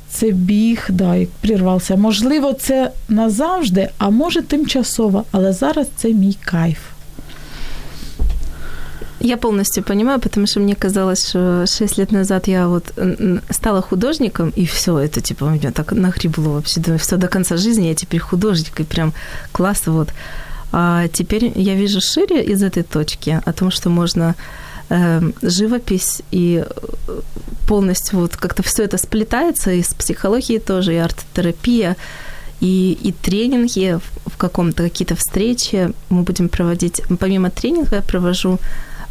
Це 0.08 0.30
біг, 0.30 0.86
да, 0.88 1.16
як 1.16 1.28
прірвався. 1.28 1.96
Можливо, 1.96 2.52
це 2.52 2.90
назавжди, 3.08 3.88
а 3.98 4.10
може 4.10 4.42
тимчасово, 4.42 5.24
але 5.32 5.52
зараз 5.52 5.86
це 5.96 6.08
мій 6.08 6.36
кайф. 6.44 6.78
Я 9.20 9.36
полностью 9.36 9.82
понимаю, 9.82 10.20
потому 10.20 10.46
что 10.46 10.60
мне 10.60 10.74
казалось, 10.74 11.28
что 11.28 11.64
6 11.66 11.98
лет 11.98 12.12
назад 12.12 12.48
я 12.48 12.68
вот 12.68 12.92
стала 13.50 13.80
художником, 13.80 14.50
и 14.50 14.66
все 14.66 14.98
это, 14.98 15.20
типа, 15.20 15.44
меня 15.44 15.72
так 15.72 15.92
нагребло 15.92 16.50
вообще. 16.50 16.80
Думаю, 16.80 16.98
все 16.98 17.16
до 17.16 17.28
конца 17.28 17.56
жизни 17.56 17.86
я 17.86 17.94
теперь 17.94 18.20
художник, 18.20 18.78
и 18.80 18.84
прям 18.84 19.14
класс, 19.52 19.82
вот. 19.86 20.10
А 20.72 21.08
теперь 21.08 21.52
я 21.54 21.74
вижу 21.74 22.00
шире 22.00 22.44
из 22.44 22.62
этой 22.62 22.82
точки 22.82 23.40
о 23.44 23.52
том, 23.52 23.70
что 23.70 23.88
можно 23.88 24.34
э, 24.90 25.22
живопись 25.42 26.22
и 26.30 26.64
полностью 27.66 28.20
вот 28.20 28.36
как-то 28.36 28.62
все 28.62 28.84
это 28.84 28.98
сплетается, 28.98 29.72
и 29.72 29.82
с 29.82 29.94
психологией 29.94 30.60
тоже, 30.60 30.94
и 30.94 30.98
арт-терапия, 30.98 31.96
и, 32.60 32.98
и 33.02 33.12
тренинги 33.12 33.98
в 34.26 34.36
каком-то, 34.36 34.82
какие-то 34.82 35.16
встречи 35.16 35.92
мы 36.10 36.22
будем 36.22 36.48
проводить. 36.48 37.02
Помимо 37.18 37.50
тренинга 37.50 37.96
я 37.96 38.02
провожу 38.02 38.58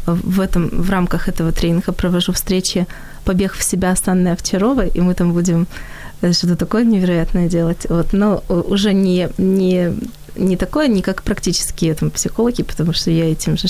в, 0.06 0.40
этом, 0.40 0.68
в 0.68 0.90
рамках 0.90 1.28
этого 1.28 1.52
тренинга 1.52 1.92
провожу 1.92 2.32
встречи 2.32 2.86
«Побег 3.24 3.54
в 3.54 3.62
себя» 3.62 3.94
с 3.94 4.06
Анной 4.08 4.32
Овчаровой, 4.32 4.88
и 4.88 5.00
мы 5.00 5.14
там 5.14 5.32
будем 5.32 5.66
э, 6.20 6.32
что-то 6.32 6.56
такое 6.56 6.84
невероятное 6.84 7.48
делать. 7.48 7.86
Вот. 7.88 8.12
Но 8.12 8.42
уже 8.48 8.92
не, 8.92 9.28
не, 9.38 9.92
не 10.36 10.56
такое, 10.56 10.88
не 10.88 11.02
как 11.02 11.22
практические 11.22 11.94
там, 11.94 12.10
психологи, 12.10 12.62
потому 12.62 12.92
что 12.92 13.10
я 13.10 13.30
этим 13.30 13.56
же 13.56 13.68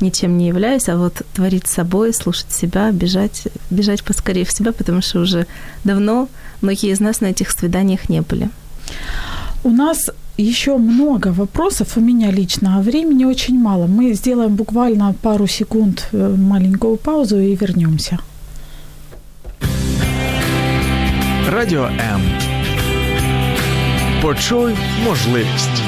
ничем 0.00 0.38
не 0.38 0.48
являюсь, 0.48 0.88
а 0.88 0.96
вот 0.96 1.22
творить 1.34 1.66
с 1.66 1.72
собой, 1.72 2.14
слушать 2.14 2.52
себя, 2.52 2.90
бежать, 2.92 3.48
бежать 3.70 4.02
поскорее 4.04 4.44
в 4.44 4.52
себя, 4.52 4.72
потому 4.72 5.02
что 5.02 5.20
уже 5.20 5.46
давно 5.84 6.28
многие 6.60 6.92
из 6.92 7.00
нас 7.00 7.20
на 7.20 7.26
этих 7.26 7.50
свиданиях 7.50 8.08
не 8.08 8.20
были. 8.20 8.50
У 9.64 9.70
нас 9.70 10.10
еще 10.38 10.76
много 10.76 11.28
вопросов 11.28 11.96
у 11.96 12.00
меня 12.00 12.30
лично, 12.30 12.76
а 12.76 12.80
времени 12.80 13.24
очень 13.24 13.58
мало. 13.58 13.86
Мы 13.86 14.14
сделаем 14.14 14.54
буквально 14.56 15.14
пару 15.22 15.46
секунд 15.46 16.08
э, 16.12 16.36
маленькую 16.36 16.96
паузу 16.96 17.40
и 17.40 17.56
вернемся. 17.56 18.18
Радіо 21.52 21.84
М. 21.84 22.20
Почуй 24.22 24.74
можливість. 25.04 25.82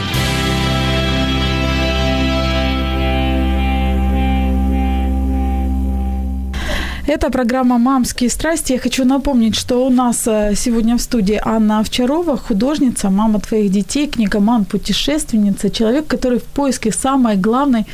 Это 7.06 7.30
программа 7.30 7.76
«Мамские 7.76 8.30
страсти». 8.30 8.72
Я 8.72 8.78
хочу 8.78 9.04
напомнить, 9.04 9.54
что 9.56 9.86
у 9.86 9.90
нас 9.90 10.26
э, 10.26 10.54
сегодня 10.56 10.96
в 10.96 11.02
студии 11.02 11.38
Анна 11.44 11.80
Овчарова, 11.80 12.38
художница, 12.38 13.10
мама 13.10 13.40
твоих 13.40 13.70
детей, 13.70 14.06
книгоман, 14.06 14.64
путешественница, 14.64 15.68
человек, 15.68 16.06
который 16.06 16.38
в 16.38 16.44
поиске 16.44 16.90
самой 16.92 17.36
главной 17.36 17.84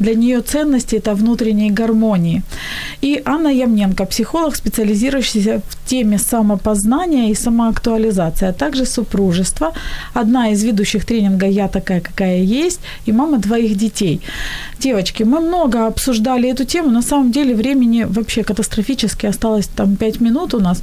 для 0.00 0.14
нее 0.14 0.40
ценности– 0.40 0.96
это 0.96 1.14
внутренней 1.14 1.70
гармонии. 1.70 2.42
И 3.02 3.22
Анна 3.24 3.48
Ямненко, 3.48 4.06
психолог, 4.06 4.56
специализирующийся 4.56 5.60
в 5.68 5.88
теме 5.88 6.18
самопознания 6.18 7.30
и 7.30 7.34
самоактуализации, 7.34 8.48
а 8.48 8.52
также 8.52 8.86
супружества. 8.86 9.72
Одна 10.14 10.50
из 10.50 10.64
ведущих 10.64 11.04
тренинга 11.04 11.46
«Я 11.46 11.68
такая, 11.68 12.00
какая 12.00 12.38
есть» 12.38 12.80
и 13.06 13.12
мама 13.12 13.38
двоих 13.38 13.76
детей. 13.76 14.20
Девочки, 14.80 15.24
мы 15.24 15.40
много 15.40 15.86
обсуждали 15.86 16.48
эту 16.48 16.64
тему. 16.64 16.90
На 16.90 17.02
самом 17.02 17.30
деле 17.30 17.54
времени 17.54 18.06
вообще 18.08 18.42
катастрофически 18.42 19.26
осталось 19.26 19.68
там 19.76 19.96
5 19.96 20.20
минут 20.20 20.54
у 20.54 20.60
нас. 20.60 20.82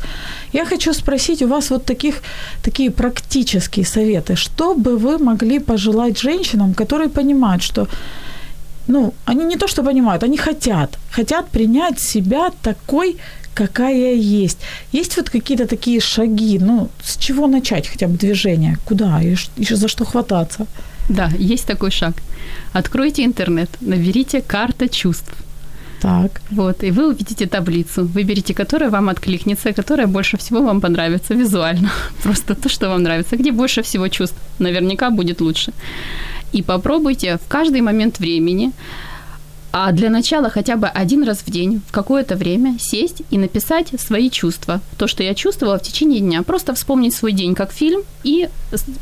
Я 0.54 0.66
хочу 0.66 0.94
спросить 0.94 1.42
у 1.42 1.48
вас 1.48 1.72
вот 1.72 1.86
таких, 1.86 2.22
такие 2.64 2.92
практические 2.92 3.86
советы. 3.86 4.36
Что 4.36 4.76
бы 4.76 4.98
вы 4.98 5.18
могли 5.18 5.60
пожелать 5.60 6.20
женщинам, 6.20 6.74
которые 6.74 7.10
понимают, 7.10 7.64
что 7.64 7.88
ну, 8.88 9.14
они 9.26 9.46
не 9.46 9.58
то 9.58 9.68
что 9.68 9.84
понимают, 9.84 10.24
они 10.24 10.38
хотят, 10.38 10.98
хотят 11.12 11.50
принять 11.50 12.00
себя 12.00 12.52
такой, 12.62 13.18
какая 13.54 14.14
есть. 14.14 14.60
Есть 14.94 15.18
вот 15.18 15.30
какие-то 15.30 15.66
такие 15.66 16.00
шаги, 16.00 16.60
ну, 16.60 16.90
с 17.04 17.18
чего 17.18 17.48
начать 17.48 17.88
хотя 17.88 18.08
бы 18.08 18.18
движение, 18.18 18.78
куда 18.86 19.22
и, 19.22 19.36
и 19.58 19.76
за 19.76 19.88
что 19.88 20.06
хвататься? 20.06 20.66
Да, 21.10 21.32
есть 21.40 21.68
такой 21.68 21.92
шаг. 21.92 22.14
Откройте 22.74 23.24
интернет, 23.24 23.70
наберите 23.82 24.42
«карта 24.42 24.88
чувств». 24.88 25.34
Так. 26.02 26.42
Вот, 26.52 26.84
и 26.84 26.92
вы 26.92 27.08
увидите 27.08 27.48
таблицу, 27.48 28.06
выберите, 28.06 28.54
которая 28.54 28.90
вам 28.90 29.10
откликнется, 29.10 29.74
которая 29.74 30.08
больше 30.08 30.38
всего 30.38 30.62
вам 30.62 30.80
понравится 30.80 31.34
визуально. 31.34 31.90
Просто 32.24 32.54
то, 32.54 32.70
что 32.70 32.90
вам 32.90 33.04
нравится. 33.04 33.36
Где 33.36 33.52
больше 33.52 33.82
всего 33.82 34.08
чувств, 34.08 34.38
наверняка 34.60 35.10
будет 35.10 35.42
лучше 35.42 35.74
и 36.54 36.62
попробуйте 36.62 37.38
в 37.38 37.48
каждый 37.48 37.82
момент 37.82 38.20
времени 38.20 38.72
а 39.72 39.92
для 39.92 40.10
начала 40.10 40.50
хотя 40.50 40.76
бы 40.76 40.88
один 40.88 41.24
раз 41.24 41.40
в 41.40 41.52
день, 41.52 41.82
в 41.88 41.92
какое-то 41.92 42.36
время 42.36 42.78
сесть 42.80 43.22
и 43.30 43.38
написать 43.38 43.90
свои 44.00 44.30
чувства. 44.30 44.82
То, 44.98 45.08
что 45.08 45.24
я 45.24 45.34
чувствовала 45.34 45.78
в 45.78 45.82
течение 45.82 46.20
дня. 46.20 46.44
Просто 46.44 46.74
вспомнить 46.74 47.14
свой 47.14 47.32
день 47.32 47.56
как 47.56 47.72
фильм 47.72 48.02
и 48.24 48.50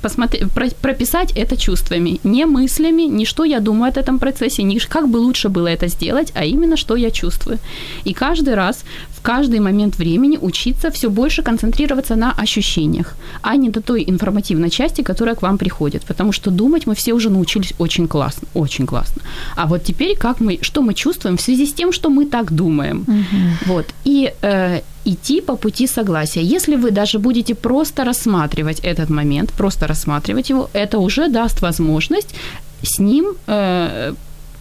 посмотреть, 0.02 0.52
прописать 0.82 1.32
это 1.36 1.58
чувствами. 1.58 2.20
Не 2.24 2.46
мыслями, 2.46 3.04
не 3.04 3.26
что 3.26 3.44
я 3.44 3.60
думаю 3.60 3.94
о 3.96 4.00
этом 4.00 4.20
процессе, 4.20 4.64
не 4.64 4.80
как 4.80 5.10
бы 5.10 5.18
лучше 5.18 5.50
было 5.50 5.68
это 5.68 5.88
сделать, 5.88 6.32
а 6.36 6.46
именно 6.46 6.78
что 6.78 6.96
я 6.96 7.12
чувствую. 7.12 7.60
И 8.04 8.14
каждый 8.14 8.56
раз, 8.56 8.84
в 9.10 9.22
каждый 9.22 9.60
момент 9.60 9.98
времени 9.98 10.38
учиться 10.38 10.92
все 10.92 11.10
больше 11.10 11.42
концентрироваться 11.42 12.16
на 12.16 12.32
ощущениях, 12.32 13.16
а 13.42 13.56
не 13.56 13.70
до 13.70 13.82
той 13.82 14.04
информативной 14.08 14.70
части, 14.70 15.02
которая 15.02 15.36
к 15.36 15.42
вам 15.42 15.58
приходит. 15.58 16.04
Потому 16.04 16.32
что 16.32 16.52
думать 16.52 16.88
мы 16.88 16.94
все 16.94 17.14
уже 17.14 17.30
научились 17.30 17.74
очень 17.80 18.08
классно, 18.08 18.48
очень 18.54 18.86
классно. 18.86 19.22
А 19.56 19.66
вот 19.66 19.84
теперь 19.84 20.16
как 20.18 20.40
мы 20.40 20.60
что 20.66 20.82
мы 20.82 20.94
чувствуем 20.94 21.38
в 21.38 21.42
связи 21.42 21.66
с 21.66 21.74
тем, 21.74 21.92
что 21.94 22.10
мы 22.10 22.26
так 22.26 22.52
думаем. 22.52 23.06
Угу. 23.08 23.74
Вот. 23.74 23.86
И 24.06 24.34
э, 24.42 24.82
идти 25.06 25.42
по 25.42 25.56
пути 25.56 25.88
согласия. 25.88 26.42
Если 26.42 26.76
вы 26.76 26.92
даже 26.92 27.20
будете 27.20 27.54
просто 27.56 28.04
рассматривать 28.04 28.80
этот 28.80 29.10
момент, 29.10 29.52
просто 29.52 29.88
рассматривать 29.88 30.50
его, 30.50 30.70
это 30.74 31.00
уже 31.00 31.30
даст 31.30 31.62
возможность 31.62 32.36
с 32.82 33.00
ним 33.00 33.26
э, 33.48 34.14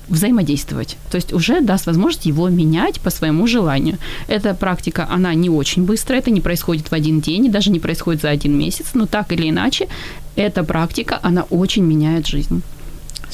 взаимодействовать. 0.09 0.97
То 1.11 1.17
есть 1.17 1.33
уже 1.33 1.61
даст 1.61 1.87
возможность 1.87 2.27
его 2.27 2.49
менять 2.49 3.01
по 3.01 3.11
своему 3.11 3.47
желанию. 3.47 3.99
Эта 4.29 4.55
практика, 4.55 5.07
она 5.11 5.35
не 5.35 5.51
очень 5.51 5.85
быстрая, 5.85 6.21
это 6.21 6.31
не 6.31 6.41
происходит 6.41 6.91
в 6.91 6.93
один 6.93 7.21
день, 7.21 7.47
и 7.47 7.51
даже 7.51 7.71
не 7.71 7.81
происходит 7.81 8.23
за 8.23 8.31
один 8.31 8.59
месяц, 8.59 8.95
но 8.95 9.07
так 9.07 9.33
или 9.33 9.49
иначе, 9.49 9.89
эта 10.37 10.65
практика, 10.65 11.19
она 11.23 11.45
очень 11.51 11.85
меняет 11.85 12.27
жизнь. 12.27 12.63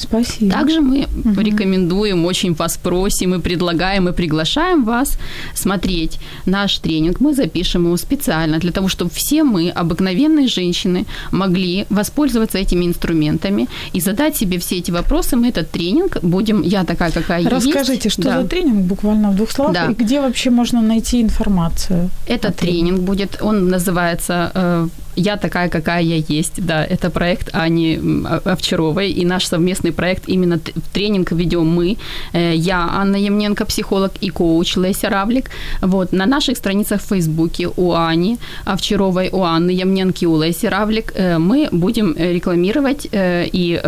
Спасибо. 0.01 0.51
Также 0.51 0.81
мы 0.81 1.07
угу. 1.25 1.41
рекомендуем, 1.41 2.25
очень 2.25 2.53
вас 2.53 2.77
просим 2.77 3.35
и 3.35 3.39
предлагаем 3.39 4.07
и 4.09 4.13
приглашаем 4.13 4.83
вас 4.83 5.17
смотреть 5.55 6.19
наш 6.45 6.77
тренинг. 6.79 7.19
Мы 7.19 7.33
запишем 7.33 7.85
его 7.85 7.97
специально 7.97 8.59
для 8.59 8.71
того, 8.71 8.87
чтобы 8.87 9.11
все 9.11 9.43
мы, 9.43 9.69
обыкновенные 9.69 10.47
женщины, 10.47 11.05
могли 11.31 11.85
воспользоваться 11.89 12.57
этими 12.57 12.85
инструментами 12.85 13.67
и 13.93 14.01
задать 14.01 14.35
себе 14.37 14.57
все 14.57 14.77
эти 14.77 14.91
вопросы. 14.91 15.35
Мы 15.35 15.49
этот 15.49 15.71
тренинг 15.71 16.17
будем, 16.21 16.61
я 16.61 16.83
такая, 16.83 17.11
какая 17.11 17.43
Расскажите, 17.43 17.67
есть. 17.67 17.79
Расскажите, 17.79 18.09
что 18.09 18.21
да. 18.23 18.41
за 18.41 18.47
тренинг 18.47 18.85
буквально 18.85 19.31
в 19.31 19.35
двух 19.35 19.51
словах 19.51 19.73
да. 19.73 19.91
и 19.91 19.93
где 19.93 20.21
вообще 20.21 20.49
можно 20.49 20.81
найти 20.81 21.21
информацию? 21.21 22.09
Этот 22.27 22.55
тренинг 22.55 23.01
будет, 23.01 23.37
он 23.41 23.69
называется 23.69 24.51
э, 24.53 24.87
я 25.15 25.37
такая, 25.37 25.69
какая 25.69 26.01
я 26.01 26.15
есть. 26.15 26.65
Да, 26.65 26.85
это 26.85 27.09
проект 27.09 27.49
Ани 27.53 27.99
Овчаровой, 28.45 29.11
и 29.11 29.25
наш 29.25 29.45
совместный 29.45 29.91
проект 29.91 30.29
именно 30.29 30.59
тренинг 30.93 31.31
ведем 31.31 31.67
мы. 31.67 31.97
Э, 32.33 32.53
я, 32.55 32.89
Анна 32.91 33.17
Емненко, 33.17 33.65
психолог, 33.65 34.11
и 34.21 34.29
коуч 34.29 34.77
Леся 34.77 35.09
Равлик. 35.09 35.49
Вот, 35.81 36.11
на 36.11 36.25
наших 36.25 36.57
страницах 36.57 37.01
в 37.01 37.07
Фейсбуке 37.07 37.69
у 37.77 37.93
Ани 37.93 38.37
Овчаровой, 38.65 39.29
у 39.31 39.43
Анны 39.43 39.71
Емненки, 39.71 40.25
у 40.25 40.41
Леси 40.41 40.67
Равлик 40.67 41.13
э, 41.15 41.37
мы 41.37 41.69
будем 41.71 42.15
рекламировать 42.17 43.07
э, 43.11 43.47
и 43.51 43.81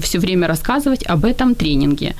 все 0.00 0.18
время 0.18 0.48
рассказывать 0.48 1.04
об 1.06 1.24
этом 1.24 1.54
тренинге 1.54 2.14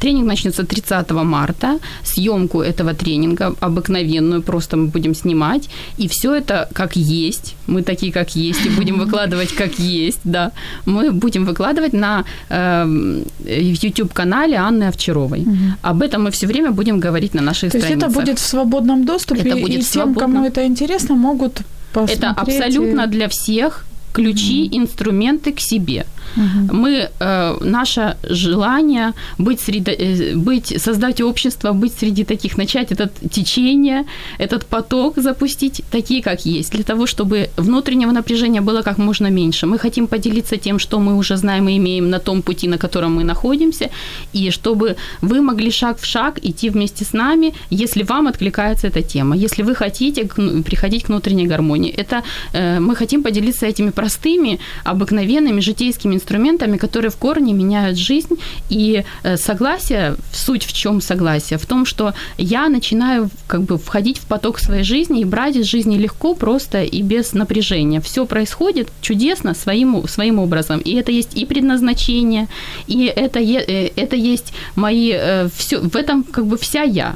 Тренинг 0.00 0.26
начнется 0.26 0.64
30 0.64 1.10
марта. 1.10 1.78
Съемку 2.04 2.60
этого 2.60 2.94
тренинга 2.94 3.54
обыкновенную 3.60 4.42
просто 4.42 4.76
мы 4.76 4.86
будем 4.86 5.14
снимать. 5.14 5.68
И 5.98 6.08
все 6.08 6.34
это 6.34 6.68
как 6.72 6.96
есть. 6.96 7.54
Мы 7.66 7.82
такие, 7.82 8.12
как 8.12 8.36
есть, 8.36 8.66
и 8.66 8.68
будем 8.68 8.98
выкладывать 9.04 9.54
как 9.54 9.78
есть, 9.78 10.20
да. 10.24 10.50
Мы 10.86 11.12
будем 11.12 11.44
выкладывать 11.44 11.92
на 11.92 12.24
э, 12.50 13.22
YouTube-канале 13.44 14.56
Анны 14.56 14.88
Овчаровой. 14.88 15.40
Угу. 15.40 15.56
Об 15.82 16.02
этом 16.02 16.24
мы 16.24 16.30
все 16.30 16.46
время 16.46 16.70
будем 16.70 17.00
говорить 17.00 17.34
на 17.34 17.42
нашей 17.42 17.70
То 17.70 17.78
страницах. 17.78 18.00
То 18.00 18.06
есть 18.06 18.16
это 18.16 18.20
будет 18.20 18.38
в 18.38 18.42
свободном 18.42 19.04
доступе, 19.04 19.40
это 19.40 19.56
будет 19.56 19.80
и 19.80 19.82
свободно. 19.82 20.20
тем, 20.20 20.32
кому 20.32 20.46
это 20.46 20.66
интересно, 20.66 21.16
могут 21.16 21.62
посмотреть. 21.92 22.18
Это 22.18 22.30
абсолютно 22.30 23.06
для 23.06 23.28
всех 23.28 23.84
ключи, 24.16 24.66
угу. 24.66 24.78
инструменты 24.78 25.52
к 25.52 25.60
себе. 25.60 26.04
Угу. 26.36 26.76
Мы, 26.76 27.08
э, 27.20 27.56
наше 27.60 28.16
желание 28.30 29.12
быть, 29.38 29.60
среди, 29.60 29.90
э, 29.90 30.36
быть, 30.36 30.82
создать 30.82 31.20
общество, 31.20 31.72
быть 31.72 31.92
среди 32.00 32.24
таких, 32.24 32.58
начать 32.58 32.92
этот 32.92 33.10
течение, 33.30 34.04
этот 34.38 34.64
поток 34.64 35.18
запустить, 35.18 35.82
такие, 35.90 36.22
как 36.22 36.46
есть, 36.46 36.72
для 36.72 36.82
того, 36.82 37.06
чтобы 37.06 37.48
внутреннего 37.56 38.12
напряжения 38.12 38.60
было 38.60 38.82
как 38.82 38.98
можно 38.98 39.30
меньше. 39.30 39.66
Мы 39.66 39.78
хотим 39.78 40.06
поделиться 40.06 40.56
тем, 40.56 40.78
что 40.78 40.98
мы 40.98 41.16
уже 41.16 41.36
знаем 41.36 41.68
и 41.68 41.76
имеем 41.76 42.10
на 42.10 42.18
том 42.18 42.42
пути, 42.42 42.68
на 42.68 42.78
котором 42.78 43.16
мы 43.16 43.24
находимся, 43.24 43.88
и 44.34 44.50
чтобы 44.50 44.96
вы 45.22 45.40
могли 45.40 45.70
шаг 45.70 45.98
в 45.98 46.04
шаг 46.04 46.38
идти 46.42 46.70
вместе 46.70 47.04
с 47.04 47.12
нами, 47.12 47.52
если 47.70 48.04
вам 48.04 48.26
откликается 48.26 48.88
эта 48.88 49.02
тема, 49.02 49.36
если 49.36 49.64
вы 49.64 49.74
хотите 49.74 50.24
приходить 50.64 51.04
к 51.04 51.08
внутренней 51.08 51.46
гармонии. 51.46 51.94
Это 52.00 52.22
э, 52.52 52.80
мы 52.80 52.96
хотим 52.96 53.22
поделиться 53.22 53.66
этими 53.66 53.90
простыми, 54.06 54.58
обыкновенными 54.84 55.60
житейскими 55.60 56.14
инструментами, 56.14 56.76
которые 56.76 57.10
в 57.10 57.16
корне 57.16 57.52
меняют 57.52 57.98
жизнь. 57.98 58.36
И 58.70 59.02
э, 59.24 59.36
согласие, 59.36 60.14
суть 60.32 60.64
в 60.64 60.72
чем 60.72 61.00
согласие? 61.00 61.58
В 61.58 61.66
том, 61.66 61.86
что 61.86 62.12
я 62.38 62.68
начинаю 62.68 63.30
как 63.48 63.62
бы 63.62 63.78
входить 63.78 64.18
в 64.18 64.26
поток 64.26 64.60
своей 64.60 64.84
жизни 64.84 65.20
и 65.20 65.24
брать 65.24 65.56
из 65.56 65.66
жизни 65.66 65.98
легко, 65.98 66.34
просто 66.34 66.84
и 66.84 67.02
без 67.02 67.34
напряжения. 67.34 68.00
Все 68.00 68.26
происходит 68.26 68.88
чудесно 69.00 69.54
своим, 69.54 70.06
своим 70.08 70.38
образом. 70.38 70.80
И 70.84 70.94
это 70.94 71.12
есть 71.12 71.36
и 71.36 71.44
предназначение, 71.44 72.46
и 72.86 73.12
это, 73.16 73.40
э, 73.40 73.90
это 73.96 74.16
есть 74.16 74.52
мои... 74.76 75.10
Э, 75.12 75.48
Все, 75.56 75.80
в 75.80 75.96
этом 75.96 76.22
как 76.22 76.46
бы 76.46 76.56
вся 76.56 76.82
я 76.82 77.14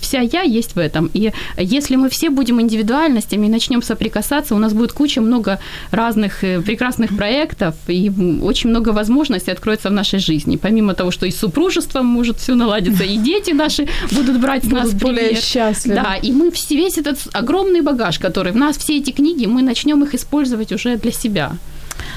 вся 0.00 0.20
я 0.20 0.42
есть 0.42 0.74
в 0.74 0.78
этом. 0.78 1.10
И 1.14 1.32
если 1.56 1.96
мы 1.96 2.08
все 2.08 2.30
будем 2.30 2.60
индивидуальностями 2.60 3.46
и 3.46 3.48
начнем 3.48 3.82
соприкасаться, 3.82 4.54
у 4.54 4.58
нас 4.58 4.72
будет 4.72 4.92
куча 4.92 5.20
много 5.20 5.58
разных 5.90 6.44
э, 6.44 6.60
прекрасных 6.60 7.16
проектов 7.16 7.74
и 7.88 8.10
очень 8.42 8.70
много 8.70 8.90
возможностей 8.90 9.50
откроется 9.50 9.88
в 9.90 9.92
нашей 9.92 10.18
жизни. 10.18 10.56
Помимо 10.56 10.94
того, 10.94 11.10
что 11.10 11.26
и 11.26 11.30
с 11.30 11.38
супружеством 11.38 12.06
может 12.06 12.38
все 12.38 12.54
наладиться, 12.54 13.04
и 13.04 13.16
дети 13.16 13.52
наши 13.52 13.88
будут 14.12 14.40
брать 14.40 14.64
с 14.64 14.70
нас 14.70 14.92
будут 14.92 15.02
более 15.02 15.34
счастливы. 15.40 15.96
Да, 15.96 16.14
и 16.14 16.32
мы 16.32 16.50
все, 16.50 16.76
весь 16.76 16.98
этот 16.98 17.18
огромный 17.32 17.80
багаж, 17.80 18.18
который 18.18 18.52
в 18.52 18.56
нас, 18.56 18.76
все 18.76 18.98
эти 18.98 19.10
книги, 19.10 19.46
мы 19.46 19.62
начнем 19.62 20.02
их 20.04 20.14
использовать 20.14 20.72
уже 20.72 20.96
для 20.96 21.12
себя. 21.12 21.52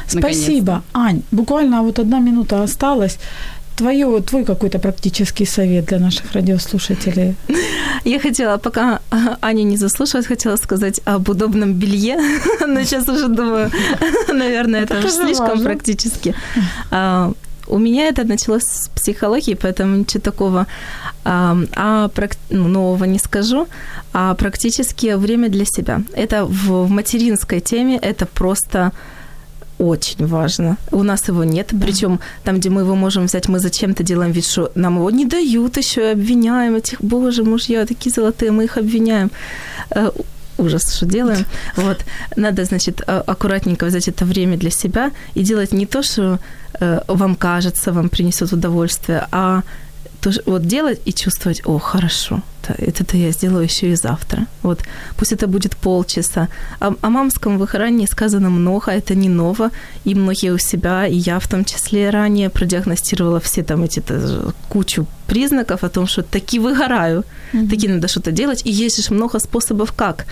Спасибо, 0.07 0.83
Ань. 0.93 1.21
Буквально 1.31 1.83
вот 1.83 1.99
одна 1.99 2.19
минута 2.19 2.63
осталась 2.63 3.17
твое, 3.75 4.21
твой 4.21 4.45
какой-то 4.45 4.79
практический 4.79 5.45
совет 5.45 5.85
для 5.85 5.99
наших 5.99 6.33
радиослушателей? 6.33 7.35
Я 8.05 8.19
хотела, 8.19 8.57
пока 8.57 8.99
Аня 9.41 9.63
не 9.63 9.77
заслушалась, 9.77 10.27
хотела 10.27 10.57
сказать 10.57 11.01
об 11.05 11.29
удобном 11.29 11.73
белье, 11.73 12.17
но 12.67 12.83
сейчас 12.83 13.07
уже 13.09 13.27
думаю, 13.27 13.71
наверное, 14.33 14.83
это, 14.83 14.95
это 14.95 15.09
слишком 15.09 15.47
важно. 15.47 15.65
практически. 15.65 16.35
А, 16.91 17.31
у 17.67 17.79
меня 17.79 18.07
это 18.07 18.23
началось 18.23 18.63
с 18.63 18.89
психологии, 18.89 19.55
поэтому 19.55 19.97
ничего 19.97 20.21
такого 20.21 20.67
а, 21.23 21.57
а, 21.75 22.09
ну, 22.49 22.67
нового 22.67 23.05
не 23.05 23.19
скажу. 23.19 23.67
А 24.13 24.33
практически 24.35 25.15
время 25.15 25.49
для 25.49 25.65
себя. 25.65 26.01
Это 26.13 26.45
в 26.45 26.89
материнской 26.89 27.59
теме, 27.59 27.97
это 27.97 28.25
просто 28.25 28.91
очень 29.77 30.25
важно. 30.25 30.77
У 30.91 31.03
нас 31.03 31.27
его 31.27 31.43
нет. 31.43 31.69
Да. 31.71 31.85
Причем 31.85 32.19
там, 32.43 32.57
где 32.57 32.69
мы 32.69 32.81
его 32.81 32.95
можем 32.95 33.25
взять, 33.25 33.49
мы 33.49 33.59
зачем-то 33.59 34.03
делаем 34.03 34.31
вид, 34.31 34.45
что 34.45 34.71
нам 34.75 34.95
его 34.95 35.09
не 35.11 35.25
дают 35.25 35.77
еще, 35.77 36.01
и 36.01 36.11
обвиняем 36.13 36.75
этих, 36.75 37.01
боже, 37.01 37.43
мужья 37.43 37.85
такие 37.85 38.13
золотые, 38.13 38.51
мы 38.51 38.63
их 38.63 38.77
обвиняем. 38.77 39.31
Э, 39.89 40.11
ужас, 40.57 40.95
что 40.95 41.05
делаем. 41.05 41.45
Вот. 41.75 42.05
Надо, 42.37 42.63
значит, 42.65 43.01
а, 43.07 43.21
аккуратненько 43.27 43.85
взять 43.85 44.07
это 44.07 44.25
время 44.25 44.57
для 44.57 44.71
себя 44.71 45.11
и 45.35 45.43
делать 45.43 45.73
не 45.73 45.85
то, 45.85 46.03
что 46.03 46.39
э, 46.79 47.01
вам 47.07 47.35
кажется, 47.35 47.91
вам 47.91 48.09
принесет 48.09 48.53
удовольствие, 48.53 49.27
а 49.31 49.61
то, 50.21 50.31
вот 50.45 50.65
делать 50.65 51.01
и 51.05 51.13
чувствовать, 51.13 51.61
о, 51.65 51.77
хорошо, 51.79 52.41
это-то 52.73 53.17
я 53.17 53.31
сделаю 53.31 53.63
еще 53.63 53.91
и 53.91 53.95
завтра. 53.95 54.47
Вот 54.63 54.79
пусть 55.17 55.33
это 55.33 55.47
будет 55.47 55.75
полчаса. 55.75 56.47
О, 56.79 56.93
о 57.01 57.09
мамском 57.09 57.57
выгорании 57.57 58.07
сказано 58.07 58.49
много, 58.49 58.91
это 58.91 59.15
не 59.15 59.29
ново, 59.29 59.69
и 60.05 60.15
многие 60.15 60.53
у 60.53 60.57
себя, 60.57 61.07
и 61.07 61.15
я 61.15 61.39
в 61.39 61.47
том 61.47 61.65
числе 61.65 62.09
ранее 62.09 62.49
продиагностировала 62.49 63.39
все 63.39 63.63
там 63.63 63.83
эти 63.83 64.01
кучу 64.69 65.05
признаков 65.27 65.83
о 65.83 65.89
том, 65.89 66.07
что 66.07 66.21
таки 66.21 66.59
выгораю, 66.59 67.23
mm-hmm. 67.53 67.69
таки 67.69 67.87
надо 67.87 68.07
что-то 68.07 68.31
делать, 68.31 68.61
и 68.65 68.71
есть 68.71 69.03
же 69.03 69.13
много 69.13 69.39
способов 69.39 69.91
как. 69.91 70.25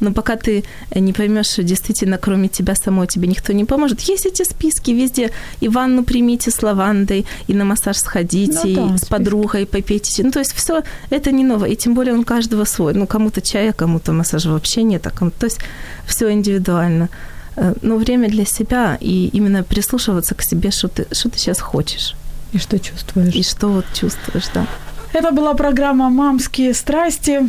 Но 0.00 0.12
пока 0.12 0.36
ты 0.36 0.64
не 0.94 1.12
поймешь, 1.12 1.46
что 1.46 1.62
действительно 1.62 2.18
кроме 2.18 2.48
тебя 2.48 2.74
самой 2.74 3.06
тебе 3.06 3.28
никто 3.28 3.52
не 3.52 3.64
поможет, 3.64 4.00
есть 4.00 4.26
эти 4.26 4.44
списки 4.44 4.90
везде, 4.92 5.30
и 5.60 5.68
ванну 5.68 6.04
примите 6.04 6.50
с 6.50 6.62
лавандой, 6.62 7.26
и 7.48 7.54
на 7.54 7.64
массаж 7.64 7.98
сходите, 7.98 8.60
ну, 8.64 8.88
да, 8.88 8.94
и 8.94 8.98
с 8.98 9.04
подругой 9.04 9.66
попейте. 9.66 10.22
Ну, 10.24 10.30
то 10.30 10.38
есть 10.38 10.52
все 10.52 10.82
это 11.10 11.32
не 11.32 11.44
ново, 11.44 11.66
и 11.66 11.76
тем 11.80 11.94
более 11.94 12.14
он 12.14 12.24
каждого 12.24 12.64
свой. 12.64 12.94
Ну, 12.94 13.06
кому-то 13.06 13.40
чая, 13.40 13.72
кому-то 13.72 14.12
массаж 14.12 14.46
вообще 14.46 14.82
нет, 14.82 15.06
а 15.06 15.10
кому 15.10 15.30
то 15.30 15.46
есть 15.46 15.60
все 16.06 16.30
индивидуально. 16.30 17.08
Э, 17.56 17.74
но 17.82 17.96
время 17.96 18.28
для 18.28 18.44
себя 18.44 18.96
и 19.00 19.30
именно 19.32 19.62
прислушиваться 19.62 20.34
к 20.34 20.42
себе, 20.42 20.70
что 20.70 20.88
ты, 20.88 21.06
что 21.12 21.28
ты 21.28 21.38
сейчас 21.38 21.60
хочешь. 21.60 22.14
И 22.52 22.58
что 22.58 22.78
чувствуешь. 22.78 23.34
И 23.34 23.42
что 23.42 23.68
вот 23.68 23.84
чувствуешь, 23.94 24.48
да. 24.54 24.66
Это 25.12 25.32
была 25.32 25.54
программа 25.54 26.10
«Мамские 26.10 26.74
страсти». 26.74 27.48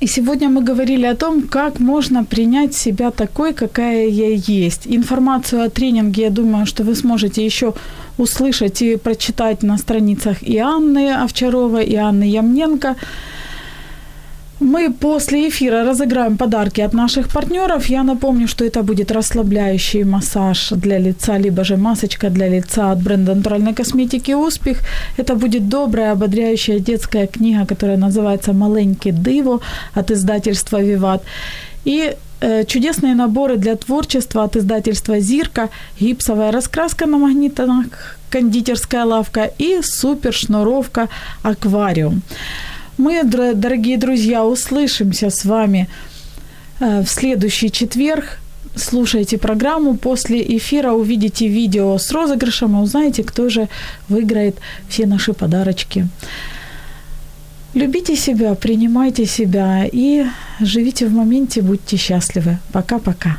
И 0.00 0.06
сегодня 0.06 0.48
мы 0.48 0.62
говорили 0.62 1.06
о 1.06 1.14
том, 1.14 1.42
как 1.42 1.80
можно 1.80 2.24
принять 2.24 2.74
себя 2.74 3.10
такой, 3.10 3.54
какая 3.54 4.08
я 4.08 4.28
есть. 4.34 4.86
Информацию 4.86 5.62
о 5.62 5.70
тренинге, 5.70 6.22
я 6.22 6.30
думаю, 6.30 6.66
что 6.66 6.84
вы 6.84 6.94
сможете 6.94 7.44
еще 7.44 7.72
услышать 8.18 8.82
и 8.82 8.96
прочитать 8.96 9.62
на 9.62 9.78
страницах 9.78 10.42
и 10.42 10.58
Анны 10.58 11.14
Овчаровой, 11.14 11.84
и 11.84 11.96
Анны 11.96 12.24
Ямненко. 12.24 12.96
Мы 14.60 14.90
после 14.90 15.48
эфира 15.48 15.84
разыграем 15.84 16.38
подарки 16.38 16.80
от 16.80 16.94
наших 16.94 17.28
партнеров. 17.28 17.90
Я 17.90 18.02
напомню, 18.02 18.48
что 18.48 18.64
это 18.64 18.82
будет 18.82 19.12
расслабляющий 19.12 20.04
массаж 20.04 20.70
для 20.70 20.98
лица, 20.98 21.38
либо 21.38 21.62
же 21.62 21.76
масочка 21.76 22.30
для 22.30 22.48
лица 22.48 22.92
от 22.92 23.02
бренда 23.02 23.34
натуральной 23.34 23.74
косметики 23.74 24.34
«Успех». 24.34 24.78
Это 25.18 25.34
будет 25.34 25.68
добрая, 25.68 26.12
ободряющая 26.12 26.78
детская 26.78 27.26
книга, 27.26 27.66
которая 27.66 27.98
называется 27.98 28.52
«Маленький 28.54 29.12
диво» 29.12 29.60
от 29.94 30.10
издательства 30.10 30.80
«Виват». 30.82 31.22
И 31.84 32.16
э, 32.40 32.64
чудесные 32.64 33.14
наборы 33.14 33.56
для 33.58 33.76
творчества 33.76 34.44
от 34.44 34.56
издательства 34.56 35.20
«Зирка», 35.20 35.68
гипсовая 36.00 36.50
раскраска 36.50 37.06
на 37.06 37.18
магнитах, 37.18 38.16
кондитерская 38.30 39.04
лавка 39.04 39.50
и 39.58 39.82
супер 39.82 40.32
шнуровка 40.32 41.08
«Аквариум». 41.42 42.22
Мы, 42.98 43.24
дорогие 43.24 43.98
друзья, 43.98 44.44
услышимся 44.44 45.28
с 45.28 45.44
вами 45.44 45.88
э, 46.80 47.02
в 47.02 47.08
следующий 47.08 47.70
четверг. 47.70 48.38
Слушайте 48.74 49.36
программу. 49.36 49.96
После 49.96 50.42
эфира 50.56 50.92
увидите 50.92 51.46
видео 51.46 51.98
с 51.98 52.10
розыгрышем 52.10 52.76
и 52.76 52.80
узнаете, 52.80 53.22
кто 53.22 53.50
же 53.50 53.68
выиграет 54.08 54.56
все 54.88 55.06
наши 55.06 55.34
подарочки. 55.34 56.08
Любите 57.74 58.16
себя, 58.16 58.54
принимайте 58.54 59.26
себя 59.26 59.84
и 59.84 60.24
живите 60.60 61.06
в 61.06 61.12
моменте, 61.12 61.60
будьте 61.60 61.98
счастливы. 61.98 62.58
Пока-пока. 62.72 63.38